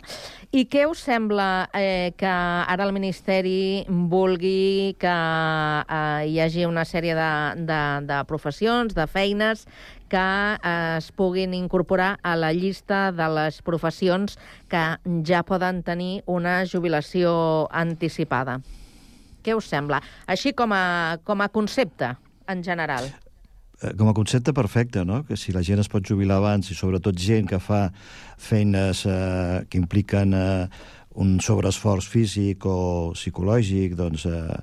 I 0.53 0.69
què 0.71 0.87
us 0.87 1.01
sembla 1.03 1.69
eh, 1.75 2.13
que 2.17 2.27
ara 2.27 2.85
el 2.85 2.93
Ministeri 2.93 3.85
vulgui 3.89 4.95
que 5.01 5.09
eh, 5.09 6.29
hi 6.29 6.39
hagi 6.41 6.65
una 6.65 6.85
sèrie 6.85 7.15
de, 7.15 7.65
de, 7.67 7.81
de 8.07 8.25
professions, 8.25 8.95
de 8.95 9.07
feines, 9.07 9.67
que 10.09 10.59
eh, 10.63 10.97
es 10.99 11.11
puguin 11.11 11.55
incorporar 11.55 12.19
a 12.23 12.37
la 12.37 12.53
llista 12.53 13.11
de 13.11 13.29
les 13.29 13.63
professions 13.63 14.39
que 14.69 14.85
ja 15.27 15.43
poden 15.43 15.83
tenir 15.83 16.23
una 16.27 16.65
jubilació 16.67 17.67
anticipada? 17.73 18.61
Què 19.43 19.57
us 19.57 19.67
sembla? 19.67 20.01
Així 20.27 20.53
com 20.53 20.73
a, 20.73 21.19
com 21.25 21.41
a 21.41 21.49
concepte, 21.49 22.17
en 22.47 22.63
general. 22.63 23.24
Eh, 23.85 23.93
com 23.99 24.09
a 24.09 24.15
concepte 24.15 24.53
perfecte, 24.53 25.05
no? 25.05 25.23
Que 25.29 25.37
si 25.37 25.53
la 25.53 25.63
gent 25.67 25.83
es 25.83 25.91
pot 25.93 26.05
jubilar 26.09 26.39
abans 26.41 26.71
i 26.73 26.77
sobretot 26.77 27.19
gent 27.21 27.49
que 27.51 27.61
fa 27.61 27.89
feines 28.41 29.05
eh, 29.07 29.65
que 29.69 29.81
impliquen 29.81 30.33
eh, 30.39 30.67
un 31.15 31.37
sobreesforç 31.43 32.09
físic 32.11 32.65
o 32.67 33.13
psicològic, 33.15 33.95
doncs 33.99 34.25
eh, 34.27 34.57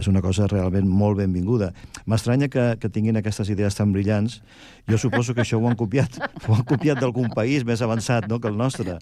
és 0.00 0.08
una 0.10 0.22
cosa 0.24 0.48
realment 0.50 0.88
molt 0.90 1.20
benvinguda. 1.20 1.70
M'estranya 2.10 2.48
que, 2.50 2.64
que 2.82 2.90
tinguin 2.90 3.20
aquestes 3.20 3.50
idees 3.52 3.78
tan 3.78 3.92
brillants. 3.94 4.40
Jo 4.90 4.98
suposo 5.00 5.36
que 5.36 5.44
això 5.44 5.60
ho 5.60 5.68
han 5.70 5.78
copiat, 5.78 6.18
ho 6.48 6.56
han 6.56 6.66
copiat 6.66 6.98
d'algun 7.00 7.30
país 7.36 7.64
més 7.64 7.82
avançat 7.84 8.26
no, 8.28 8.40
que 8.42 8.50
el 8.50 8.58
nostre. 8.58 8.98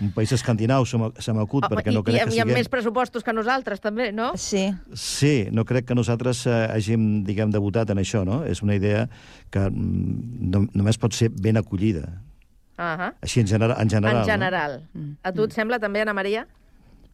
Un 0.00 0.10
país 0.16 0.32
escandinau, 0.32 0.86
se 0.88 0.98
m'acut, 1.36 1.68
perquè 1.68 1.92
no 1.92 2.00
I, 2.00 2.08
crec 2.08 2.16
i, 2.16 2.18
que 2.18 2.24
I 2.24 2.24
amb 2.24 2.36
siguem... 2.38 2.56
més 2.62 2.72
pressupostos 2.72 3.26
que 3.26 3.36
nosaltres, 3.36 3.84
també, 3.84 4.08
no? 4.16 4.32
Sí. 4.40 4.66
Sí, 4.96 5.36
no 5.52 5.66
crec 5.68 5.90
que 5.90 5.98
nosaltres 5.98 6.46
eh, 6.48 6.58
hàgim, 6.72 7.22
diguem, 7.28 7.52
debutat 7.52 7.92
en 7.92 8.00
això, 8.00 8.24
no? 8.28 8.42
És 8.48 8.64
una 8.64 8.78
idea 8.78 9.04
que 9.52 9.68
mm, 9.68 10.48
no, 10.48 10.66
només 10.72 11.00
pot 11.00 11.12
ser 11.16 11.28
ben 11.36 11.60
acollida. 11.60 12.08
Uh 12.82 13.12
Així, 13.22 13.40
en, 13.40 13.46
genera, 13.46 13.76
en 13.80 13.90
general. 13.90 14.22
en 14.22 14.26
general. 14.26 14.80
A 15.22 15.32
tu 15.32 15.46
et 15.46 15.54
sembla 15.54 15.78
també, 15.82 16.02
Ana 16.02 16.14
Maria? 16.18 16.46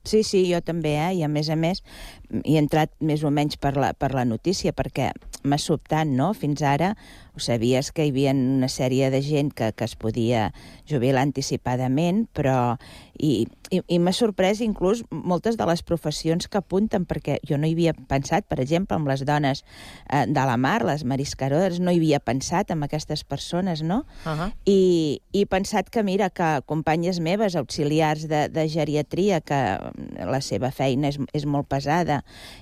Sí, 0.09 0.23
sí, 0.25 0.45
jo 0.49 0.61
també, 0.65 0.95
eh? 0.97 1.11
I 1.19 1.25
a 1.27 1.29
més 1.29 1.51
a 1.53 1.57
més, 1.59 1.83
hi 2.31 2.57
he 2.57 2.61
entrat 2.61 2.93
més 3.01 3.25
o 3.25 3.33
menys 3.35 3.57
per 3.61 3.75
la, 3.77 3.93
per 3.97 4.13
la 4.17 4.25
notícia, 4.29 4.75
perquè 4.77 5.13
m'ha 5.49 5.59
sobtat, 5.61 6.09
no? 6.09 6.33
Fins 6.37 6.63
ara 6.67 6.95
ho 7.39 7.43
sabies 7.43 7.93
que 7.95 8.05
hi 8.05 8.11
havia 8.11 8.33
una 8.35 8.69
sèrie 8.69 9.13
de 9.15 9.21
gent 9.23 9.53
que, 9.55 9.71
que 9.73 9.87
es 9.87 9.95
podia 9.97 10.51
jubilar 10.91 11.23
anticipadament, 11.27 12.27
però... 12.35 12.77
I, 13.19 13.49
i, 13.75 13.81
i 13.91 13.97
m'ha 13.99 14.13
sorprès 14.15 14.61
inclús 14.63 15.01
moltes 15.11 15.57
de 15.59 15.67
les 15.67 15.81
professions 15.83 16.47
que 16.47 16.61
apunten, 16.61 17.03
perquè 17.03 17.41
jo 17.47 17.57
no 17.59 17.67
hi 17.67 17.75
havia 17.75 17.95
pensat, 18.11 18.47
per 18.47 18.61
exemple, 18.63 18.95
amb 18.95 19.11
les 19.11 19.25
dones 19.27 19.65
eh, 20.07 20.23
de 20.31 20.45
la 20.47 20.55
mar, 20.55 20.85
les 20.87 21.03
mariscadores, 21.03 21.81
no 21.83 21.91
hi 21.91 21.99
havia 21.99 22.21
pensat 22.23 22.71
amb 22.71 22.87
aquestes 22.87 23.25
persones, 23.27 23.83
no? 23.83 24.05
Uh 24.25 24.39
-huh. 24.39 24.53
I, 24.65 25.21
i 25.33 25.43
he 25.43 25.47
pensat 25.47 25.91
que, 25.91 26.03
mira, 26.03 26.31
que 26.31 26.63
companyes 26.67 27.19
meves, 27.21 27.57
auxiliars 27.57 28.29
de, 28.29 28.49
de 28.49 28.69
geriatria, 28.69 29.41
que 29.41 29.79
la 30.25 30.41
seva 30.41 30.71
feina 30.71 31.09
és, 31.09 31.19
és 31.33 31.45
molt 31.45 31.67
pesada 31.67 32.18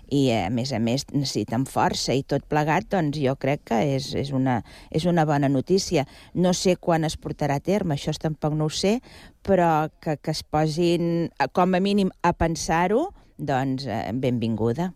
i, 0.08 0.30
a 0.34 0.50
més 0.50 0.72
a 0.72 0.80
més, 0.82 1.06
necessiten 1.12 1.66
força 1.68 2.14
i 2.16 2.24
tot 2.26 2.46
plegat, 2.48 2.88
doncs 2.92 3.18
jo 3.20 3.36
crec 3.40 3.64
que 3.70 3.80
és, 3.96 4.12
és, 4.18 4.32
una, 4.36 4.60
és 4.90 5.06
una 5.08 5.26
bona 5.28 5.50
notícia. 5.52 6.06
No 6.34 6.54
sé 6.56 6.76
quan 6.76 7.06
es 7.08 7.18
portarà 7.20 7.58
a 7.60 7.64
terme, 7.64 7.96
això 7.96 8.14
tampoc 8.20 8.56
no 8.56 8.68
ho 8.68 8.72
sé, 8.72 8.98
però 9.46 9.88
que, 10.00 10.16
que 10.18 10.34
es 10.34 10.42
posin, 10.42 11.28
eh, 11.28 11.50
com 11.52 11.74
a 11.74 11.82
mínim, 11.82 12.12
a 12.22 12.32
pensar-ho, 12.36 13.08
doncs 13.36 13.86
eh, 13.86 14.10
benvinguda. 14.14 14.92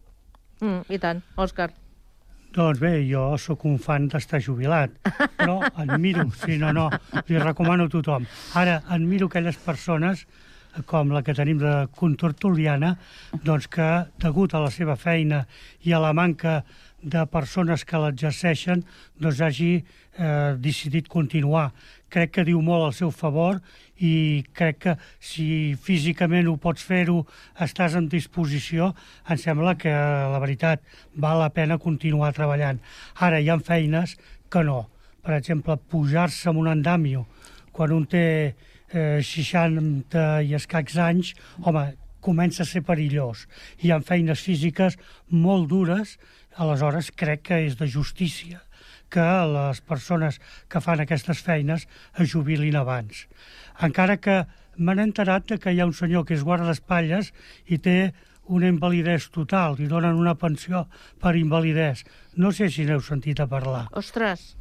Mm, 0.61 0.84
I 0.88 1.00
tant. 1.00 1.22
Òscar. 1.40 1.70
Doncs 2.50 2.80
bé, 2.82 2.96
jo 3.06 3.28
sóc 3.38 3.62
un 3.68 3.76
fan 3.78 4.08
d'estar 4.11 4.40
jubilat, 4.42 4.96
però 5.38 5.61
admiro, 5.70 6.24
sí, 6.34 6.56
no, 6.58 6.72
no, 6.74 6.88
li 7.28 7.38
recomano 7.38 7.86
a 7.86 7.92
tothom. 7.92 8.26
Ara, 8.58 8.80
admiro 8.90 9.28
aquelles 9.30 9.61
persones 9.62 10.24
eh, 10.24 10.49
com 10.86 11.10
la 11.14 11.22
que 11.26 11.34
tenim 11.34 11.58
de 11.60 11.74
contortuliana, 11.96 12.94
doncs 13.44 13.68
que, 13.70 13.88
degut 14.22 14.54
a 14.54 14.62
la 14.62 14.70
seva 14.74 14.96
feina 14.96 15.44
i 15.86 15.94
a 15.94 16.00
la 16.02 16.12
manca 16.16 16.60
de 17.02 17.24
persones 17.32 17.84
que 17.88 17.98
l'exerceixen, 17.98 18.84
doncs 19.18 19.40
hagi 19.40 19.70
eh, 19.80 20.54
decidit 20.60 21.08
continuar. 21.08 21.70
Crec 22.10 22.34
que 22.36 22.44
diu 22.44 22.60
molt 22.62 22.88
al 22.88 22.94
seu 22.96 23.10
favor 23.14 23.60
i 24.00 24.44
crec 24.56 24.78
que 24.84 24.94
si 25.20 25.76
físicament 25.80 26.48
ho 26.48 26.56
pots 26.60 26.84
fer-ho, 26.84 27.22
estàs 27.60 27.96
en 27.98 28.08
disposició, 28.12 28.92
em 29.28 29.40
sembla 29.40 29.76
que 29.80 29.92
la 29.92 30.40
veritat 30.42 30.82
val 31.14 31.40
la 31.40 31.50
pena 31.54 31.78
continuar 31.78 32.34
treballant. 32.36 32.80
Ara 33.16 33.40
hi 33.40 33.50
ha 33.50 33.58
feines 33.58 34.16
que 34.50 34.64
no. 34.66 34.86
Per 35.20 35.36
exemple, 35.36 35.76
pujar-se 35.76 36.48
amb 36.48 36.62
un 36.62 36.70
andamio 36.72 37.26
quan 37.72 37.92
un 37.92 38.06
té 38.08 38.54
eh, 38.93 39.20
60 39.22 40.43
i 40.47 40.55
escacs 40.59 40.97
anys, 40.99 41.34
home, 41.62 41.86
comença 42.20 42.62
a 42.64 42.68
ser 42.68 42.82
perillós. 42.84 43.47
Hi 43.82 43.93
ha 43.95 44.01
feines 44.05 44.43
físiques 44.45 44.99
molt 45.30 45.68
dures, 45.70 46.18
aleshores 46.61 47.11
crec 47.16 47.47
que 47.49 47.62
és 47.66 47.76
de 47.80 47.86
justícia 47.88 48.61
que 49.11 49.22
les 49.51 49.80
persones 49.82 50.36
que 50.70 50.78
fan 50.80 51.01
aquestes 51.03 51.41
feines 51.43 51.86
es 52.14 52.30
jubilin 52.30 52.76
abans. 52.78 53.24
Encara 53.82 54.18
que 54.22 54.45
m'han 54.78 55.01
enterat 55.03 55.49
de 55.51 55.59
que 55.59 55.72
hi 55.74 55.80
ha 55.80 55.86
un 55.88 55.95
senyor 55.97 56.22
que 56.28 56.36
és 56.36 56.45
guardaespatlles 56.47 57.32
i 57.66 57.78
té 57.82 58.12
una 58.51 58.68
invalidesa 58.70 59.30
total, 59.34 59.74
li 59.78 59.88
donen 59.91 60.14
una 60.18 60.36
pensió 60.38 60.84
per 61.18 61.34
invalidesa. 61.38 62.07
No 62.36 62.53
sé 62.55 62.68
si 62.70 62.86
n'heu 62.86 63.03
sentit 63.03 63.41
a 63.43 63.49
parlar. 63.51 63.88
Ostres. 63.99 64.57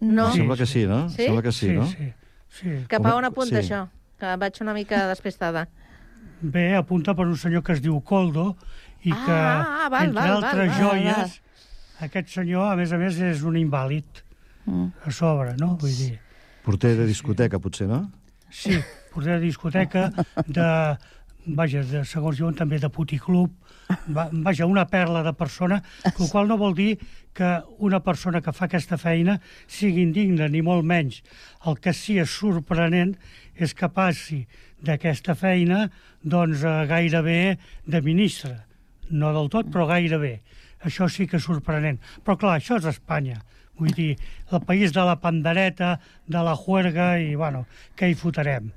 No. 0.00 0.30
Sembla 0.32 0.56
que 0.56 0.66
sí, 0.66 0.86
no? 0.88 1.08
Sí? 1.10 1.26
Sembla 1.26 1.42
que 1.44 1.52
sí, 1.52 1.68
Sí, 1.68 1.72
no? 1.76 1.86
sí. 1.86 2.08
Sí. 2.60 2.84
Cap 2.88 3.06
a 3.06 3.14
on 3.16 3.24
apunta 3.24 3.60
Sí. 3.60 3.68
això? 3.68 3.88
Que 4.18 4.36
vaig 4.40 4.60
una 4.62 4.74
mica 4.74 5.06
despistada. 5.08 5.66
Bé, 6.40 6.74
apunta 6.76 7.14
per 7.14 7.26
un 7.26 7.36
senyor 7.36 7.62
que 7.64 7.72
es 7.72 7.80
diu 7.82 8.00
Coldo 8.02 8.56
i 9.04 9.12
Ah, 9.12 9.22
que, 9.26 9.32
ah, 9.32 9.88
val, 9.90 10.08
entre 10.08 10.20
val, 10.20 10.30
altres 10.44 10.68
val, 10.68 10.68
val, 10.68 11.00
joies, 11.00 11.40
aquest 12.00 12.28
senyor, 12.28 12.72
a 12.72 12.76
més 12.76 12.92
a 12.92 12.98
més, 12.98 13.18
és 13.18 13.42
un 13.42 13.54
invàlid 13.56 14.22
Mm. 14.66 14.92
a 15.06 15.10
sobre, 15.10 15.56
no? 15.58 15.76
Vull 15.76 15.90
dir, 15.96 16.18
Porter 16.64 16.96
de 16.96 17.04
discoteca, 17.06 17.58
potser, 17.58 17.86
no? 17.86 18.10
sí, 18.50 18.78
porter 19.12 19.38
de 19.38 19.44
discoteca, 19.44 20.10
de, 20.46 20.96
vaja, 21.46 21.82
de, 21.84 22.02
segons 22.08 22.38
diuen 22.38 22.56
també 22.56 22.78
de 22.80 22.90
puticlub, 22.92 23.52
va, 24.16 24.28
vaja, 24.32 24.66
una 24.66 24.86
perla 24.88 25.22
de 25.26 25.32
persona, 25.36 25.80
el 26.10 26.28
qual 26.30 26.48
no 26.48 26.58
vol 26.60 26.74
dir 26.76 26.96
que 27.34 27.50
una 27.78 28.00
persona 28.00 28.40
que 28.40 28.54
fa 28.54 28.66
aquesta 28.68 28.98
feina 29.00 29.38
sigui 29.66 30.04
indigna, 30.06 30.48
ni 30.48 30.62
molt 30.62 30.86
menys. 30.86 31.22
El 31.66 31.80
que 31.82 31.94
sí 31.96 32.18
és 32.22 32.30
sorprenent 32.30 33.16
és 33.54 33.74
que 33.74 33.90
passi 33.90 34.44
d'aquesta 34.84 35.34
feina 35.38 35.88
doncs, 36.22 36.64
gairebé 36.88 37.56
de 37.86 38.00
ministre. 38.04 38.56
No 39.10 39.32
del 39.36 39.50
tot, 39.52 39.66
però 39.72 39.86
gairebé. 39.90 40.38
Això 40.84 41.08
sí 41.08 41.26
que 41.26 41.36
és 41.40 41.44
sorprenent. 41.44 41.98
Però 42.24 42.36
clar, 42.38 42.58
això 42.60 42.76
és 42.80 42.84
Espanya. 42.90 43.40
Vull 43.78 43.90
dir, 43.90 44.12
el 44.52 44.60
país 44.62 44.92
de 44.94 45.02
la 45.02 45.16
pandereta, 45.20 45.98
de 46.30 46.42
la 46.46 46.54
juerga, 46.54 47.18
i 47.18 47.34
bueno, 47.34 47.64
què 47.98 48.10
hi 48.10 48.14
fotrem? 48.14 48.68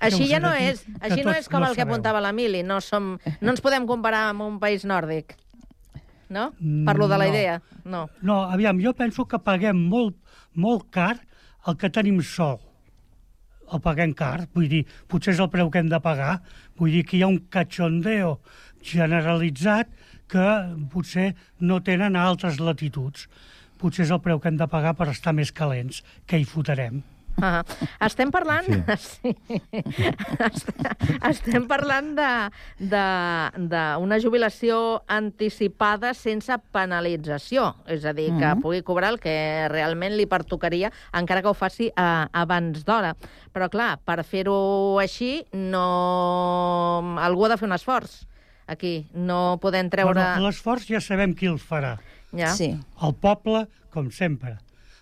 Així 0.00 0.24
ja 0.30 0.38
no 0.40 0.54
és, 0.56 0.80
així 1.04 1.20
no 1.26 1.34
és 1.36 1.48
com 1.52 1.60
el 1.62 1.74
que 1.74 1.82
sabeu. 1.82 1.92
apuntava 1.92 2.22
l'Emili. 2.24 2.62
No, 2.64 2.80
som, 2.80 3.18
no 3.40 3.50
ens 3.52 3.60
podem 3.60 3.84
comparar 3.86 4.30
amb 4.30 4.40
un 4.46 4.58
país 4.62 4.86
nòrdic. 4.88 5.34
No? 6.28 6.52
Parlo 6.86 7.06
de 7.06 7.18
la 7.18 7.26
No. 7.26 7.30
idea. 7.34 7.58
No. 7.84 8.08
No, 8.22 8.44
aviam, 8.50 8.80
jo 8.82 8.94
penso 8.94 9.26
que 9.28 9.38
paguem 9.38 9.76
molt, 9.76 10.16
molt 10.54 10.88
car 10.90 11.20
el 11.68 11.76
que 11.76 11.90
tenim 11.90 12.22
sol. 12.22 12.58
El 13.72 13.80
paguem 13.82 14.12
car, 14.14 14.46
vull 14.54 14.68
dir, 14.70 14.84
potser 15.10 15.34
és 15.34 15.40
el 15.42 15.50
preu 15.50 15.68
que 15.70 15.78
hem 15.82 15.88
de 15.90 16.00
pagar. 16.00 16.40
Vull 16.78 16.90
dir 16.92 17.04
que 17.04 17.16
hi 17.18 17.22
ha 17.22 17.26
un 17.28 17.38
cachondeo 17.50 18.40
generalitzat 18.86 19.88
que 20.30 20.46
potser 20.92 21.34
no 21.60 21.80
tenen 21.82 22.16
a 22.16 22.24
altres 22.30 22.58
latituds. 22.60 23.28
Potser 23.78 24.06
és 24.06 24.10
el 24.14 24.22
preu 24.24 24.40
que 24.40 24.48
hem 24.48 24.56
de 24.56 24.66
pagar 24.72 24.94
per 24.96 25.10
estar 25.12 25.34
més 25.36 25.52
calents, 25.52 26.02
que 26.26 26.38
hi 26.40 26.44
fotrem. 26.48 27.02
Ah, 27.36 27.60
estem 28.00 28.30
parlant... 28.32 28.64
Sí. 28.96 29.34
estem 31.30 31.66
parlant 31.68 32.14
de- 32.16 32.50
de- 32.80 33.66
d'una 33.68 34.16
jubilació 34.22 35.02
anticipada 35.12 36.14
sense 36.16 36.56
penalització. 36.72 37.74
És 37.86 38.06
a 38.08 38.14
dir, 38.16 38.30
que 38.38 38.46
Mhm. 38.54 38.62
pugui 38.62 38.80
cobrar 38.82 39.10
el 39.12 39.18
que 39.20 39.68
realment 39.68 40.16
li 40.16 40.24
pertocaria, 40.26 40.90
encara 41.12 41.42
que 41.42 41.48
ho 41.48 41.54
faci 41.54 41.88
eh, 41.88 42.26
abans 42.32 42.84
d'hora. 42.84 43.14
Però, 43.52 43.68
clar, 43.68 43.98
per 44.02 44.24
fer-ho 44.24 44.98
així, 44.98 45.44
no... 45.52 47.18
algú 47.20 47.44
ha 47.44 47.48
de 47.52 47.56
fer 47.58 47.68
un 47.68 47.76
esforç. 47.76 48.24
Aquí, 48.66 49.06
no 49.14 49.58
podem 49.62 49.88
treure... 49.92 50.18
Bueno, 50.18 50.46
L'esforç 50.48 50.88
ja 50.90 51.00
sabem 51.02 51.36
qui 51.38 51.46
el 51.46 51.60
farà. 51.62 51.96
Ja. 52.34 52.50
Sí. 52.58 52.72
El 53.02 53.14
poble, 53.22 53.66
com 53.94 54.10
sempre. 54.10 54.56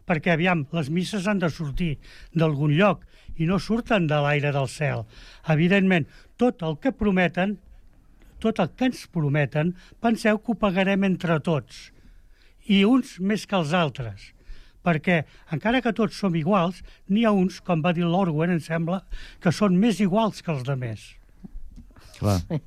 Perquè, 0.05 0.35
aviam, 0.35 0.67
les 0.77 0.91
misses 0.93 1.25
han 1.31 1.41
de 1.41 1.49
sortir 1.49 1.95
d'algun 2.37 2.75
lloc 2.77 3.07
i 3.41 3.49
no 3.49 3.57
surten 3.59 4.07
de 4.11 4.19
l'aire 4.21 4.53
del 4.53 4.69
cel. 4.69 5.07
Evidentment, 5.55 6.05
tot 6.41 6.61
el 6.67 6.77
que 6.83 6.93
prometen, 6.93 7.57
tot 8.45 8.61
el 8.61 8.69
que 8.77 8.91
ens 8.91 9.07
prometen, 9.09 9.73
penseu 10.05 10.39
que 10.39 10.53
ho 10.53 10.61
pagarem 10.61 11.09
entre 11.09 11.41
tots. 11.41 11.89
I 12.69 12.85
uns 12.85 13.17
més 13.21 13.49
que 13.49 13.57
els 13.57 13.73
altres. 13.77 14.29
Perquè, 14.85 15.23
encara 15.57 15.81
que 15.81 15.95
tots 15.97 16.21
som 16.21 16.37
iguals, 16.37 16.83
n'hi 17.09 17.25
ha 17.25 17.33
uns, 17.33 17.62
com 17.65 17.81
va 17.81 17.95
dir 17.97 18.05
l'Orwell, 18.05 18.53
em 18.53 18.61
sembla, 18.61 19.01
que 19.41 19.53
són 19.57 19.81
més 19.81 20.05
iguals 20.05 20.45
que 20.45 20.53
els 20.53 20.69
de 20.69 20.77
més. 20.77 21.09
Clar. 22.19 22.43
Sí, 22.45 22.61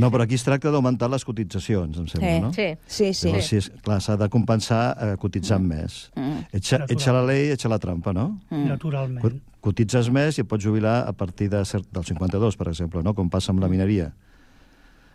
no, 0.00 0.10
però 0.10 0.22
aquí 0.24 0.34
es 0.34 0.44
tracta 0.44 0.70
d'augmentar 0.70 1.08
les 1.10 1.24
cotitzacions, 1.24 1.98
em 1.98 2.06
sembla, 2.08 2.30
Sí. 2.34 2.40
no? 2.40 2.52
Sí. 2.52 2.68
Sí, 2.86 3.12
sí. 3.14 3.28
Llavors, 3.28 3.46
si 3.46 3.56
és, 3.56 3.70
clar, 3.82 4.00
s'ha 4.00 4.16
de 4.16 4.28
compensar 4.28 4.96
eh, 5.00 5.16
cotitzant 5.20 5.62
més. 5.66 6.10
Mm. 6.16 6.46
Etxa, 6.52 6.84
etxa 6.88 7.12
la 7.12 7.24
llei, 7.26 7.50
etxa 7.54 7.68
la 7.68 7.78
trampa, 7.78 8.12
no? 8.12 8.40
Mm. 8.50 8.68
Naturalment. 8.68 9.20
Co- 9.22 9.52
Cotitzes 9.64 10.10
més 10.12 10.36
i 10.36 10.42
et 10.42 10.46
pots 10.48 10.62
jubilar 10.62 11.06
a 11.08 11.12
partir 11.16 11.48
de 11.48 11.62
cert, 11.64 11.86
del 11.90 12.04
52, 12.04 12.56
per 12.60 12.68
exemple, 12.68 13.02
no? 13.02 13.14
com 13.14 13.30
passa 13.30 13.50
amb 13.50 13.60
la 13.64 13.68
mineria. 13.68 14.10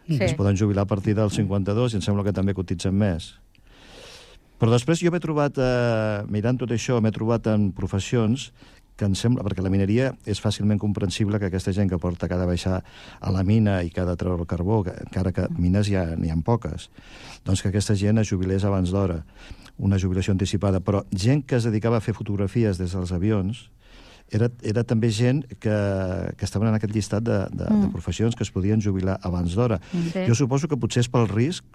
Sí. 0.07 0.17
Es 0.25 0.33
poden 0.33 0.57
jubilar 0.57 0.87
a 0.87 0.89
partir 0.89 1.13
del 1.13 1.29
52 1.29 1.93
i 1.93 1.97
em 1.97 2.01
sembla 2.01 2.23
que 2.25 2.33
també 2.33 2.55
cotitzen 2.57 2.95
més. 2.97 3.35
Però 4.59 4.71
després 4.73 4.99
jo 4.99 5.11
m'he 5.13 5.21
trobat, 5.21 5.53
eh, 5.61 6.23
mirant 6.27 6.57
tot 6.59 6.71
això, 6.73 6.97
m'he 6.99 7.11
trobat 7.15 7.45
en 7.47 7.69
professions 7.71 8.49
que 8.99 9.07
em 9.07 9.15
sembla, 9.15 9.45
perquè 9.47 9.63
la 9.63 9.71
mineria 9.71 10.11
és 10.27 10.41
fàcilment 10.43 10.79
comprensible 10.81 11.39
que 11.39 11.47
aquesta 11.47 11.71
gent 11.75 11.89
que 11.89 11.99
porta 12.01 12.27
cada 12.27 12.47
baixar 12.49 12.81
a 12.83 13.31
la 13.31 13.45
mina 13.47 13.79
i 13.87 13.89
de 13.95 14.15
treure 14.19 14.43
el 14.43 14.49
carbó, 14.49 14.83
que, 14.83 14.93
encara 15.07 15.31
que 15.31 15.47
mines 15.55 15.87
ja 15.87 16.05
n'hi 16.19 16.29
ha 16.29 16.37
poques, 16.43 16.89
doncs 17.45 17.63
que 17.63 17.71
aquesta 17.71 17.95
gent 17.95 18.19
es 18.19 18.29
jubilés 18.29 18.65
abans 18.67 18.91
d'hora, 18.91 19.23
una 19.79 19.99
jubilació 19.99 20.35
anticipada. 20.35 20.79
Però 20.83 21.05
gent 21.11 21.45
que 21.47 21.55
es 21.57 21.63
dedicava 21.67 21.97
a 21.97 22.03
fer 22.03 22.13
fotografies 22.13 22.77
des 22.77 22.91
dels 22.95 23.11
avions, 23.15 23.69
era, 24.31 24.49
era 24.61 24.83
també 24.83 25.09
gent 25.09 25.43
que, 25.59 25.75
que 26.37 26.45
estaven 26.45 26.69
en 26.69 26.77
aquest 26.77 26.93
llistat 26.93 27.23
de, 27.25 27.39
de, 27.49 27.65
mm. 27.65 27.85
de 27.87 27.91
professions 27.93 28.35
que 28.35 28.45
es 28.45 28.51
podien 28.53 28.81
jubilar 28.81 29.17
abans 29.23 29.55
d'hora. 29.57 29.79
Sí. 30.11 30.27
Jo 30.27 30.35
suposo 30.37 30.69
que 30.69 30.77
potser 30.77 31.01
és 31.05 31.09
pel 31.09 31.27
risc 31.31 31.65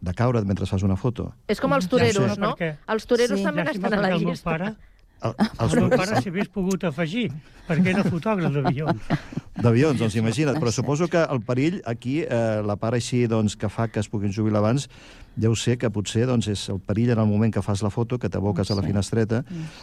de 0.00 0.12
caure 0.14 0.42
mentre 0.44 0.66
fas 0.66 0.82
una 0.86 0.96
foto. 0.98 1.30
És 1.48 1.60
com 1.62 1.72
els 1.76 1.88
toreros, 1.88 2.34
sé. 2.34 2.40
no? 2.40 2.54
Els 2.58 3.06
toreros 3.06 3.38
Sí. 3.38 3.44
també 3.46 3.64
Llàstima 3.64 3.88
estan 3.88 3.98
a 3.98 4.02
la 4.02 4.14
el 4.14 4.20
meu 4.20 4.30
llista. 4.34 4.50
pare, 4.50 4.74
El, 5.24 5.32
el 5.64 5.74
meu 5.80 5.92
pare 5.94 6.20
s'hi 6.20 6.30
hagués 6.30 6.48
pogut 6.52 6.82
afegir, 6.84 7.30
perquè 7.66 7.94
era 7.94 8.04
fotògraf 8.04 8.52
d'avions. 8.52 9.06
D'avions, 9.56 9.98
doncs 10.00 10.16
imagina't. 10.20 10.58
Però 10.60 10.72
suposo 10.74 11.08
que 11.08 11.22
el 11.24 11.40
perill 11.46 11.78
aquí, 11.88 12.18
eh, 12.22 12.60
la 12.66 12.76
part 12.76 12.98
així 12.98 13.24
doncs, 13.30 13.56
que 13.56 13.70
fa 13.72 13.88
que 13.88 14.02
es 14.02 14.10
puguin 14.12 14.34
jubilar 14.36 14.60
abans, 14.60 14.90
ja 15.40 15.48
ho 15.48 15.56
sé 15.56 15.78
que 15.80 15.88
potser 15.92 16.26
doncs, 16.28 16.50
és 16.52 16.66
el 16.72 16.80
perill 16.84 17.14
en 17.14 17.22
el 17.22 17.28
moment 17.30 17.52
que 17.52 17.64
fas 17.64 17.82
la 17.84 17.90
foto, 17.92 18.18
que 18.20 18.28
t'aboques 18.32 18.70
a 18.70 18.76
la 18.76 18.84
finestreta, 18.84 19.42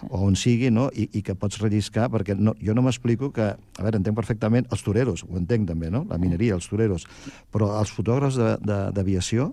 o 0.09 0.21
on 0.27 0.37
sigui, 0.37 0.69
no? 0.73 0.89
I, 0.93 1.09
i 1.17 1.23
que 1.25 1.35
pots 1.37 1.59
relliscar, 1.61 2.09
perquè 2.13 2.37
no, 2.37 2.53
jo 2.61 2.77
no 2.77 2.85
m'explico 2.85 3.31
que... 3.33 3.49
A 3.53 3.81
veure, 3.81 3.97
entenc 3.97 4.17
perfectament 4.17 4.69
els 4.69 4.85
toreros, 4.85 5.25
ho 5.25 5.37
entenc 5.41 5.67
també, 5.69 5.89
no? 5.93 6.05
La 6.09 6.21
mineria, 6.21 6.53
els 6.53 6.69
toreros. 6.69 7.09
Però 7.51 7.73
els 7.81 7.93
fotògrafs 7.93 8.37
d'aviació... 8.61 9.51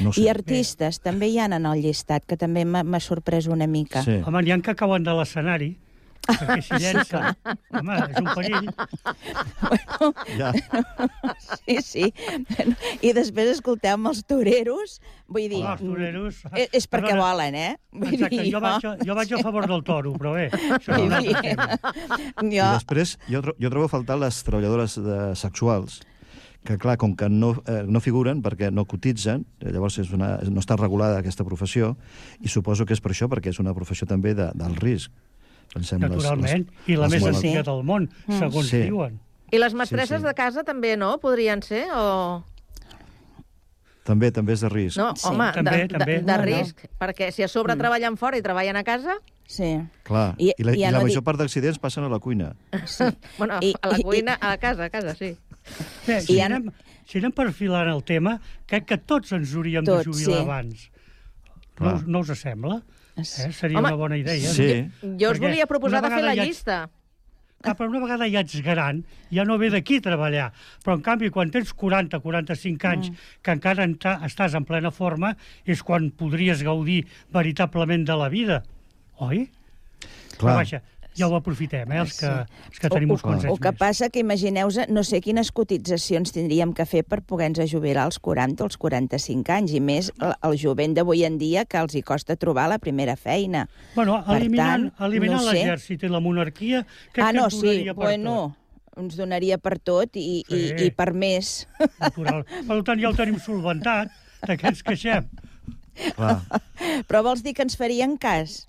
No 0.00 0.12
sé. 0.12 0.22
I 0.24 0.28
artistes 0.32 1.00
també 1.04 1.28
hi 1.32 1.38
ha 1.38 1.46
en 1.50 1.66
el 1.66 1.82
llistat, 1.84 2.24
que 2.26 2.36
també 2.40 2.64
m'ha 2.64 3.00
sorprès 3.00 3.46
una 3.52 3.66
mica. 3.70 4.02
Sí. 4.06 4.20
Home, 4.24 4.42
n'hi 4.42 4.54
ha 4.54 4.60
que 4.64 4.74
cauen 4.78 5.04
de 5.04 5.12
l'escenari, 5.18 5.74
perquè 6.24 6.62
si 6.64 6.78
llencen... 6.80 7.34
Home, 7.76 7.98
és 8.08 8.20
un 8.22 8.30
perill. 8.32 8.70
Ja. 10.38 10.52
Sí, 11.64 11.76
sí. 11.82 12.04
Bueno, 12.48 12.74
I 13.04 13.12
després 13.16 13.48
escoltem 13.54 14.04
els 14.08 14.22
toreros, 14.28 14.98
vull 15.32 15.46
dir... 15.48 15.60
Home, 15.62 15.72
els 15.72 15.84
toreros... 15.84 16.40
És, 16.52 16.68
és 16.80 16.86
perquè 16.90 17.12
Perdona. 17.14 17.22
volen, 17.24 17.54
eh? 17.56 17.70
Vull 17.94 18.14
Exacte, 18.16 18.36
dir, 18.42 18.50
jo 18.52 18.60
vaig, 18.64 18.84
a, 18.88 18.92
jo 19.08 19.16
vaig 19.16 19.32
a 19.32 19.40
favor 19.46 19.66
del 19.70 19.84
toro, 19.86 20.12
però 20.20 20.34
bé, 20.36 20.46
això 20.76 20.96
és 20.98 21.04
un 21.06 21.14
altre 21.16 21.42
tema. 21.44 21.68
I 22.44 22.58
després 22.60 23.14
jo, 23.32 23.40
tro- 23.46 23.56
jo 23.60 23.72
trobo 23.72 23.88
a 23.88 23.92
faltar 23.94 24.18
les 24.20 24.40
treballadores 24.46 24.96
de, 25.00 25.18
sexuals, 25.40 26.00
que 26.64 26.78
clar, 26.78 26.96
com 26.96 27.14
que 27.14 27.28
no, 27.28 27.62
eh, 27.66 27.82
no 27.86 28.00
figuren 28.00 28.40
perquè 28.42 28.70
no 28.72 28.86
cotitzen, 28.88 29.44
eh, 29.60 29.70
llavors 29.70 29.98
és 30.00 30.10
una, 30.16 30.38
no 30.48 30.60
està 30.62 30.76
regulada 30.80 31.18
aquesta 31.20 31.44
professió, 31.44 31.96
i 32.40 32.48
suposo 32.48 32.86
que 32.86 32.94
és 32.96 33.00
per 33.04 33.12
això, 33.12 33.28
perquè 33.28 33.50
és 33.52 33.58
una 33.60 33.74
professió 33.74 34.06
també 34.08 34.32
de, 34.34 34.50
del 34.54 34.74
risc. 34.76 35.12
Pensem 35.74 36.00
les- 36.00 36.10
Naturalment, 36.10 36.66
les- 36.70 36.88
i 36.88 36.96
la 36.96 37.08
les 37.08 37.22
més 37.22 37.34
antiga 37.36 37.62
del 37.62 37.82
món, 37.84 38.08
segons 38.28 38.68
Sí. 38.68 38.82
diuen. 38.88 39.20
I 39.52 39.58
les 39.58 39.74
mestresses 39.74 40.18
Sí, 40.18 40.22
sí. 40.22 40.26
de 40.26 40.34
casa 40.34 40.64
també, 40.64 40.96
no? 40.96 41.18
Podrien 41.20 41.62
ser, 41.62 41.86
o... 41.94 42.42
També, 44.04 44.28
també 44.36 44.52
és 44.52 44.60
de 44.60 44.68
risc. 44.68 44.98
No, 44.98 45.14
Sí. 45.16 45.28
home, 45.28 45.46
També, 45.54 45.78
de, 45.78 45.88
també. 45.88 46.12
de, 46.18 46.20
de 46.20 46.32
No, 46.32 46.36
no. 46.38 46.44
risc, 46.44 46.80
perquè 47.00 47.30
si 47.32 47.42
a 47.42 47.48
sobre 47.48 47.74
treballen 47.76 48.16
fora 48.18 48.36
i 48.36 48.42
treballen 48.42 48.76
a 48.76 48.84
casa, 48.84 49.18
Sí. 49.46 49.78
Clar, 50.04 50.34
I- 50.38 50.48
i, 50.48 50.52
i 50.56 50.64
la, 50.64 50.72
i 50.72 50.78
i 50.78 50.80
ja 50.80 50.90
la 50.90 50.98
no 50.98 51.04
major 51.04 51.20
dic- 51.20 51.24
part 51.26 51.38
d'accidents 51.38 51.78
passen 51.78 52.04
a 52.04 52.08
la 52.08 52.18
cuina. 52.18 52.54
sí. 52.86 53.04
bueno, 53.38 53.58
I- 53.60 53.74
a 53.82 53.88
la 53.88 53.98
i- 53.98 54.02
cuina, 54.02 54.38
a 54.40 54.56
casa, 54.56 54.84
a 54.84 54.90
casa, 54.90 55.14
sí. 55.14 55.36
Bé, 56.06 56.20
si, 56.20 56.34
I 56.36 56.40
ara- 56.40 56.56
anem, 56.56 56.72
si 57.06 57.18
anem 57.18 57.32
perfilant 57.32 57.88
el 57.92 58.02
tema, 58.04 58.38
crec 58.66 58.86
que 58.86 58.98
tots 58.98 59.32
ens 59.32 59.54
hauríem 59.54 59.84
Tots, 59.84 60.04
de 60.04 60.10
jubilar 60.12 60.36
sí. 60.36 60.42
abans. 60.42 60.90
No, 61.80 61.94
us- 61.94 62.06
no 62.06 62.20
us 62.20 62.34
sembla? 62.38 62.82
Eh? 63.16 63.24
Seria 63.24 63.78
Home, 63.78 63.88
una 63.88 63.96
bona 63.96 64.16
idea. 64.18 64.50
Sí. 64.52 64.68
Jo 65.02 65.30
us 65.30 65.38
Perquè 65.38 65.48
volia 65.48 65.66
proposar 65.70 66.02
de 66.02 66.10
fer 66.10 66.22
la 66.24 66.34
ja- 66.36 66.44
llista. 66.44 66.90
Ah, 67.66 67.72
però 67.74 67.88
una 67.88 68.00
vegada 68.02 68.26
ja 68.28 68.40
ets 68.44 68.60
gran, 68.60 69.06
ja 69.32 69.42
no 69.48 69.56
ve 69.56 69.70
d'aquí 69.70 69.98
treballar. 70.04 70.50
Però, 70.84 70.96
en 70.98 71.00
canvi, 71.00 71.30
quan 71.30 71.50
tens 71.50 71.72
40, 71.72 72.18
45 72.20 72.86
anys, 72.90 73.08
Mm. 73.10 73.16
que 73.40 73.50
encara 73.52 73.84
enta- 73.86 74.20
estàs 74.26 74.54
en 74.54 74.66
plena 74.66 74.90
forma, 74.90 75.34
és 75.64 75.82
quan 75.82 76.10
podries 76.10 76.62
gaudir 76.62 77.06
veritablement 77.32 78.04
de 78.06 78.16
la 78.16 78.28
vida. 78.28 78.62
Oi? 79.16 79.48
Però, 80.36 80.38
Clar. 80.38 80.56
vaja, 80.56 80.82
ja 81.16 81.28
ho 81.28 81.34
aprofitem, 81.36 81.90
eh, 81.92 82.00
els 82.02 82.16
que, 82.18 82.30
els 82.70 82.80
que 82.82 82.88
tenim 82.90 83.10
o, 83.10 83.14
uns 83.14 83.22
quants 83.22 83.44
anys 83.44 83.52
o 83.52 83.56
que 83.62 83.70
més. 83.70 83.78
passa 83.78 84.08
que 84.10 84.18
imagineu 84.22 84.68
no 84.90 85.04
sé 85.06 85.20
quines 85.22 85.52
cotitzacions 85.54 86.32
tindríem 86.34 86.72
que 86.74 86.86
fer 86.86 87.04
per 87.06 87.20
poder-nos 87.22 87.70
jubilar 87.70 88.04
als 88.08 88.18
40 88.18 88.64
o 88.64 88.66
als 88.66 88.76
45 88.82 89.52
anys, 89.54 89.72
i 89.72 89.80
més 89.80 90.10
el, 90.20 90.34
el 90.50 90.58
jovent 90.58 90.94
d'avui 90.96 91.24
en 91.24 91.38
dia 91.38 91.64
que 91.64 91.78
els 91.78 91.94
hi 91.94 92.02
costa 92.02 92.36
trobar 92.36 92.66
la 92.72 92.78
primera 92.82 93.14
feina. 93.16 93.68
Bueno, 93.94 94.18
Per 94.26 94.36
eliminant, 94.40 94.90
tant, 94.96 95.06
eliminant 95.08 95.40
no 95.40 95.50
sé. 95.50 95.56
l'exèrcit 95.62 96.02
i 96.04 96.12
la 96.12 96.20
monarquia, 96.20 96.84
crec 97.12 97.24
ah, 97.24 97.30
que 97.32 97.38
no, 97.38 97.44
ens 97.46 97.54
sí, 97.60 97.66
donaria 97.66 97.94
per 97.94 98.04
bueno, 98.10 98.36
ens 98.96 99.16
donaria 99.18 99.58
per 99.58 99.78
tot 99.82 100.16
i, 100.16 100.42
Sí. 100.48 100.60
i, 100.78 100.84
i 100.86 100.90
per 100.94 101.12
més. 101.14 101.66
tot. 101.78 101.98
Natural. 102.00 102.44
Per 102.68 102.82
tant, 102.86 103.00
ja 103.02 103.08
ho 103.10 103.16
tenim 103.18 103.38
solventat, 103.42 104.10
de 104.46 104.56
què 104.60 104.70
ens 104.70 104.82
queixem? 104.86 105.26
Clar. 106.16 106.40
Però 107.06 107.22
vols 107.22 107.42
dir 107.46 107.54
que 107.54 107.62
ens 107.62 107.76
farien 107.78 108.16
cas? 108.18 108.64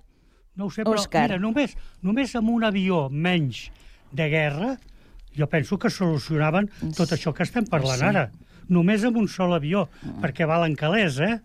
No 0.55 0.65
ho 0.65 0.71
sé, 0.71 0.83
però 0.83 0.95
Òscar. 0.95 1.25
mira, 1.27 1.39
només, 1.39 1.75
només 2.01 2.35
amb 2.35 2.49
un 2.49 2.63
avió 2.63 3.09
menys 3.09 3.69
de 4.15 4.29
guerra, 4.29 4.77
jo 5.35 5.47
penso 5.51 5.77
que 5.77 5.89
solucionaven 5.91 6.69
tot 6.95 7.11
això 7.11 7.33
que 7.35 7.43
estem 7.43 7.65
parlant 7.67 7.99
Sí. 7.99 8.05
ara. 8.05 8.29
Només 8.69 9.03
amb 9.05 9.17
un 9.17 9.27
sol 9.27 9.53
avió, 9.53 9.89
perquè 10.21 10.47
valen 10.47 10.75
calés, 10.75 11.19
eh? 11.19 11.39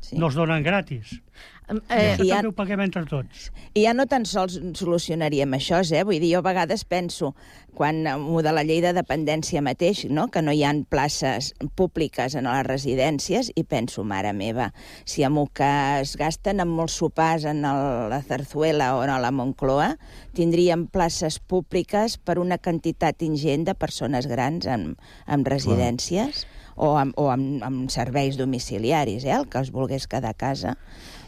Sí. 0.00 0.16
No 0.18 0.28
es 0.28 0.34
donen 0.34 0.62
gratis. 0.62 1.20
Eh, 1.68 2.14
això 2.14 2.24
i 2.24 2.28
ja- 2.28 2.36
també 2.36 2.48
ho 2.48 2.54
paguem 2.54 2.80
entre 2.84 3.04
tots. 3.10 3.50
I 3.74 3.82
ja 3.82 3.92
no 3.94 4.06
tan 4.06 4.24
sols 4.24 4.60
solucionaríem 4.78 5.50
això, 5.56 5.80
eh? 5.92 6.04
Vull 6.04 6.20
dir, 6.20 6.32
jo 6.34 6.38
a 6.38 6.46
vegades 6.46 6.84
penso, 6.84 7.34
quan 7.74 8.06
amb 8.06 8.40
de 8.40 8.52
la 8.52 8.62
llei 8.64 8.80
de 8.80 8.92
dependència 8.96 9.60
mateix, 9.62 10.04
no? 10.08 10.28
que 10.28 10.40
no 10.42 10.52
hi 10.52 10.62
han 10.64 10.84
places 10.84 11.54
públiques 11.74 12.34
en 12.38 12.44
les 12.48 12.66
residències, 12.66 13.50
i 13.54 13.64
penso, 13.64 14.04
mare 14.04 14.32
meva, 14.32 14.72
si 15.04 15.24
amb 15.26 15.38
el 15.42 15.50
que 15.52 15.70
es 16.00 16.16
gasten 16.16 16.60
en 16.60 16.68
molts 16.68 16.96
sopars 17.02 17.44
en 17.44 17.64
el, 17.64 18.08
la 18.10 18.22
Zarzuela 18.22 18.94
o 18.96 19.02
a 19.02 19.18
la 19.18 19.30
Moncloa, 19.30 19.96
tindríem 20.34 20.86
places 20.86 21.38
públiques 21.40 22.16
per 22.16 22.38
una 22.38 22.58
quantitat 22.58 23.20
ingent 23.22 23.66
de 23.66 23.74
persones 23.74 24.26
grans 24.26 24.66
en, 24.66 24.96
en 25.26 25.44
residències 25.44 26.46
o, 26.76 26.96
amb, 26.96 27.12
o 27.18 27.28
amb, 27.32 27.62
amb 27.64 27.90
serveis 27.90 28.36
domiciliaris, 28.38 29.24
eh? 29.24 29.32
el 29.36 29.48
que 29.48 29.60
es 29.60 29.70
volgués 29.72 30.06
quedar 30.06 30.30
a 30.30 30.34
casa. 30.38 30.76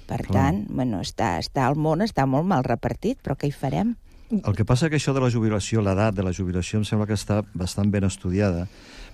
Per 0.08 0.22
Clar. 0.24 0.34
tant, 0.34 0.60
bueno, 0.72 1.02
està, 1.04 1.36
està 1.42 1.66
el 1.68 1.76
món 1.76 2.00
està 2.04 2.24
molt 2.26 2.48
mal 2.48 2.64
repartit, 2.64 3.20
però 3.22 3.36
què 3.36 3.50
hi 3.50 3.54
farem? 3.54 3.94
El 4.32 4.56
que 4.56 4.64
passa 4.68 4.88
que 4.88 4.96
això 4.96 5.14
de 5.16 5.22
la 5.24 5.30
jubilació, 5.32 5.80
l'edat 5.84 6.16
de 6.16 6.24
la 6.24 6.34
jubilació, 6.36 6.80
em 6.80 6.84
sembla 6.88 7.06
que 7.08 7.16
està 7.16 7.42
bastant 7.56 7.92
ben 7.92 8.04
estudiada, 8.08 8.66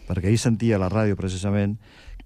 perquè 0.09 0.31
ahir 0.31 0.41
sentia 0.43 0.79
a 0.79 0.83
la 0.83 0.91
ràdio, 0.91 1.19
precisament, 1.19 1.77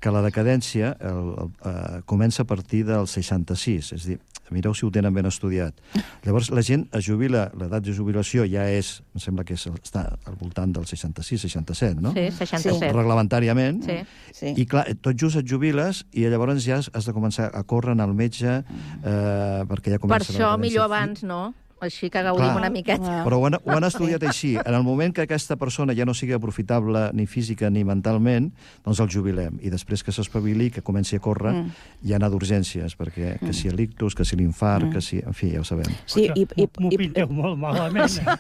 que 0.01 0.13
la 0.15 0.23
decadència 0.23 0.95
el, 1.01 1.33
el, 1.43 1.51
eh, 1.69 2.01
comença 2.07 2.45
a 2.45 2.49
partir 2.49 2.85
del 2.89 3.09
66, 3.11 3.93
és 3.97 4.05
a 4.05 4.13
dir, 4.13 4.19
mireu 4.55 4.75
si 4.77 4.87
ho 4.87 4.91
tenen 4.95 5.15
ben 5.15 5.29
estudiat. 5.29 5.77
Llavors, 6.25 6.51
la 6.55 6.63
gent 6.65 6.87
es 6.97 7.07
jubila, 7.07 7.49
l'edat 7.59 7.85
de 7.87 7.95
jubilació 7.97 8.47
ja 8.49 8.67
és, 8.71 8.99
em 9.15 9.23
sembla 9.23 9.45
que 9.49 9.57
és, 9.59 9.67
està 9.77 10.05
al 10.29 10.39
voltant 10.41 10.73
del 10.75 10.87
66, 10.89 11.47
67, 11.49 12.03
no? 12.05 12.15
Sí, 12.17 12.29
67. 12.39 12.93
Reglamentàriament. 12.97 13.83
Sí. 13.87 13.99
Sí. 14.35 14.55
I 14.57 14.67
clar, 14.71 14.87
tot 15.05 15.19
just 15.19 15.41
et 15.41 15.49
jubiles 15.49 16.05
i 16.13 16.27
llavors 16.29 16.63
ja 16.65 16.81
has 16.81 17.09
de 17.09 17.15
començar 17.17 17.51
a 17.53 17.65
córrer 17.69 17.97
al 17.99 18.15
metge 18.15 18.59
eh, 18.59 19.63
perquè 19.69 19.95
ja 19.95 19.99
Per 19.99 20.05
comença 20.07 20.33
això, 20.33 20.53
la 20.53 20.61
millor 20.61 20.89
abans, 20.89 21.25
no? 21.27 21.49
Així 21.81 22.09
que 22.11 22.23
gaudim 22.27 22.43
Clar. 22.45 22.57
una 22.59 22.71
miqueta. 22.75 23.21
però 23.25 23.39
ho 23.39 23.47
han, 23.47 23.55
ho 23.63 23.71
han 23.77 23.85
estudiat 23.91 24.23
així. 24.27 24.57
En 24.59 24.75
el 24.75 24.83
moment 24.83 25.15
que 25.15 25.23
aquesta 25.23 25.57
persona 25.57 25.95
ja 25.95 26.05
no 26.05 26.15
sigui 26.15 26.33
aprofitable 26.35 27.11
ni 27.15 27.27
física 27.27 27.71
ni 27.71 27.85
mentalment, 27.85 28.51
doncs 28.85 28.99
el 29.05 29.09
jubilem. 29.13 29.61
I 29.63 29.71
després 29.71 30.03
que 30.03 30.13
s'espavili, 30.13 30.71
que 30.75 30.83
comenci 30.83 31.17
a 31.17 31.21
córrer 31.21 31.53
Mm. 31.59 31.71
i 32.05 32.13
anar 32.15 32.29
d'urgències, 32.31 32.97
perquè 32.99 33.39
que 33.39 33.53
si 33.53 33.71
l'ictus, 33.71 34.15
que 34.15 34.25
si 34.25 34.37
l'infart, 34.37 34.91
que 34.93 35.01
si... 35.01 35.19
En 35.25 35.33
fi, 35.35 35.53
ja 35.55 35.61
ho 35.61 35.65
sabem. 35.65 35.87
Sí, 36.07 36.27
i, 36.35 36.47
i, 36.57 36.67
M'ho 36.81 36.91
i, 36.93 36.99
pinteu 36.99 37.29
molt 37.31 37.59
malament, 37.59 38.11
eh? 38.19 38.37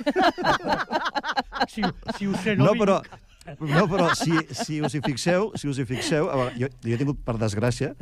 si, 1.72 1.82
si 2.18 2.26
ho 2.26 2.34
sé, 2.43 2.57
no, 2.57 2.64
No, 2.68 2.74
però, 2.78 3.01
no, 3.61 3.84
però 3.90 4.11
si, 4.18 4.32
si 4.53 4.80
us 4.84 4.94
hi 4.96 5.03
fixeu, 5.05 5.51
si 5.59 5.68
us 5.70 5.80
hi 5.80 5.86
fixeu, 5.88 6.28
veure, 6.28 6.55
jo, 6.59 6.70
jo 6.84 6.94
he 6.94 6.99
tingut, 7.01 7.20
per 7.26 7.36
desgràcia, 7.40 7.92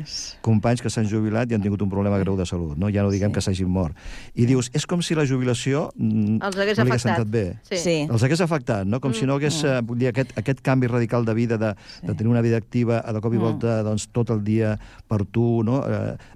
companys 0.46 0.82
que 0.84 0.92
s'han 0.92 1.08
jubilat 1.10 1.50
i 1.50 1.56
han 1.58 1.64
tingut 1.64 1.82
un 1.84 1.92
problema 1.92 2.18
greu 2.22 2.38
de 2.38 2.46
salut, 2.48 2.76
no? 2.80 2.90
ja 2.92 3.04
no 3.06 3.12
diguem 3.14 3.32
sí. 3.32 3.36
que 3.36 3.44
s'hagin 3.44 3.70
mort. 3.72 3.96
I 4.34 4.48
dius, 4.48 4.70
és 4.76 4.86
com 4.88 5.02
si 5.04 5.16
la 5.18 5.26
jubilació 5.28 5.88
mm, 5.96 6.38
Els 6.46 6.60
hagués 6.60 6.80
no 6.80 6.86
li 6.86 6.94
hagués 6.94 7.06
afectat. 7.06 7.22
sentat 7.22 7.32
bé. 7.32 7.44
Sí. 7.68 7.82
sí. 7.82 7.96
Els 8.06 8.26
hagués 8.26 8.44
afectat, 8.44 8.88
no? 8.88 9.02
Com 9.02 9.14
si 9.16 9.28
no 9.28 9.38
hagués... 9.40 9.60
Eh, 9.66 9.78
vull 9.86 10.00
dir, 10.00 10.10
aquest, 10.12 10.32
aquest 10.38 10.62
canvi 10.66 10.90
radical 10.90 11.26
de 11.26 11.36
vida, 11.36 11.60
de, 11.60 11.74
de 12.02 12.14
tenir 12.14 12.32
una 12.32 12.44
vida 12.44 12.60
activa, 12.60 13.02
a 13.02 13.14
de 13.16 13.22
cop 13.24 13.34
i 13.34 13.42
volta, 13.42 13.80
doncs, 13.86 14.08
tot 14.14 14.32
el 14.34 14.42
dia 14.46 14.76
per 15.08 15.24
tu, 15.26 15.62
no? 15.66 15.82
Eh, 15.86 15.96
eh, 15.96 16.35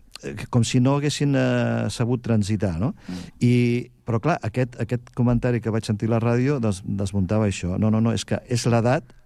com 0.51 0.65
si 0.65 0.81
no 0.81 0.97
haguessin 0.99 1.35
eh, 1.37 1.87
sabut 1.91 2.23
transitar, 2.23 2.75
no? 2.81 2.95
I, 3.41 3.91
però, 4.05 4.21
clar, 4.21 4.39
aquest, 4.43 4.77
aquest 4.83 5.13
comentari 5.17 5.61
que 5.61 5.71
vaig 5.73 5.87
sentir 5.87 6.09
a 6.11 6.17
la 6.17 6.21
ràdio 6.21 6.59
doncs, 6.61 6.83
desmuntava 6.85 7.47
això. 7.49 7.79
No, 7.79 7.91
no, 7.91 8.01
no, 8.01 8.13
és 8.13 8.25
que 8.29 8.41
és 8.49 8.67
l'edat 8.67 9.17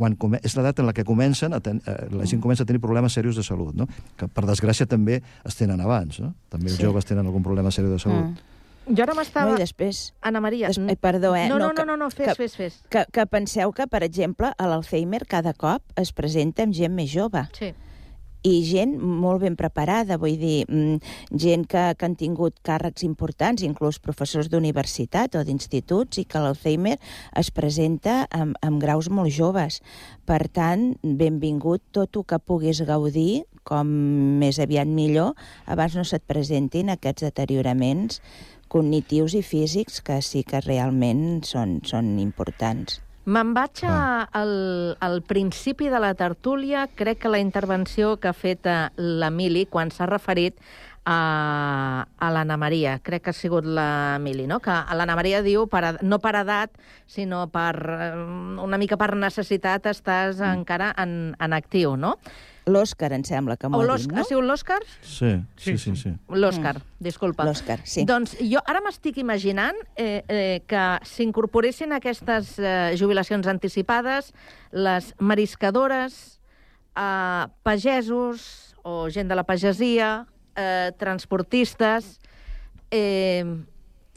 quan 0.00 0.14
come 0.16 0.38
és 0.42 0.54
l'edat 0.56 0.78
en 0.80 0.86
la 0.88 0.94
que 0.96 1.04
comencen 1.04 1.52
a 1.52 1.58
ten 1.60 1.82
eh, 1.84 2.06
la 2.16 2.24
gent 2.24 2.40
comença 2.40 2.64
a 2.64 2.66
tenir 2.68 2.80
problemes 2.80 3.12
serios 3.12 3.36
de 3.36 3.42
salut, 3.44 3.74
no? 3.76 3.84
que 4.16 4.28
per 4.32 4.46
desgràcia 4.48 4.86
també 4.88 5.18
es 5.44 5.58
tenen 5.58 5.80
abans, 5.84 6.22
no? 6.24 6.32
també 6.48 6.70
els 6.70 6.78
Sí. 6.78 6.86
joves 6.86 7.04
tenen 7.04 7.26
algun 7.26 7.42
problema 7.44 7.70
seriós 7.70 7.92
de 7.92 7.98
salut. 7.98 8.30
Mm. 8.30 8.94
Jo 8.96 9.04
ara 9.04 9.14
m'estava... 9.14 9.50
No, 9.52 9.58
i 9.58 9.60
després... 9.60 10.14
Anna 10.24 10.40
Maria... 10.40 10.70
Des... 10.72 10.78
Eh, 10.78 10.96
perdó, 10.96 11.34
eh? 11.36 11.48
No, 11.50 11.58
no, 11.60 11.68
que, 11.76 11.84
no, 11.84 11.96
no, 11.98 12.06
no, 12.06 12.10
fes, 12.10 12.30
que, 12.30 12.34
fes, 12.34 12.56
fes. 12.56 12.78
Que, 12.90 13.04
que 13.12 13.26
penseu 13.28 13.70
que, 13.76 13.84
per 13.86 14.00
exemple, 14.02 14.48
a 14.56 14.66
l'Alzheimer 14.66 15.26
cada 15.28 15.52
cop 15.52 15.84
es 16.00 16.14
presenta 16.16 16.64
amb 16.64 16.74
gent 16.74 16.96
més 16.96 17.12
jove. 17.12 17.44
Sí. 17.54 17.74
I 18.40 18.62
gent 18.64 18.94
molt 18.96 19.42
ben 19.42 19.56
preparada, 19.56 20.16
vull 20.16 20.38
dir, 20.40 20.64
mm, 20.64 21.00
gent 21.36 21.66
que, 21.68 21.82
que 21.98 22.06
han 22.06 22.16
tingut 22.16 22.56
càrrecs 22.64 23.04
importants, 23.04 23.62
inclús 23.62 23.98
professors 24.00 24.48
d'universitat 24.48 25.36
o 25.36 25.44
d'instituts, 25.44 26.18
i 26.18 26.24
que 26.24 26.40
l'Alzheimer 26.40 26.96
es 27.36 27.50
presenta 27.50 28.26
amb, 28.30 28.56
amb 28.62 28.80
graus 28.80 29.10
molt 29.10 29.28
joves. 29.28 29.82
Per 30.24 30.48
tant, 30.48 30.94
benvingut 31.02 31.82
tot 31.92 32.16
el 32.16 32.24
que 32.24 32.38
puguis 32.38 32.80
gaudir, 32.88 33.44
com 33.62 33.86
més 34.40 34.58
aviat 34.58 34.88
millor, 34.88 35.34
abans 35.66 35.94
no 35.94 36.04
se't 36.08 36.24
presentin 36.26 36.88
aquests 36.88 37.28
deterioraments 37.28 38.22
cognitius 38.70 39.34
i 39.34 39.42
físics 39.42 40.00
que 40.00 40.22
sí 40.22 40.44
que 40.46 40.62
realment 40.64 41.42
són, 41.44 41.80
són 41.84 42.16
importants. 42.22 43.02
Me'n 43.24 43.50
vaig 43.52 43.82
a, 43.84 44.28
al, 44.32 44.52
al 44.98 45.20
principi 45.22 45.90
de 45.92 45.98
la 46.00 46.14
tertúlia. 46.16 46.86
Crec 46.96 47.20
que 47.20 47.32
la 47.32 47.40
intervenció 47.42 48.16
que 48.16 48.30
ha 48.30 48.36
fet 48.36 48.64
eh, 48.64 48.88
l'Emili, 48.96 49.66
quan 49.68 49.92
s'ha 49.92 50.08
referit 50.08 50.56
a, 51.04 52.06
a 52.16 52.30
l'Anna 52.32 52.56
Maria, 52.60 52.98
crec 53.04 53.26
que 53.26 53.34
ha 53.34 53.36
sigut 53.36 53.66
l'Emili, 53.68 54.46
no? 54.48 54.60
que 54.64 54.72
l'Anna 54.72 55.16
Maria 55.18 55.42
diu, 55.44 55.66
per, 55.68 55.98
no 56.00 56.20
per 56.20 56.34
edat, 56.40 56.72
sinó 57.08 57.46
per 57.52 57.74
eh, 57.76 58.10
una 58.64 58.80
mica 58.80 58.96
per 59.00 59.12
necessitat, 59.16 59.90
estàs 59.92 60.40
mm. 60.40 60.54
encara 60.60 60.94
en, 61.00 61.34
en 61.36 61.56
actiu, 61.56 61.96
no? 62.00 62.16
L'Òscar, 62.70 63.10
em 63.16 63.24
sembla 63.26 63.56
que 63.60 63.68
m'ho 63.70 63.80
ha 63.82 63.96
dit, 63.98 64.10
no? 64.10 64.20
ha 64.20 64.24
sigut 64.28 64.46
l'Òscar? 64.46 64.78
Sí, 65.02 65.32
sí, 65.60 65.76
sí. 65.82 65.94
sí. 65.98 66.12
L'Òscar, 66.30 66.76
disculpa. 67.02 67.46
L'Òscar, 67.48 67.80
sí. 67.84 68.04
Doncs 68.08 68.36
jo 68.40 68.62
ara 68.70 68.82
m'estic 68.84 69.20
imaginant 69.22 69.78
eh, 69.96 70.22
eh, 70.22 70.60
que 70.70 70.84
s'incorporessin 71.08 71.96
aquestes 71.96 72.54
eh, 72.58 72.92
jubilacions 73.00 73.50
anticipades, 73.50 74.30
les 74.72 75.10
mariscadores, 75.18 76.20
eh, 76.94 77.44
pagesos 77.66 78.46
o 78.86 79.10
gent 79.12 79.28
de 79.28 79.36
la 79.38 79.46
pagesia, 79.48 80.14
eh, 80.56 80.92
transportistes... 80.98 82.16
Eh, 82.90 83.44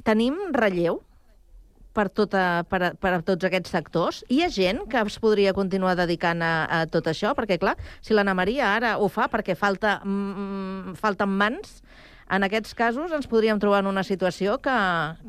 tenim 0.03 0.35
relleu 0.53 1.01
per, 1.93 2.07
tota, 2.09 2.63
per, 2.69 2.81
a, 2.83 2.91
per 2.97 3.11
a 3.13 3.21
tots 3.21 3.45
aquests 3.47 3.71
sectors? 3.73 4.23
Hi 4.33 4.41
ha 4.43 4.49
gent 4.49 4.83
que 4.89 5.01
es 5.05 5.19
podria 5.21 5.53
continuar 5.53 5.95
dedicant 5.99 6.41
a, 6.41 6.53
a 6.65 6.85
tot 6.91 7.07
això? 7.11 7.35
Perquè, 7.37 7.59
clar, 7.61 7.75
si 8.01 8.13
l'Anna 8.17 8.33
Maria 8.37 8.73
ara 8.75 8.95
ho 8.97 9.07
fa 9.13 9.29
perquè 9.31 9.55
falta, 9.55 9.99
mm, 10.03 10.95
falten 10.99 11.29
mans, 11.29 11.81
en 12.33 12.45
aquests 12.47 12.73
casos 12.73 13.11
ens 13.13 13.27
podríem 13.29 13.59
trobar 13.61 13.83
en 13.83 13.91
una 13.91 14.01
situació 14.07 14.57
que, 14.63 14.73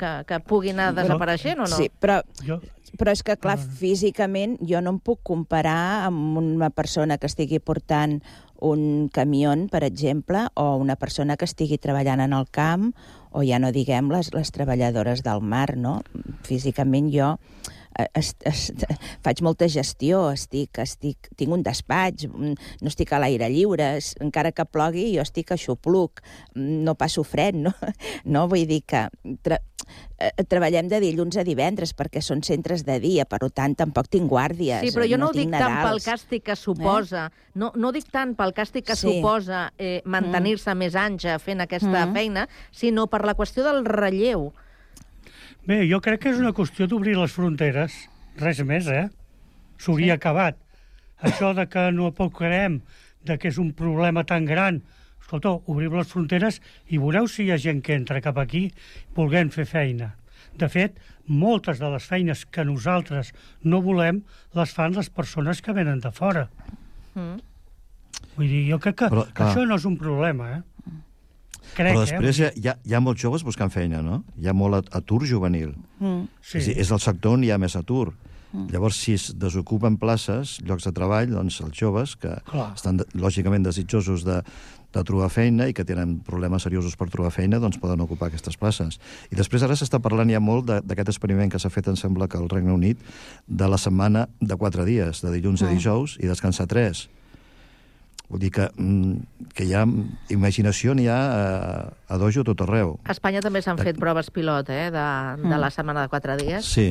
que, 0.01 0.13
que 0.29 0.39
pugui 0.47 0.71
anar 0.73 0.93
desapareixent 0.97 1.61
o 1.61 1.69
no? 1.69 1.77
Sí, 1.77 1.91
però, 2.01 2.21
Jo- 2.47 2.61
però 2.97 3.11
és 3.13 3.25
que, 3.27 3.35
clar, 3.37 3.57
físicament 3.59 4.57
jo 4.63 4.81
no 4.81 4.95
em 4.95 5.01
puc 5.03 5.21
comparar 5.27 6.07
amb 6.07 6.39
una 6.39 6.71
persona 6.71 7.19
que 7.19 7.27
estigui 7.27 7.59
portant 7.61 8.21
un 8.65 9.11
camió, 9.13 9.51
per 9.69 9.83
exemple, 9.85 10.47
o 10.55 10.77
una 10.81 10.95
persona 10.97 11.37
que 11.37 11.45
estigui 11.45 11.77
treballant 11.77 12.23
en 12.25 12.33
el 12.33 12.47
camp, 12.55 12.93
o 13.35 13.43
ja 13.43 13.59
no 13.59 13.73
diguem 13.75 14.13
les, 14.15 14.31
les 14.35 14.55
treballadores 14.55 15.25
del 15.27 15.43
mar, 15.43 15.75
no? 15.77 15.99
Físicament 16.47 17.11
jo 17.13 17.35
es, 18.15 18.35
es, 18.45 18.73
faig 19.25 19.43
molta 19.47 19.69
gestió, 19.71 20.31
estic, 20.35 20.79
estic, 20.83 21.29
tinc 21.39 21.53
un 21.55 21.63
despatx, 21.67 22.27
mm, 22.29 22.55
no 22.83 22.91
estic 22.93 23.13
a 23.15 23.21
l'aire 23.23 23.49
lliure, 23.53 23.93
encara 24.25 24.53
que 24.53 24.65
plogui 24.67 25.13
jo 25.17 25.23
estic 25.23 25.53
a 25.55 25.59
xupluc, 25.61 26.23
mm, 26.55 26.83
no 26.87 26.95
passo 26.99 27.25
fred, 27.25 27.55
no? 27.55 27.73
no? 28.25 28.47
Vull 28.49 28.67
dir 28.71 28.83
que 28.87 29.07
tra 29.47 29.61
eh, 30.19 30.31
treballem 30.49 30.89
de 30.89 31.01
dilluns 31.03 31.37
a 31.37 31.45
divendres 31.47 31.93
perquè 31.95 32.23
són 32.25 32.43
centres 32.47 32.85
de 32.87 32.99
dia, 33.03 33.27
per 33.29 33.43
tant 33.53 33.75
tampoc 33.77 34.09
tinc 34.09 34.29
guàrdies. 34.31 34.81
Sí, 34.87 34.93
però 34.97 35.07
jo 35.11 35.19
no, 35.21 35.29
ho 35.31 35.37
dic 35.37 35.47
tinc 35.47 35.57
tant 35.59 35.69
pel 35.69 35.99
Nadals. 36.01 36.09
càstig 36.09 36.43
que 36.47 36.57
suposa, 36.57 37.27
eh? 37.29 37.49
no, 37.61 37.71
no 37.77 37.93
dic 37.95 38.09
tant 38.11 38.35
pel 38.39 38.55
càstig 38.57 38.85
que 38.89 38.97
Sí. 38.97 39.19
suposa 39.19 39.69
eh, 39.79 40.01
mantenir-se 40.05 40.75
més 40.75 40.95
anys 40.97 41.25
eh, 41.29 41.39
fent 41.39 41.61
aquesta 41.61 42.07
Mm. 42.07 42.13
feina, 42.15 42.49
sinó 42.73 43.07
per 43.07 43.25
la 43.25 43.35
qüestió 43.37 43.63
del 43.65 43.85
relleu. 43.85 44.53
Bé, 45.65 45.79
jo 45.89 45.97
crec 46.05 46.21
que 46.21 46.33
és 46.35 46.41
una 46.43 46.53
qüestió 46.53 46.85
d'obrir 46.85 47.15
les 47.17 47.33
fronteres, 47.33 47.95
res 48.37 48.59
més, 48.69 48.89
eh? 48.93 49.07
S'hauria 49.81 50.13
sí. 50.13 50.19
acabat. 50.19 50.59
Això 51.25 51.55
de 51.57 51.65
que 51.73 51.87
no 51.97 52.11
poc 52.13 52.35
creem, 52.43 52.83
de 53.25 53.39
que 53.41 53.49
és 53.49 53.57
un 53.63 53.71
problema 53.73 54.27
tan 54.29 54.45
gran, 54.45 54.83
escolta, 55.23 55.55
obrim 55.73 55.97
les 55.97 56.11
fronteres 56.11 56.61
i 56.93 57.01
veureu 57.01 57.31
si 57.33 57.47
hi 57.47 57.55
ha 57.55 57.57
gent 57.63 57.81
que 57.87 57.97
entra 57.97 58.21
cap 58.21 58.37
aquí 58.43 58.67
volent 59.17 59.55
fer 59.55 59.65
feina. 59.71 60.11
De 60.61 60.69
fet, 60.69 61.01
moltes 61.27 61.81
de 61.81 61.89
les 61.95 62.05
feines 62.13 62.45
que 62.45 62.67
nosaltres 62.69 63.33
no 63.65 63.81
volem 63.81 64.21
les 64.55 64.77
fan 64.77 64.93
les 64.93 65.09
persones 65.09 65.65
que 65.65 65.73
venen 65.73 66.05
de 66.05 66.13
fora. 66.13 66.45
Mm. 67.17 67.41
Vull 68.37 68.53
dir, 68.53 68.63
jo 68.69 68.83
crec 68.85 69.01
que 69.01 69.11
Però, 69.17 69.25
clar. 69.33 69.49
això 69.49 69.65
no 69.65 69.81
és 69.81 69.89
un 69.89 69.97
problema, 69.97 70.51
eh? 70.59 70.63
Crec, 71.75 71.95
Però 71.95 72.05
després 72.05 72.39
eh? 72.41 72.43
hi 72.43 72.45
ha, 72.45 72.53
hi, 72.55 72.69
ha, 72.69 72.77
hi 72.85 72.95
ha 72.95 73.01
molts 73.01 73.21
joves 73.23 73.43
buscant 73.43 73.71
feina, 73.73 74.03
no? 74.03 74.23
Hi 74.39 74.47
ha 74.49 74.53
molt 74.55 74.75
at- 74.83 74.93
atur 74.95 75.25
juvenil. 75.27 75.75
Mm. 75.99 76.29
Sí. 76.41 76.59
És, 76.59 76.65
a 76.65 76.71
dir, 76.73 76.79
és 76.85 76.91
el 76.95 77.01
sector 77.01 77.33
on 77.39 77.45
hi 77.45 77.51
ha 77.51 77.59
més 77.59 77.75
atur. 77.77 78.13
Mm. 78.55 78.69
Llavors, 78.71 78.95
si 79.03 79.15
es 79.19 79.33
desocupen 79.35 79.97
places, 79.99 80.61
llocs 80.63 80.85
de 80.87 80.93
treball, 80.95 81.33
doncs 81.33 81.61
els 81.65 81.75
joves, 81.75 82.15
que 82.15 82.31
Clar. 82.47 82.69
estan 82.77 83.01
lògicament 83.19 83.65
desitjosos 83.67 84.23
de, 84.23 84.37
de 84.95 85.03
trobar 85.03 85.27
feina 85.35 85.67
i 85.67 85.75
que 85.75 85.83
tenen 85.85 86.21
problemes 86.23 86.63
seriosos 86.63 86.95
per 86.95 87.09
trobar 87.11 87.33
feina, 87.35 87.59
doncs 87.59 87.81
poden 87.83 88.01
ocupar 88.07 88.29
aquestes 88.31 88.55
places. 88.57 89.01
I 89.33 89.35
després 89.35 89.65
ara 89.67 89.75
s'està 89.75 89.99
parlant 89.99 90.31
ja 90.31 90.39
molt 90.39 90.71
d'aquest 90.71 91.09
experiment 91.11 91.51
que 91.51 91.59
s'ha 91.59 91.71
fet, 91.75 91.89
em 91.91 91.97
sembla 91.99 92.29
que 92.31 92.39
al 92.39 92.47
Regne 92.49 92.71
Unit, 92.71 93.03
de 93.49 93.67
la 93.67 93.77
setmana 93.79 94.29
de 94.41 94.55
quatre 94.55 94.85
dies, 94.87 95.21
de 95.27 95.33
dilluns 95.35 95.63
a 95.63 95.67
Mm. 95.67 95.75
dijous, 95.75 96.17
i 96.23 96.27
descansar 96.31 96.69
tres. 96.71 97.09
Vull 98.29 98.41
dir 98.41 98.51
que, 98.51 98.71
mm, 98.77 99.49
que 99.55 99.65
hi 99.69 99.75
ha 99.77 99.85
imaginació, 100.33 100.95
n'hi 100.97 101.07
ha 101.13 101.19
a, 101.21 101.93
a 102.09 102.17
dojo 102.19 102.43
tot 102.45 102.63
arreu. 102.65 102.97
A 103.05 103.13
Espanya 103.13 103.43
també 103.45 103.61
s'han 103.63 103.79
fet 103.79 103.99
proves 104.01 104.31
pilot, 104.33 104.71
eh, 104.73 104.91
de, 104.91 105.05
de 105.43 105.45
Mm. 105.45 105.59
la 105.61 105.71
setmana 105.71 106.03
de 106.03 106.09
quatre 106.09 106.37
dies. 106.41 106.65
Sí. 106.65 106.89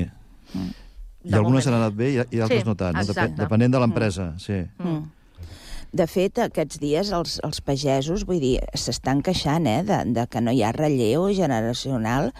I 0.53 1.29
De 1.31 1.36
algunes 1.38 1.65
moment. 1.65 1.67
han 1.67 1.81
anat 1.81 1.95
bé 1.97 2.09
i, 2.11 2.15
i 2.38 2.39
altres 2.43 2.61
Sí, 2.61 2.67
no 2.67 2.75
tant, 2.75 2.93
no? 2.95 3.01
Dep 3.01 3.09
exacte. 3.15 3.41
depenent 3.41 3.71
de 3.73 3.79
l'empresa, 3.79 4.34
sí. 4.38 4.61
Mm. 4.77 5.03
De 5.94 6.08
fet, 6.10 6.39
aquests 6.41 6.80
dies 6.82 7.12
els, 7.14 7.36
els 7.46 7.60
pagesos, 7.62 8.24
vull 8.26 8.39
dir, 8.41 8.56
s'estan 8.74 9.20
queixant 9.22 9.68
eh, 9.70 9.84
de, 9.86 10.00
de 10.16 10.24
que 10.26 10.41
no 10.41 10.50
hi 10.50 10.64
ha 10.66 10.72
relleu 10.74 11.28
generacional 11.38 12.32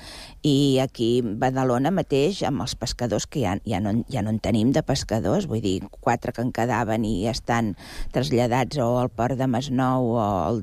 i 0.42 0.80
aquí 0.82 1.20
a 1.22 1.34
Badalona 1.44 1.92
mateix, 1.94 2.40
amb 2.50 2.64
els 2.66 2.74
pescadors, 2.82 3.28
que 3.30 3.44
ja, 3.44 3.54
ja, 3.70 3.78
no, 3.80 3.94
ja 4.10 4.24
no 4.26 4.34
en 4.34 4.40
tenim 4.42 4.72
de 4.74 4.82
pescadors, 4.82 5.46
vull 5.46 5.62
dir, 5.62 5.76
quatre 6.02 6.34
que 6.34 6.42
en 6.42 6.50
quedaven 6.56 7.06
i 7.06 7.28
estan 7.30 7.76
traslladats 8.12 8.80
o 8.82 8.88
al 9.04 9.12
port 9.14 9.38
de 9.38 9.46
Masnou 9.46 10.16
o 10.16 10.24
al 10.24 10.62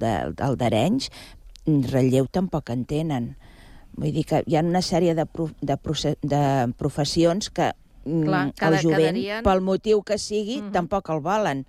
d'Arenys, 0.58 1.12
relleu 1.92 2.26
tampoc 2.26 2.72
en 2.74 2.82
tenen. 2.90 3.28
Vull 3.94 4.10
dir 4.16 4.24
que 4.26 4.42
hi 4.50 4.56
ha 4.58 4.64
una 4.66 4.82
sèrie 4.82 5.14
de, 5.14 5.26
pro, 5.30 5.46
de, 5.62 5.76
proce- 5.78 6.16
de 6.22 6.42
professions 6.78 7.50
que 7.54 7.70
mm, 8.04 8.24
Clar, 8.26 8.42
cada- 8.58 8.80
el 8.80 8.82
jovent, 8.82 9.14
quedarien- 9.14 9.46
pel 9.46 9.62
motiu 9.62 10.02
que 10.02 10.18
sigui, 10.18 10.58
tampoc 10.74 11.06
el 11.14 11.22
volen 11.22 11.62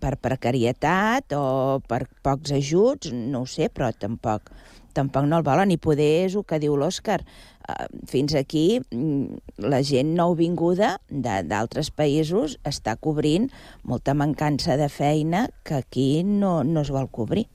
per 0.00 0.16
precarietat 0.20 1.34
o 1.36 1.80
per 1.88 2.04
pocs 2.24 2.52
ajuts, 2.56 3.12
no 3.12 3.44
ho 3.44 3.48
sé, 3.48 3.70
però 3.72 3.90
tampoc, 3.92 4.50
tampoc 4.96 5.28
no 5.28 5.38
el 5.38 5.46
volen. 5.46 5.70
I 5.70 5.78
poder 5.78 6.10
és 6.26 6.36
el 6.38 6.44
que 6.44 6.60
diu 6.62 6.76
l'Òscar. 6.76 7.20
Eh, 7.22 7.86
Fins 8.10 8.34
aquí 8.34 8.80
mm, 8.80 9.62
la 9.70 9.82
gent 9.86 10.14
nouvinguda 10.18 10.96
d'altres 11.10 11.92
països 11.94 12.58
està 12.66 12.96
cobrint 12.96 13.48
molta 13.84 14.14
mancança 14.14 14.76
de 14.80 14.90
feina 14.90 15.48
que 15.64 15.80
aquí 15.84 16.10
no, 16.24 16.60
no 16.64 16.82
es 16.82 16.90
vol 16.90 17.08
cobrir. 17.10 17.46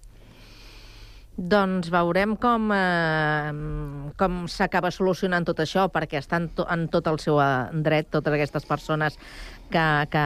Doncs 1.35 1.89
veurem 1.91 2.37
com, 2.39 2.69
eh, 2.71 3.51
com 4.15 4.45
s'acaba 4.47 4.87
solucionant 4.87 5.43
tot 5.43 5.59
això, 5.59 5.89
perquè 5.91 6.21
estan 6.21 6.47
to 6.55 6.63
en 6.71 6.87
tot 6.87 7.09
el 7.11 7.19
seu 7.19 7.41
eh, 7.43 7.67
dret 7.83 8.07
totes 8.09 8.37
aquestes 8.37 8.63
persones 8.63 9.19
que, 9.71 9.85
que 10.11 10.23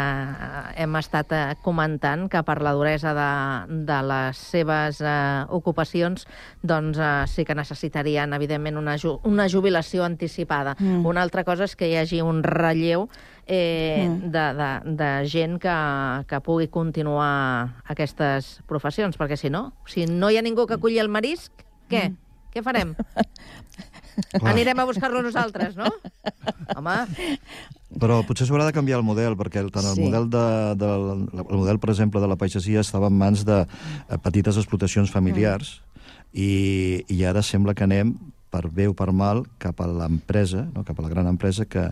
hem 0.81 0.95
estat 0.99 1.31
eh, 1.35 1.41
comentant, 1.63 2.27
que 2.31 2.41
per 2.45 2.57
la 2.65 2.73
duresa 2.77 3.13
de, 3.17 3.29
de 3.87 3.99
les 4.09 4.37
seves 4.51 5.01
eh, 5.01 5.45
ocupacions 5.55 6.27
doncs 6.61 6.99
eh, 6.99 7.09
sí 7.31 7.45
que 7.47 7.55
necessitarien, 7.57 8.33
evidentment, 8.37 8.77
una, 8.77 8.97
ju 8.99 9.17
una 9.23 9.47
jubilació 9.49 10.03
anticipada. 10.05 10.75
Mm. 10.79 11.05
Una 11.05 11.23
altra 11.25 11.43
cosa 11.47 11.65
és 11.69 11.75
que 11.75 11.89
hi 11.89 11.97
hagi 11.99 12.21
un 12.21 12.43
relleu 12.43 13.07
eh, 13.49 14.05
Mm. 14.05 14.31
de, 14.31 14.45
de, 14.53 14.69
de 14.95 15.09
gent 15.27 15.57
que, 15.59 15.75
que 16.29 16.39
pugui 16.45 16.67
continuar 16.69 17.81
aquestes 17.89 18.59
professions, 18.69 19.17
perquè 19.17 19.37
si 19.37 19.49
no, 19.49 19.73
si 19.89 20.05
no 20.05 20.29
hi 20.29 20.37
ha 20.37 20.45
ningú 20.45 20.67
que 20.67 20.77
aculli 20.77 20.99
el 21.01 21.09
marisc, 21.09 21.51
què? 21.89 22.09
Mm. 22.11 22.25
Què 22.53 22.63
farem? 22.65 22.95
Anirem 24.43 24.79
a 24.79 24.85
buscar-lo 24.89 25.21
nosaltres, 25.25 25.75
no? 25.79 25.89
Home, 26.75 26.97
Però 27.99 28.19
potser 28.27 28.45
s'haurà 28.45 28.67
de 28.67 28.73
canviar 28.75 28.99
el 28.99 29.05
model, 29.07 29.33
perquè 29.39 29.63
tant 29.73 29.87
el 29.89 29.95
Sí. 29.97 30.03
model, 30.05 30.27
de, 30.29 30.43
de, 30.77 30.89
el 31.41 31.57
model, 31.57 31.79
per 31.81 31.89
exemple, 31.89 32.21
de 32.21 32.27
la 32.29 32.37
pagesia 32.37 32.83
estava 32.85 33.07
en 33.09 33.17
mans 33.17 33.41
de 33.47 33.63
eh, 33.65 34.17
petites 34.21 34.57
explotacions 34.61 35.09
familiars 35.09 35.79
i, 36.31 37.03
i 37.09 37.23
ara 37.25 37.41
sembla 37.41 37.73
que 37.73 37.83
anem 37.87 38.13
per 38.53 38.67
bé 38.69 38.87
o 38.89 38.93
per 38.97 39.11
mal, 39.13 39.43
cap 39.61 39.81
a 39.81 39.87
l'empresa, 39.89 40.67
no? 40.73 40.83
cap 40.85 40.97
a 40.99 41.03
la 41.05 41.09
gran 41.09 41.27
empresa 41.29 41.65
que, 41.69 41.87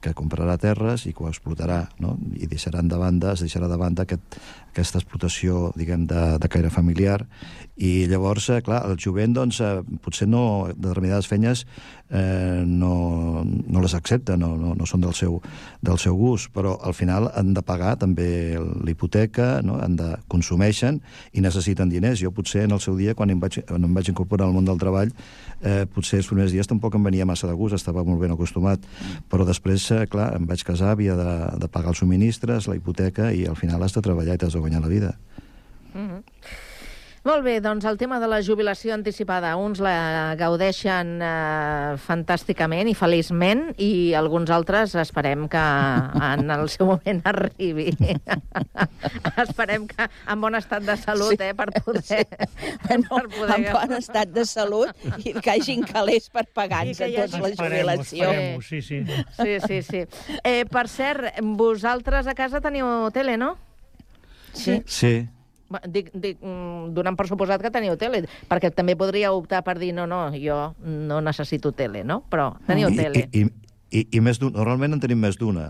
que 0.00 0.14
comprarà 0.16 0.56
terres 0.60 1.04
i 1.06 1.12
que 1.12 1.24
ho 1.24 1.28
explotarà, 1.28 1.82
no? 2.00 2.14
i 2.34 2.48
deixaran 2.48 2.88
de 2.88 2.98
banda, 3.00 3.34
es 3.36 3.44
deixarà 3.44 3.68
de 3.68 3.76
banda 3.80 4.06
aquest, 4.06 4.38
aquesta 4.72 5.00
explotació, 5.02 5.70
diguem, 5.76 6.06
de, 6.10 6.22
de 6.40 6.50
caire 6.52 6.72
familiar, 6.72 7.20
i 7.76 8.06
llavors, 8.10 8.48
eh, 8.50 8.60
clar, 8.64 8.82
el 8.88 8.96
jovent, 9.00 9.36
doncs, 9.36 9.60
eh, 9.64 9.80
potser 10.04 10.28
no, 10.28 10.44
determinades 10.72 11.28
feines 11.28 11.66
eh, 12.10 12.62
no, 12.66 13.44
no 13.44 13.80
les 13.80 13.94
accepta, 13.94 14.36
no, 14.36 14.56
no, 14.58 14.74
no 14.74 14.86
són 14.86 15.02
del 15.04 15.14
seu, 15.14 15.38
del 15.82 15.98
seu 16.02 16.16
gust, 16.18 16.50
però 16.54 16.76
al 16.82 16.94
final 16.94 17.30
han 17.34 17.54
de 17.54 17.62
pagar 17.66 17.96
també 18.00 18.58
l'hipoteca, 18.84 19.60
no? 19.66 19.78
han 19.80 19.96
de 19.98 20.10
consumeixen 20.30 21.00
i 21.32 21.44
necessiten 21.44 21.90
diners. 21.92 22.20
Jo 22.20 22.32
potser 22.34 22.66
en 22.66 22.74
el 22.76 22.82
seu 22.82 22.98
dia, 22.98 23.14
quan 23.18 23.30
em 23.30 23.40
vaig, 23.40 23.60
quan 23.68 23.86
em 23.86 23.94
vaig 23.96 24.10
incorporar 24.12 24.48
al 24.48 24.56
món 24.56 24.66
del 24.68 24.80
treball, 24.80 25.12
eh, 25.62 25.84
potser 25.90 26.20
els 26.20 26.30
primers 26.30 26.54
dies 26.54 26.70
tampoc 26.70 26.96
em 26.98 27.06
venia 27.06 27.28
massa 27.28 27.50
de 27.50 27.56
gust, 27.58 27.78
estava 27.78 28.04
molt 28.06 28.20
ben 28.22 28.34
acostumat, 28.34 28.82
però 29.30 29.46
després, 29.48 29.86
eh, 29.94 30.06
clar, 30.10 30.32
em 30.38 30.48
vaig 30.50 30.64
casar, 30.66 30.94
havia 30.96 31.16
de, 31.18 31.36
de 31.62 31.70
pagar 31.70 31.94
els 31.94 32.02
subministres, 32.02 32.66
la 32.70 32.78
hipoteca, 32.78 33.30
i 33.32 33.46
al 33.46 33.58
final 33.58 33.82
has 33.86 33.94
de 33.94 34.02
treballar 34.04 34.34
i 34.34 34.42
t'has 34.42 34.56
de 34.56 34.64
guanyar 34.64 34.82
la 34.82 34.92
vida. 34.92 35.14
Mm 35.94 36.08
-hmm. 36.08 36.68
Molt 37.20 37.44
bé, 37.44 37.58
doncs 37.60 37.84
el 37.84 37.98
tema 38.00 38.16
de 38.16 38.24
la 38.32 38.38
jubilació 38.40 38.94
anticipada. 38.94 39.50
Uns 39.60 39.76
la 39.84 40.32
gaudeixen 40.40 41.18
eh, 41.20 41.96
fantàsticament 42.00 42.88
i 42.88 42.94
feliçment 42.96 43.66
i 43.76 44.14
alguns 44.16 44.48
altres 44.48 44.94
esperem 44.96 45.42
que 45.52 45.60
en 46.30 46.48
el 46.54 46.70
seu 46.72 46.88
moment 46.88 47.20
arribi. 47.28 47.90
esperem 49.44 49.84
que 49.90 50.06
en 50.32 50.40
bon 50.40 50.56
estat 50.56 50.86
de 50.88 50.96
salut, 50.96 51.34
Sí. 51.36 51.44
eh, 51.44 51.52
per 51.58 51.68
poder... 51.76 52.02
Sí. 52.08 52.22
Bueno, 52.88 53.08
per 53.12 53.28
poder 53.34 53.58
en 53.58 53.66
bon 53.74 53.92
estat 53.98 54.32
de 54.32 54.44
salut 54.48 55.04
i 55.20 55.34
que 55.36 55.50
hagin 55.52 55.84
calés 55.84 56.30
per 56.32 56.46
pagar-nos 56.56 57.02
a 57.04 57.10
tots 57.18 57.36
la 57.36 57.50
jubilació. 57.52 58.30
sí, 58.64 58.80
sí. 58.80 59.02
Sí, 59.36 59.58
sí, 59.66 59.82
sí. 59.82 60.06
Eh, 60.42 60.64
per 60.64 60.86
cert, 60.88 61.36
vosaltres 61.42 62.26
a 62.26 62.34
casa 62.34 62.62
teniu 62.64 63.10
tele, 63.12 63.36
no? 63.36 63.58
Sí. 64.56 64.80
Sí, 64.86 65.28
Dic, 65.86 66.08
dic, 66.18 66.40
mm, 66.42 66.90
donant 66.96 67.14
per 67.14 67.28
suposat 67.30 67.62
que 67.62 67.70
teniu 67.70 67.94
tele, 67.96 68.24
perquè 68.50 68.72
també 68.74 68.96
podria 68.98 69.30
optar 69.30 69.62
per 69.62 69.76
dir 69.78 69.92
no, 69.94 70.06
no, 70.10 70.24
jo 70.34 70.74
no 70.82 71.20
necessito 71.22 71.70
tele, 71.72 72.02
no? 72.02 72.24
Però 72.30 72.56
teniu 72.66 72.88
I, 72.90 72.96
tele. 72.98 73.28
I, 73.30 73.44
i, 73.44 74.00
i, 74.00 74.06
i 74.18 74.20
més 74.20 74.40
normalment 74.42 74.96
en 74.96 75.02
tenim 75.02 75.20
més 75.22 75.38
d'una. 75.38 75.68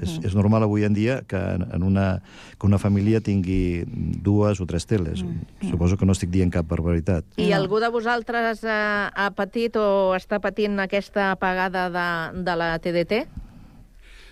És, 0.00 0.20
és 0.22 0.36
normal 0.38 0.62
avui 0.62 0.84
en 0.86 0.94
dia 0.94 1.16
que 1.26 1.34
en, 1.56 1.82
una, 1.82 2.20
que 2.54 2.68
una 2.68 2.78
família 2.78 3.18
tingui 3.20 3.82
dues 4.22 4.60
o 4.62 4.66
tres 4.70 4.86
teles. 4.86 5.24
Suposo 5.66 5.98
que 5.98 6.06
no 6.06 6.14
estic 6.14 6.30
dient 6.30 6.52
cap 6.54 6.68
barbaritat. 6.70 7.26
I 7.42 7.50
algú 7.56 7.80
de 7.82 7.90
vosaltres 7.90 8.62
eh, 8.62 8.70
ha 9.10 9.26
patit 9.34 9.74
o 9.82 10.14
està 10.14 10.38
patint 10.38 10.78
aquesta 10.78 11.32
apagada 11.34 11.88
de, 11.90 12.06
de 12.46 12.54
la 12.62 12.70
TDT? 12.78 13.24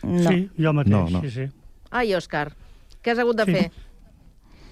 No. 0.06 0.30
Sí, 0.30 0.46
jo 0.62 0.72
mateix, 0.78 0.94
No, 0.94 1.02
no. 1.10 1.26
sí, 1.26 1.34
sí. 1.34 1.48
Ai, 1.90 2.14
Òscar, 2.14 2.52
què 3.02 3.16
has 3.16 3.18
hagut 3.18 3.42
de 3.42 3.48
Sí. 3.50 3.58
fer? 3.58 3.66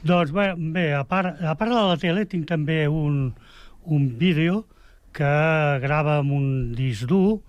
Doncs 0.05 0.31
bé, 0.33 0.53
bé 0.57 0.87
a, 0.95 1.05
part, 1.09 1.41
a 1.43 1.55
part 1.59 1.73
de 1.73 1.83
la 1.89 1.97
tele 1.99 2.25
tinc 2.31 2.47
també 2.49 2.85
un, 2.89 3.33
un 3.85 4.09
vídeo 4.19 4.65
que 5.17 5.31
grava 5.83 6.19
amb 6.21 6.33
un 6.37 6.49
disc 6.77 7.07
dur 7.09 7.41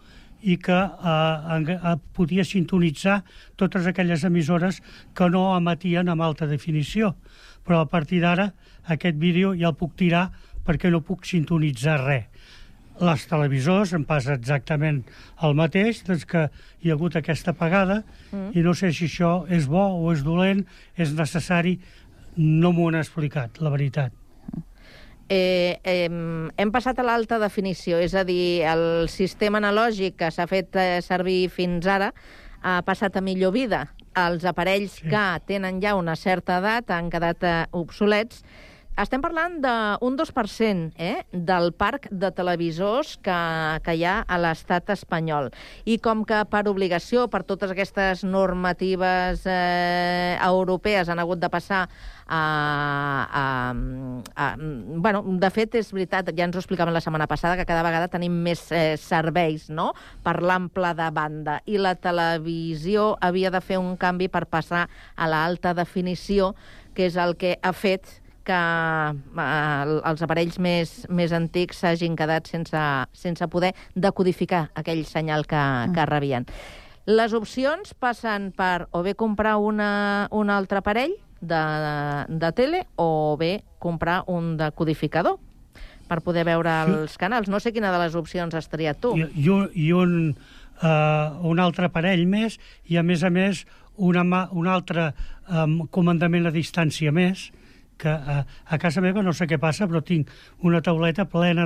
i 0.41 0.56
que 0.62 0.78
eh, 0.78 1.56
en- 1.58 1.70
eh, 1.76 1.95
podia 2.16 2.45
sintonitzar 2.45 3.20
totes 3.60 3.86
aquelles 3.89 4.24
emissores 4.24 4.82
que 5.14 5.30
no 5.30 5.50
emetien 5.58 6.10
amb 6.10 6.22
alta 6.24 6.48
definició. 6.48 7.16
Però 7.68 7.82
a 7.84 7.89
partir 7.91 8.22
d'ara 8.24 8.52
aquest 8.88 9.18
vídeo 9.20 9.54
ja 9.58 9.70
el 9.74 9.76
puc 9.76 9.95
tirar 10.00 10.30
perquè 10.66 10.89
no 10.93 11.02
puc 11.04 11.26
sintonitzar 11.28 12.00
res. 12.06 12.26
Les 12.98 13.28
televisors 13.30 13.91
em 13.93 14.08
passa 14.10 14.34
exactament 14.34 15.04
el 15.45 15.54
mateix, 15.54 16.00
des 16.08 16.24
que 16.26 16.48
hi 16.82 16.89
ha 16.89 16.95
hagut 16.95 17.16
aquesta 17.20 17.52
apagada, 17.54 18.04
Mm. 18.32 18.50
i 18.58 18.64
no 18.66 18.74
sé 18.74 18.89
si 18.91 19.06
això 19.06 19.45
és 19.54 19.68
bo 19.70 19.84
o 20.02 20.12
és 20.12 20.24
dolent, 20.26 20.66
és 20.98 21.14
necessari, 21.14 21.78
no 22.38 22.71
m'ho 22.73 22.88
han 22.89 22.99
explicat, 23.01 23.59
la 23.59 23.73
veritat. 23.73 24.13
Eh, 25.29 25.79
eh, 25.83 26.07
hem 26.07 26.71
passat 26.71 26.99
a 27.01 27.03
l'alta 27.03 27.39
definició, 27.41 27.99
és 27.99 28.15
a 28.15 28.23
dir, 28.23 28.63
el 28.63 29.09
sistema 29.11 29.59
analògic 29.59 30.15
que 30.21 30.31
s'ha 30.31 30.47
fet 30.47 30.77
eh, 30.79 31.01
servir 31.03 31.49
fins 31.51 31.88
ara 31.91 32.13
ha 32.63 32.79
passat 32.88 33.17
a 33.17 33.21
millor 33.21 33.53
vida. 33.55 33.88
Els 34.17 34.45
aparells 34.49 35.01
sí. 35.01 35.09
que 35.11 35.25
tenen 35.49 35.81
ja 35.83 35.97
una 35.97 36.15
certa 36.15 36.61
edat 36.61 36.91
han 36.95 37.11
quedat 37.13 37.43
eh, 37.43 37.57
obsolets. 37.77 38.43
Estem 38.98 39.22
parlant 39.22 39.60
d'un 39.62 40.16
2% 40.18 40.95
eh, 40.98 41.20
del 41.30 41.68
parc 41.78 42.08
de 42.10 42.32
televisors 42.34 43.12
que, 43.22 43.36
que 43.86 43.93
hi 43.93 44.02
ha 44.10 44.16
a 44.26 44.39
l'estat 44.41 44.89
espanyol. 44.89 45.52
I 45.86 46.00
com 46.02 46.24
que 46.26 46.39
per 46.50 46.64
obligació, 46.72 47.28
per 47.30 47.43
totes 47.45 47.76
aquestes 47.76 48.26
normatives 48.26 49.45
eh, 49.45 50.34
europees 50.41 51.14
han 51.14 51.22
hagut 51.22 51.38
de 51.45 51.52
passar 51.54 51.84
a, 52.26 52.41
a, 53.43 53.45
a... 54.34 54.50
Bueno, 54.58 55.22
de 55.45 55.54
fet, 55.54 55.78
és 55.78 55.93
veritat, 55.93 56.34
ja 56.34 56.50
ens 56.50 56.58
ho 56.58 56.66
explicaven 56.66 56.98
la 56.98 57.06
setmana 57.06 57.30
passada, 57.30 57.54
que 57.54 57.70
cada 57.70 57.86
vegada 57.86 58.10
tenim 58.10 58.41
més 58.50 58.66
eh, 58.74 58.95
serveis 58.98 59.70
no? 59.70 59.91
per 60.26 60.39
l'ample 60.41 60.98
de 60.98 61.14
banda. 61.14 61.62
I 61.70 61.78
la 61.78 61.93
televisió 62.02 63.12
havia 63.22 63.54
de 63.54 63.62
fer 63.62 63.78
un 63.78 63.93
canvi 63.93 64.26
per 64.26 64.48
passar 64.50 64.88
a 65.14 65.30
l'alta 65.30 65.78
definició, 65.78 66.56
que 66.98 67.12
és 67.12 67.22
el 67.22 67.38
que 67.38 67.60
ha 67.62 67.78
fet 67.78 68.24
que 68.48 68.58
eh, 68.58 70.00
els 70.10 70.24
aparells 70.26 70.58
més, 70.64 70.93
més 71.12 71.34
antics 71.36 71.84
s'hagin 71.84 72.16
quedat 72.18 72.48
sense, 72.50 72.82
sense 73.14 73.48
poder 73.52 73.74
decodificar 73.95 74.70
aquell 74.80 75.04
senyal 75.06 75.45
que, 75.50 75.64
que 75.95 76.06
rebien. 76.10 76.48
Les 77.08 77.32
opcions 77.38 77.93
passen 77.95 78.50
per 78.56 78.88
o 78.91 79.04
bé 79.04 79.14
comprar 79.16 79.58
una, 79.64 80.28
un 80.36 80.50
altre 80.52 80.82
aparell 80.82 81.14
de, 81.39 81.62
de 82.28 82.50
tele 82.58 82.82
o 83.00 83.38
bé 83.39 83.62
comprar 83.80 84.24
un 84.28 84.56
decodificador 84.60 85.38
per 86.08 86.22
poder 86.24 86.45
veure 86.48 86.72
Sí. 86.88 86.93
els 87.02 87.18
canals. 87.20 87.50
No 87.52 87.60
sé 87.60 87.74
quina 87.76 87.91
de 87.91 88.00
les 88.00 88.16
opcions 88.16 88.56
has 88.56 88.68
triat 88.72 89.00
tu. 89.04 89.14
I, 89.16 89.28
i, 89.36 89.50
un, 89.52 89.68
i 89.76 89.91
un, 89.91 90.14
uh, 90.82 91.48
un 91.48 91.60
altre 91.60 91.88
aparell 91.91 92.26
més, 92.28 92.60
i 92.88 92.98
a 92.98 93.04
més 93.04 93.24
a 93.24 93.30
més 93.32 93.66
una, 93.98 94.24
un 94.52 94.68
altre 94.68 95.10
um, 95.52 95.82
comandament 95.91 96.48
a 96.48 96.54
distància 96.56 97.12
més, 97.12 97.50
que 97.98 98.14
uh, 98.14 98.43
a 98.43 98.78
casa 98.82 99.02
meva 99.04 99.24
no 99.26 99.34
sé 99.34 99.48
què 99.50 99.60
passa, 99.62 99.88
però 99.89 100.04
tinc 100.06 100.30
una 100.68 100.82
tauleta 100.86 101.26
plena 101.30 101.66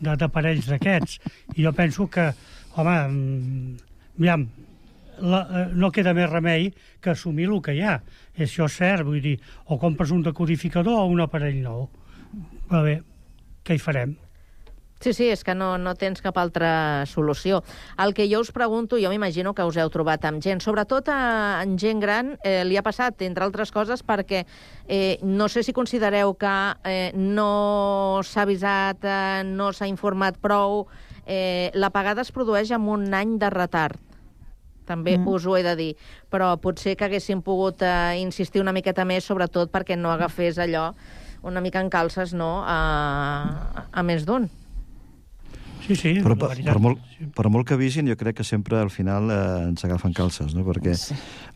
d'aparells 0.00 0.70
d'aquests. 0.70 1.20
I 1.56 1.66
jo 1.66 1.72
penso 1.76 2.08
que, 2.12 2.30
home, 2.76 2.96
mm, 2.96 3.76
aviam, 4.18 4.48
la, 5.20 5.40
eh, 5.44 5.66
no 5.76 5.90
queda 5.92 6.14
més 6.16 6.30
remei 6.30 6.70
que 7.00 7.12
assumir 7.12 7.48
el 7.50 7.60
que 7.64 7.76
hi 7.76 7.84
ha. 7.84 7.98
És 8.34 8.48
això 8.48 8.68
cert, 8.72 9.04
vull 9.06 9.20
dir, 9.20 9.36
o 9.68 9.78
compres 9.78 10.12
un 10.16 10.24
decodificador 10.24 11.02
o 11.02 11.08
un 11.12 11.20
aparell 11.20 11.60
nou. 11.62 11.88
Però 12.70 12.82
bé, 12.86 13.00
què 13.66 13.76
hi 13.76 13.82
farem? 13.82 14.16
Sí, 15.00 15.14
sí, 15.16 15.30
és 15.32 15.40
que 15.40 15.54
no, 15.56 15.78
no 15.80 15.94
tens 15.96 16.20
cap 16.20 16.36
altra 16.36 17.06
solució. 17.08 17.62
El 18.04 18.12
que 18.12 18.26
jo 18.28 18.42
us 18.44 18.50
pregunto, 18.52 18.98
jo 19.00 19.08
m'imagino 19.08 19.54
que 19.56 19.64
us 19.64 19.78
heu 19.80 19.88
trobat 19.88 20.26
amb 20.28 20.44
gent, 20.44 20.60
sobretot 20.60 21.08
a, 21.08 21.62
en 21.64 21.78
gent 21.80 22.02
gran, 22.04 22.34
eh, 22.44 22.66
li 22.68 22.76
ha 22.76 22.84
passat, 22.84 23.24
entre 23.24 23.46
altres 23.46 23.72
coses, 23.72 24.04
perquè 24.04 24.42
eh, 24.86 25.16
no 25.24 25.48
sé 25.48 25.64
si 25.64 25.72
considereu 25.72 26.34
que 26.36 26.52
eh, 26.84 27.16
no 27.16 28.20
s'ha 28.28 28.44
avisat, 28.44 29.08
eh, 29.08 29.40
no 29.48 29.72
s'ha 29.72 29.88
informat 29.88 30.36
prou, 30.36 30.84
eh, 31.24 31.72
la 31.72 31.88
pagada 31.96 32.20
es 32.20 32.32
produeix 32.36 32.68
amb 32.76 32.92
un 32.92 33.08
any 33.16 33.38
de 33.40 33.50
retard 33.56 33.96
també 34.90 35.14
mm. 35.16 35.28
us 35.30 35.44
ho 35.46 35.54
he 35.54 35.62
de 35.62 35.76
dir, 35.78 35.90
però 36.32 36.56
potser 36.58 36.96
que 36.98 37.06
haguéssim 37.06 37.44
pogut 37.46 37.80
eh, 37.86 38.18
insistir 38.18 38.60
una 38.60 38.74
miqueta 38.74 39.06
més, 39.06 39.24
sobretot 39.24 39.70
perquè 39.70 39.96
no 39.96 40.10
agafés 40.10 40.58
allò 40.58 40.90
una 41.46 41.62
mica 41.64 41.80
en 41.80 41.88
calces, 41.88 42.34
no?, 42.34 42.58
a, 42.66 43.86
a 43.88 44.02
més 44.04 44.26
d'un. 44.28 44.50
Sí, 45.90 45.96
sí, 45.98 46.10
Però 46.22 46.36
per, 46.38 46.52
per, 46.62 46.78
molt, 46.78 47.00
per 47.34 47.48
molt 47.50 47.66
que 47.66 47.74
avisin, 47.74 48.06
jo 48.06 48.14
crec 48.16 48.36
que 48.38 48.44
sempre 48.46 48.78
al 48.78 48.90
final 48.94 49.26
eh, 49.30 49.38
ens 49.72 49.82
agafen 49.84 50.12
calces, 50.14 50.54
no? 50.54 50.62
perquè 50.66 50.92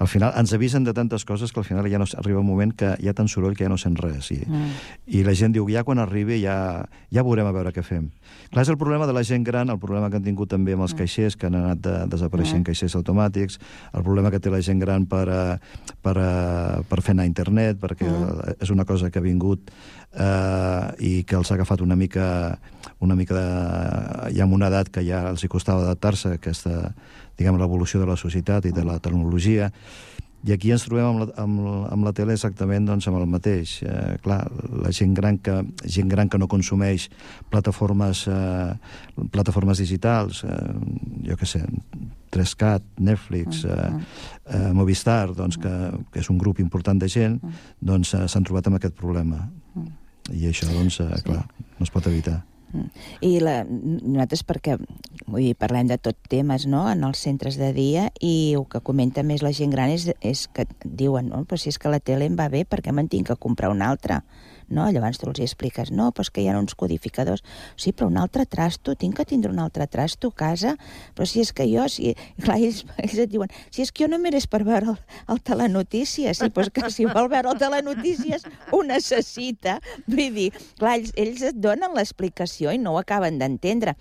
al 0.02 0.08
final 0.10 0.32
ens 0.40 0.52
avisen 0.56 0.82
de 0.82 0.92
tantes 0.96 1.22
coses 1.24 1.52
que 1.54 1.60
al 1.62 1.66
final 1.68 1.86
ja 1.90 2.00
no 2.02 2.06
arriba 2.18 2.40
un 2.42 2.48
moment 2.48 2.72
que 2.74 2.96
hi 2.98 3.06
ha 3.08 3.14
tant 3.14 3.30
soroll 3.30 3.54
que 3.54 3.62
ja 3.64 3.70
no 3.70 3.78
sent 3.78 3.96
res. 4.02 4.32
I, 4.34 4.40
Mm. 4.44 4.72
i 5.06 5.22
la 5.24 5.32
gent 5.38 5.54
diu, 5.54 5.64
ja 5.70 5.84
quan 5.86 5.98
arribi 6.02 6.40
ja, 6.42 6.84
ja 7.14 7.22
veurem 7.22 7.46
a 7.46 7.52
veure 7.54 7.70
què 7.72 7.82
fem. 7.86 8.10
Clar, 8.50 8.62
és 8.66 8.68
el 8.68 8.76
problema 8.76 9.06
de 9.06 9.12
la 9.14 9.22
gent 9.24 9.44
gran, 9.46 9.70
el 9.70 9.78
problema 9.78 10.10
que 10.10 10.16
han 10.18 10.24
tingut 10.26 10.50
també 10.50 10.74
amb 10.74 10.82
els 10.82 10.94
caixers, 10.98 11.36
que 11.36 11.46
han 11.46 11.54
anat 11.54 11.78
de, 11.80 11.94
desapareixent 12.12 12.64
caixers 12.66 12.94
automàtics, 12.98 13.60
el 13.94 14.02
problema 14.02 14.30
que 14.34 14.40
té 14.42 14.50
la 14.50 14.60
gent 14.60 14.82
gran 14.82 15.06
per, 15.06 15.24
eh, 15.28 15.56
per, 16.02 16.16
eh, 16.18 16.82
per 16.90 17.00
fer 17.02 17.14
anar 17.14 17.24
a 17.24 17.30
internet, 17.30 17.78
perquè 17.80 18.04
Mm. 18.10 18.56
és 18.60 18.70
una 18.70 18.84
cosa 18.84 19.10
que 19.10 19.18
ha 19.18 19.22
vingut 19.22 19.70
eh, 20.12 20.94
i 20.98 21.24
que 21.24 21.36
els 21.36 21.50
ha 21.50 21.54
agafat 21.56 21.80
una 21.82 21.96
mica, 21.96 22.58
una 23.04 23.16
mica 23.18 23.34
de, 23.36 24.32
ja 24.36 24.44
amb 24.46 24.56
una 24.56 24.68
edat 24.72 24.88
que 24.92 25.04
ja 25.06 25.26
els 25.30 25.44
hi 25.44 25.48
costava 25.52 25.84
adaptar-se 25.84 26.32
a 26.34 26.38
aquesta, 26.40 26.94
diguem, 27.38 27.58
l'evolució 27.60 28.00
de 28.00 28.06
la 28.10 28.16
societat 28.20 28.66
i 28.66 28.72
de 28.74 28.84
la 28.84 28.98
tecnologia. 28.98 29.70
I 30.44 30.52
aquí 30.52 30.68
ens 30.74 30.82
trobem 30.84 31.06
amb 31.08 31.20
la, 31.22 31.26
amb, 31.40 31.60
la- 31.64 31.86
amb 31.94 32.04
la 32.04 32.10
tele 32.12 32.34
exactament 32.36 32.84
doncs, 32.84 33.06
amb 33.08 33.16
el 33.16 33.24
mateix. 33.32 33.78
Eh, 33.82 34.18
clar, 34.20 34.42
la 34.84 34.90
gent 34.92 35.14
gran, 35.16 35.38
que, 35.40 35.54
gent 35.88 36.10
gran 36.12 36.28
que 36.28 36.36
no 36.36 36.48
consumeix 36.52 37.06
plataformes, 37.48 38.26
eh, 38.28 38.74
plataformes 39.32 39.80
digitals, 39.80 40.42
eh, 40.44 40.74
jo 41.30 41.38
què 41.40 41.48
sé, 41.48 41.62
3CAT, 42.34 42.82
Netflix, 42.98 43.64
eh, 43.64 43.88
eh, 44.52 44.72
Movistar, 44.76 45.32
doncs, 45.32 45.56
que, 45.56 45.72
que 46.12 46.20
és 46.20 46.28
un 46.28 46.36
grup 46.36 46.60
important 46.60 47.00
de 47.00 47.08
gent, 47.08 47.40
doncs 47.80 48.12
eh, 48.18 48.26
s'han 48.28 48.44
trobat 48.44 48.68
amb 48.68 48.76
aquest 48.82 48.96
problema. 49.00 49.46
I 50.28 50.48
això, 50.52 50.68
doncs, 50.72 51.00
eh, 51.00 51.22
clar, 51.24 51.46
no 51.78 51.88
es 51.88 51.90
pot 51.94 52.04
evitar. 52.12 52.42
I 53.24 53.38
la, 53.42 53.62
nosaltres 53.64 54.44
perquè 54.46 54.78
vull 55.26 55.42
dir, 55.42 55.54
parlem 55.58 55.88
de 55.90 55.98
tot 55.98 56.18
temes 56.30 56.66
no? 56.70 56.84
en 56.90 57.04
els 57.06 57.22
centres 57.24 57.58
de 57.60 57.72
dia 57.76 58.08
i 58.20 58.54
el 58.58 58.66
que 58.70 58.82
comenta 58.84 59.24
més 59.26 59.44
la 59.44 59.54
gent 59.56 59.72
gran 59.74 59.92
és, 59.94 60.08
és 60.20 60.46
que 60.52 60.66
diuen, 60.84 61.30
no? 61.32 61.44
però 61.48 61.60
si 61.60 61.70
és 61.72 61.78
que 61.78 61.92
la 61.92 62.02
tele 62.02 62.28
em 62.28 62.36
va 62.38 62.50
bé, 62.52 62.64
per 62.64 62.82
què 62.84 62.92
me'n 62.92 63.10
tinc 63.10 63.30
que 63.30 63.40
comprar 63.40 63.72
una 63.72 63.90
altra? 63.92 64.22
No? 64.68 64.86
Llavors 64.92 65.20
tu 65.20 65.28
els 65.30 65.42
expliques, 65.44 65.90
no, 65.92 66.10
però 66.14 66.26
és 66.26 66.32
que 66.34 66.44
hi 66.44 66.48
ha 66.48 66.56
uns 66.58 66.76
codificadors. 66.78 67.44
Sí, 67.76 67.92
però 67.92 68.08
un 68.10 68.18
altre 68.20 68.46
trasto, 68.46 68.94
tinc 68.98 69.18
que 69.18 69.26
tindre 69.28 69.52
un 69.52 69.60
altre 69.62 69.86
trasto 69.90 70.30
a 70.32 70.38
casa, 70.44 70.76
però 71.14 71.28
si 71.28 71.42
és 71.44 71.52
que 71.52 71.66
jo... 71.70 71.86
Si... 71.88 72.14
Clar, 72.44 72.58
ells, 72.58 72.82
ells 73.00 73.18
et 73.24 73.30
diuen, 73.32 73.52
si 73.72 73.84
és 73.84 73.92
que 73.92 74.04
jo 74.04 74.10
només 74.10 74.34
és 74.36 74.48
per 74.50 74.62
veure 74.66 74.94
el, 74.94 74.98
el 75.32 75.40
telenotícies, 75.46 76.40
sí, 76.40 76.50
però 76.52 76.66
és 76.66 76.72
que 76.74 76.90
si 76.92 77.06
vol 77.08 77.28
veure 77.32 77.52
el 77.52 77.60
telenotícies 77.60 78.44
ho 78.72 78.82
necessita. 78.86 79.78
Vull 80.08 80.34
dir, 80.34 80.48
clar, 80.80 80.98
ells, 80.98 81.14
ells 81.20 81.44
et 81.50 81.60
donen 81.60 81.94
l'explicació 81.96 82.74
i 82.74 82.80
no 82.80 82.94
ho 82.94 83.00
acaben 83.00 83.38
d'entendre. 83.40 83.94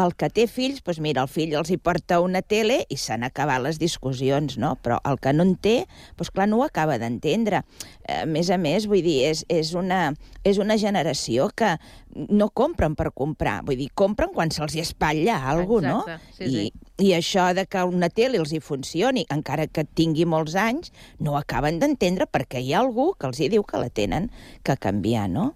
El 0.00 0.14
que 0.16 0.30
té 0.32 0.46
fills, 0.50 0.80
doncs 0.84 1.00
mira, 1.02 1.24
el 1.26 1.30
fill 1.30 1.56
els 1.58 1.70
hi 1.72 1.78
porta 1.80 2.20
una 2.24 2.42
tele 2.42 2.80
i 2.88 2.98
s'han 3.00 3.24
acabat 3.26 3.62
les 3.64 3.80
discussions, 3.80 4.56
no? 4.60 4.76
Però 4.80 5.00
el 5.08 5.20
que 5.20 5.34
no 5.36 5.44
en 5.46 5.56
té, 5.60 5.76
doncs 6.18 6.32
clar, 6.34 6.48
no 6.50 6.60
ho 6.60 6.66
acaba 6.66 6.98
d'entendre. 7.00 7.64
A 8.10 8.24
més 8.26 8.50
a 8.50 8.58
més, 8.58 8.86
vull 8.90 9.02
dir, 9.04 9.20
és, 9.30 9.44
és, 9.48 9.74
una, 9.78 10.09
és 10.46 10.60
una 10.62 10.76
generació 10.80 11.48
que 11.54 11.74
no 12.28 12.50
compren 12.50 12.96
per 12.98 13.10
comprar, 13.14 13.60
vull 13.66 13.78
dir, 13.78 13.90
compren 13.94 14.32
quan 14.34 14.52
se'ls 14.54 14.74
hi 14.74 14.82
espatlla 14.82 15.38
alguna 15.52 16.00
cosa, 16.00 16.16
no? 16.18 16.32
Sí, 16.36 16.48
sí. 16.50 16.66
I, 16.66 17.08
I 17.10 17.12
això 17.16 17.50
de 17.56 17.66
que 17.70 17.84
una 17.86 18.10
tele 18.12 18.40
els 18.40 18.52
hi 18.52 18.60
funcioni, 18.64 19.26
encara 19.30 19.68
que 19.70 19.84
tingui 19.84 20.26
molts 20.28 20.56
anys, 20.58 20.92
no 21.18 21.36
acaben 21.38 21.80
d'entendre 21.82 22.26
perquè 22.26 22.62
hi 22.62 22.74
ha 22.74 22.82
algú 22.84 23.12
que 23.18 23.30
els 23.30 23.40
hi 23.40 23.50
diu 23.52 23.64
que 23.66 23.80
la 23.80 23.90
tenen 23.90 24.30
que 24.66 24.76
canviar, 24.76 25.28
no? 25.30 25.52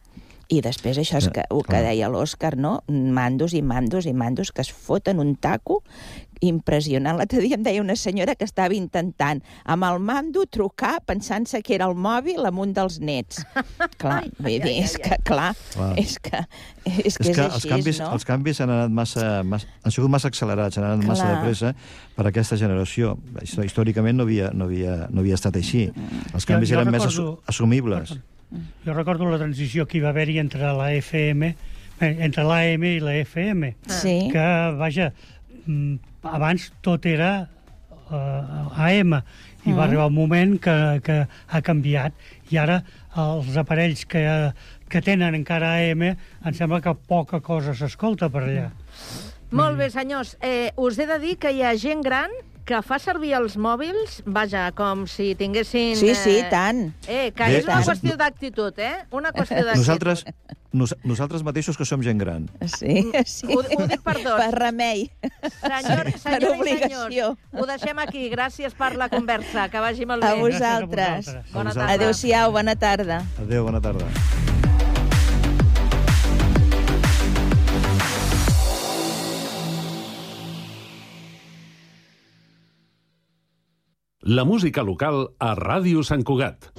I 0.55 0.61
després 0.63 0.99
això 1.01 1.19
és 1.19 1.27
que, 1.35 1.43
el 1.51 1.63
que 1.67 1.81
deia 1.83 2.11
l'Òscar, 2.13 2.55
no? 2.61 2.77
Mandos 2.89 3.55
i 3.59 3.63
mandos 3.65 4.07
i 4.07 4.13
mandos 4.15 4.53
que 4.55 4.63
es 4.63 4.71
foten 4.71 5.19
un 5.23 5.35
taco 5.37 5.81
impressionant. 6.45 7.17
L'altre 7.17 7.41
dia 7.41 7.57
em 7.57 7.63
deia 7.65 7.81
una 7.81 7.95
senyora 7.97 8.35
que 8.37 8.45
estava 8.45 8.75
intentant 8.77 9.41
amb 9.71 9.87
el 9.89 10.01
mando 10.05 10.43
trucar 10.51 10.99
pensant-se 11.07 11.63
que 11.65 11.77
era 11.79 11.87
el 11.89 11.95
mòbil 11.97 12.45
amb 12.45 12.61
un 12.61 12.75
dels 12.77 12.99
nets. 13.01 13.41
clar, 14.03 14.25
vull 14.39 14.59
dir, 14.61 14.75
és 14.83 14.97
que, 15.01 15.17
clar, 15.25 15.53
Clar. 15.73 15.93
és 16.01 16.19
que 16.21 16.43
és, 16.85 16.93
que 16.93 17.09
és, 17.09 17.17
que 17.17 17.31
així, 17.31 17.47
els 17.49 17.67
canvis, 17.71 18.01
no? 18.03 18.11
els 18.19 18.29
canvis 18.29 18.61
han 18.61 18.75
anat 18.75 18.93
massa, 18.95 19.29
massa, 19.47 19.71
han 19.83 19.95
sigut 19.97 20.13
massa 20.13 20.29
accelerats, 20.33 20.79
han 20.81 20.89
anat 20.91 21.07
massa 21.09 21.25
Clar. 21.31 21.39
de 21.39 21.49
pressa 21.49 21.73
per 22.19 22.27
a 22.27 22.33
aquesta 22.35 22.59
generació. 22.61 23.17
Això, 23.41 23.65
històricament 23.65 24.19
no 24.21 24.29
havia, 24.29 24.51
no, 24.53 24.69
havia, 24.69 24.99
no 25.11 25.25
havia 25.25 25.39
estat 25.41 25.57
així. 25.63 25.87
Els 26.35 26.45
canvis 26.45 26.69
Jo- 26.69 26.77
jo 26.77 26.81
eren 26.83 26.93
més 26.93 27.03
recordo- 27.07 27.33
assu- 27.39 27.55
assumibles. 27.55 28.19
Jo 28.85 28.95
recordo 28.95 29.27
la 29.31 29.39
transició 29.39 29.87
que 29.87 29.99
hi 29.99 30.03
va 30.05 30.11
haver-hi 30.15 30.39
entre 30.43 30.73
la 30.77 30.93
FM, 30.95 31.55
eh, 32.01 32.17
entre 32.27 32.45
l'AM 32.45 32.85
i 32.85 32.99
la 33.01 33.17
FM. 33.23 33.75
Sí. 33.89 34.29
Que, 34.33 34.47
vaja, 34.79 35.13
mm, 35.67 35.97
abans 36.23 36.71
tot 36.83 37.07
era 37.07 37.49
uh, 38.11 38.79
AM, 38.79 39.15
i 39.65 39.71
Mm. 39.71 39.77
va 39.79 39.85
arribar 39.85 40.07
un 40.07 40.15
moment 40.15 40.59
que, 40.61 41.01
que 41.03 41.27
ha 41.49 41.61
canviat, 41.65 42.13
i 42.53 42.59
ara 42.61 42.83
els 43.17 43.57
aparells 43.57 44.05
que, 44.05 44.53
que 44.93 45.01
tenen 45.01 45.35
encara 45.35 45.71
AM, 45.81 46.03
em 46.13 46.53
sembla 46.55 46.83
que 46.85 46.93
poca 46.95 47.41
cosa 47.41 47.73
s'escolta 47.75 48.29
per 48.29 48.43
allà. 48.45 48.67
Molt 49.55 49.79
bé, 49.79 49.89
senyors. 49.89 50.37
Eh, 50.43 50.71
us 50.77 50.99
he 50.99 51.07
de 51.07 51.19
dir 51.23 51.39
que 51.39 51.51
hi 51.55 51.63
ha 51.63 51.73
gent 51.81 52.03
gran 52.05 52.29
que 52.65 52.79
fa 52.83 52.97
servir 52.99 53.35
els 53.37 53.59
mòbils, 53.61 54.23
vaja, 54.25 54.71
com 54.77 55.03
si 55.11 55.35
tinguessin... 55.37 55.95
Sí, 56.01 56.15
sí, 56.17 56.39
eh, 56.41 56.47
tant. 56.51 56.87
Eh, 57.07 57.31
que 57.37 57.45
Bé, 57.45 57.59
és 57.61 57.67
una 57.69 57.77
nos- 57.83 57.91
qüestió 57.91 58.17
d'actitud, 58.17 58.79
eh? 58.81 58.95
Una 59.13 59.33
qüestió 59.37 59.59
d'actitud. 59.61 59.83
Nosaltres, 59.83 60.25
nos, 60.73 60.95
nosaltres 61.05 61.45
mateixos 61.45 61.77
que 61.77 61.85
som 61.85 62.01
gent 62.03 62.19
gran. 62.23 62.49
Sí, 62.79 63.05
sí. 63.29 63.47
Ho, 63.53 63.61
ho 63.61 63.87
dic 63.91 64.01
per 64.03 64.17
dos. 64.25 64.41
Per 64.41 64.49
remei. 64.57 65.11
Senyor, 65.61 66.09
Per 66.09 66.19
senyor 66.25 66.49
i 66.49 66.53
obligació. 66.57 67.05
senyors, 67.05 67.39
ho 67.53 67.69
deixem 67.69 68.01
aquí. 68.07 68.25
Gràcies 68.33 68.73
per 68.81 68.95
la 68.97 69.11
conversa. 69.13 69.69
Que 69.69 69.85
vagi 69.85 70.09
molt 70.09 70.25
bé. 70.25 70.33
A 70.33 70.41
vosaltres. 70.41 71.31
Bona 71.53 71.71
A 71.71 71.79
tarda. 71.79 71.93
Adéu-siau, 71.99 72.51
bona 72.57 72.77
tarda. 72.81 73.21
Adéu, 73.45 73.65
bona 73.69 73.81
tarda. 73.85 74.09
La 84.27 84.45
música 84.49 84.81
local 84.83 85.35
a 85.39 85.51
Ràdio 85.59 86.01
Sant 86.01 86.23
Cugat. 86.25 86.71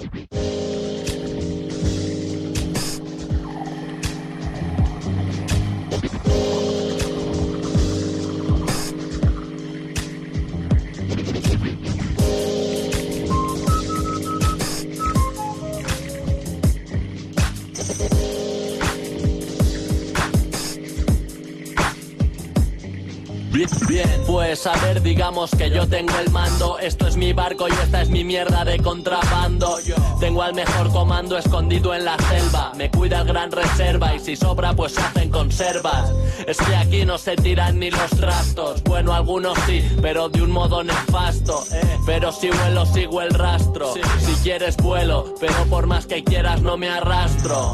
Bien, 23.88 24.07
bien, 24.07 24.24
pues 24.28 24.68
a 24.68 24.74
ver, 24.86 25.01
digamos 25.01 25.51
que 25.51 25.70
yo 25.70 25.88
tengo 25.88 26.13
el 26.20 26.30
mando. 26.32 26.78
Esto 26.80 27.07
es 27.07 27.16
mi 27.18 27.34
barco 27.34 27.68
y 27.68 27.72
esta 27.72 28.01
es 28.01 28.09
mi 28.09 28.24
mierda 28.24 28.63
de 28.63 28.78
contrabando. 28.80 29.78
Tengo 30.20 30.43
al 30.43 30.53
mejor 30.53 30.91
comando 30.91 31.38
escondido 31.38 31.93
en 31.93 32.05
la 32.05 32.18
selva. 32.30 32.72
Me 32.76 32.89
cuida 32.91 33.22
el 33.22 33.28
gran 33.28 33.51
reserva 33.51 34.13
y 34.16 34.20
si 34.20 34.36
sobra, 34.36 34.74
pues 34.74 34.93
se 34.93 35.01
hacen 35.01 35.30
conservas. 35.30 36.11
Es 36.47 36.57
que 36.57 36.76
aquí 36.76 37.05
no 37.05 37.18
se 37.18 37.36
tiran 37.36 37.80
ni 37.80 37.89
los 37.89 38.09
trastos. 38.11 38.84
Bueno, 38.84 39.13
algunos 39.13 39.57
sí, 39.66 39.84
pero 40.01 40.30
de 40.30 40.41
un 40.41 40.51
modo 40.51 40.84
nefasto. 40.84 41.63
Pero 42.05 42.32
si 42.32 42.49
vuelo, 42.49 42.86
sigo 42.86 43.22
el 43.22 43.32
rastro. 43.32 43.93
Si 43.93 44.34
quieres, 44.43 44.78
vuelo, 44.78 45.34
pero 45.39 45.66
por 45.70 45.88
más 45.88 46.05
que 46.05 46.24
quieras, 46.24 46.61
no 46.61 46.78
me 46.78 46.89
arrastro. 46.89 47.74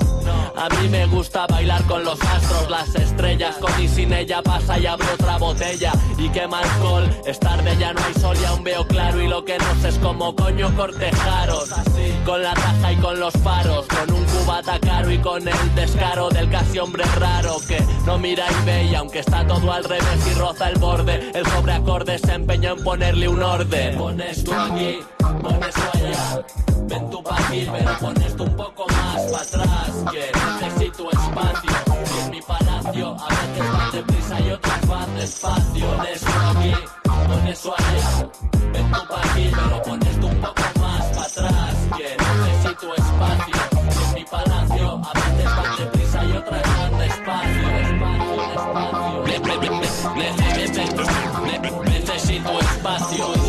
A 0.55 0.69
mí 0.69 0.89
me 0.89 1.05
gusta 1.07 1.47
bailar 1.47 1.83
con 1.85 2.03
los 2.03 2.21
astros, 2.21 2.69
las 2.69 2.93
estrellas, 2.95 3.55
con 3.57 3.71
y 3.81 3.87
sin 3.87 4.13
ella 4.13 4.41
pasa 4.41 4.77
y 4.77 4.85
abre 4.85 5.07
otra 5.13 5.37
botella 5.37 5.91
y 6.17 6.29
quema 6.29 6.59
alcohol. 6.59 7.09
Es 7.25 7.39
tarde, 7.39 7.75
ya 7.79 7.93
no 7.93 8.01
hay 8.03 8.13
sol 8.15 8.37
y 8.41 8.45
aún 8.45 8.63
veo 8.63 8.85
claro 8.85 9.21
y 9.21 9.27
lo 9.27 9.43
que 9.45 9.57
no 9.57 9.81
sé 9.81 9.89
es 9.89 9.97
como 9.99 10.35
coño 10.35 10.75
cortejaros. 10.75 11.69
Con 12.25 12.43
la 12.43 12.53
taja 12.53 12.91
y 12.91 12.95
con 12.97 13.19
los 13.19 13.33
faros, 13.35 13.87
con 13.87 14.11
un 14.13 14.23
cubata 14.25 14.79
caro 14.79 15.11
y 15.11 15.17
con 15.17 15.47
el 15.47 15.75
descaro 15.75 16.29
del 16.29 16.49
casi 16.49 16.79
hombre 16.79 17.03
raro 17.19 17.57
que 17.67 17.81
no 18.05 18.17
mira 18.17 18.45
y 18.49 18.65
ve 18.65 18.83
y 18.85 18.95
aunque 18.95 19.19
está 19.19 19.45
todo 19.47 19.71
al 19.71 19.83
revés 19.83 20.27
y 20.29 20.33
roza 20.37 20.69
el 20.69 20.77
borde, 20.79 21.31
el 21.33 21.45
sobreacorde 21.47 22.19
se 22.19 22.33
empeñó 22.33 22.73
en 22.73 22.83
ponerle 22.83 23.27
un 23.27 23.41
orden. 23.41 23.97
Pones 23.97 24.43
tú 24.43 24.53
aquí, 24.53 24.99
tú 25.39 25.47
allá. 25.93 26.45
Ven 26.87 27.09
tú 27.09 27.23
pa' 27.23 27.35
aquí, 27.37 27.67
pero 27.71 27.97
pones 27.99 28.35
tú 28.35 28.43
un 28.43 28.55
poco 28.57 28.85
más 28.87 29.21
para 29.31 29.43
atrás 29.43 29.91
Que 30.11 30.31
necesito 30.61 31.09
espacio 31.11 31.71
Y 32.15 32.19
en 32.25 32.31
mi 32.31 32.41
palacio 32.41 33.15
a 33.17 33.27
veces 33.29 33.71
van 33.71 33.91
deprisa 33.91 34.39
y 34.41 34.51
otras 34.51 34.87
van 34.87 35.15
despacio 35.15 35.87
Pones 35.95 36.21
tú 36.21 36.31
aquí, 36.49 36.73
pones 37.27 37.61
tú 37.61 37.71
allá 37.73 38.29
Ven 38.73 38.91
tú 38.91 39.07
pa' 39.07 39.21
aquí, 39.31 39.51
pero 39.55 39.81
pones 39.83 40.19
tú 40.19 40.27
un 40.27 40.41
poco 40.41 40.61
más 40.81 41.05
para 41.05 41.25
atrás 41.27 41.75
Que 41.97 42.17
necesito 42.17 42.95
espacio 42.95 43.55
Y 43.91 44.03
en 44.07 44.13
mi 44.15 44.23
palacio 44.25 45.01
a 45.03 45.13
veces 45.13 45.45
van 45.45 45.75
deprisa 45.77 46.25
y 46.25 46.31
otras 46.37 46.77
van 46.77 46.97
despacio 46.99 47.67
Despacio, 47.77 48.37
despacio 48.51 49.23
Ne- 49.25 49.39
ne- 49.39 49.57
ne- 49.57 49.69
ne- 49.71 51.59
ne- 51.59 51.89
Necesito 51.89 52.59
espacio 52.59 53.40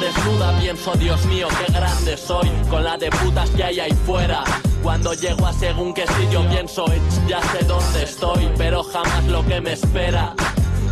Desnuda 0.00 0.58
pienso, 0.60 0.92
Dios 0.96 1.24
mío, 1.26 1.46
qué 1.64 1.72
grande 1.72 2.16
soy, 2.16 2.50
con 2.68 2.84
la 2.84 2.96
de 2.98 3.10
putas 3.10 3.48
que 3.50 3.64
hay 3.64 3.80
ahí 3.80 3.92
fuera. 4.04 4.42
Cuando 4.82 5.14
llego 5.14 5.46
a 5.46 5.52
según 5.52 5.94
qué 5.94 6.06
sitio 6.06 6.46
pienso, 6.50 6.84
"Eh, 6.92 7.00
ya 7.26 7.40
sé 7.52 7.64
dónde 7.64 8.02
estoy, 8.02 8.50
pero 8.58 8.82
jamás 8.82 9.24
lo 9.24 9.44
que 9.46 9.60
me 9.60 9.72
espera. 9.72 10.34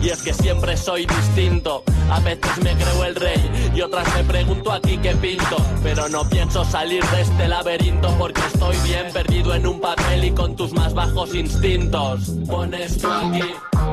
Y 0.01 0.09
es 0.09 0.23
que 0.23 0.33
siempre 0.33 0.77
soy 0.77 1.07
distinto. 1.07 1.85
A 2.11 2.21
veces 2.21 2.57
me 2.63 2.75
creo 2.75 3.05
el 3.05 3.15
rey 3.15 3.71
y 3.75 3.81
otras 3.83 4.07
me 4.15 4.25
pregunto 4.25 4.73
aquí 4.73 4.97
qué 4.99 5.15
pinto. 5.15 5.57
Pero 5.83 6.09
no 6.09 6.29
pienso 6.29 6.65
salir 6.65 7.05
de 7.11 7.21
este 7.21 7.49
laberinto 7.49 8.09
porque 8.19 8.41
estoy 8.53 8.77
bien 8.79 9.13
perdido 9.13 9.55
en 9.55 9.67
un 9.67 9.81
papel 9.81 10.25
y 10.25 10.31
con 10.33 10.57
tus 10.57 10.73
más 10.73 10.95
bajos 10.95 11.35
instintos. 11.35 12.33
Pones 12.49 12.99
tú 12.99 13.09
aquí, 13.13 13.43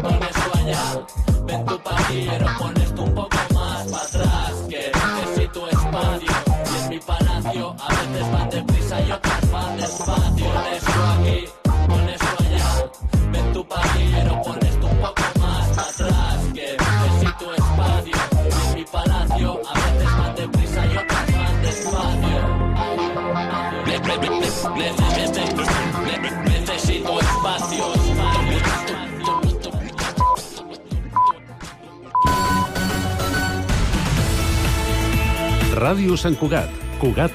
pones 0.02 0.32
tú 0.32 0.60
allá. 0.60 1.06
Ven 1.46 1.66
tu 1.66 1.78
pajillero, 1.80 2.46
pones 2.58 2.96
tú 2.96 3.04
un 3.04 3.16
poco 3.16 3.38
más 3.54 3.88
para 3.88 4.04
atrás. 4.04 4.49
Espacio 5.90 6.30
y 6.72 6.84
en 6.84 6.90
mi 6.90 7.00
palacio 7.00 7.76
a 7.80 7.88
veces 7.88 8.32
van 8.32 8.50
deprisa 8.52 9.02
y 9.02 9.12
otras 9.12 9.52
van 9.52 9.78
despacio. 9.78 10.46
Pones 10.46 10.84
tú 10.84 11.02
aquí, 11.14 11.46
pones 11.88 12.20
tú 12.20 12.44
allá. 12.44 12.92
Ven 13.32 13.54
tu 13.54 13.68
pajillero, 13.68 14.42
pones 14.44 14.80
tú 14.80 14.88
un 14.88 14.98
poco 15.00 15.24
más 15.40 15.78
atrás. 15.80 16.38
Que 16.54 16.78
necesito 16.78 17.54
espacio 17.56 18.16
y 18.46 18.68
en 18.68 18.76
mi 18.76 18.86
palacio 18.86 19.62
a 19.68 19.74
veces 19.74 20.18
van 20.18 20.36
deprisa 20.36 20.86
y 20.86 20.98
otras 20.98 21.34
van 21.34 21.62
despacio. 21.64 22.60
Ràdio 35.80 36.18
Sant 36.20 36.36
Cugat. 36.36 36.68
Cugat 37.00 37.28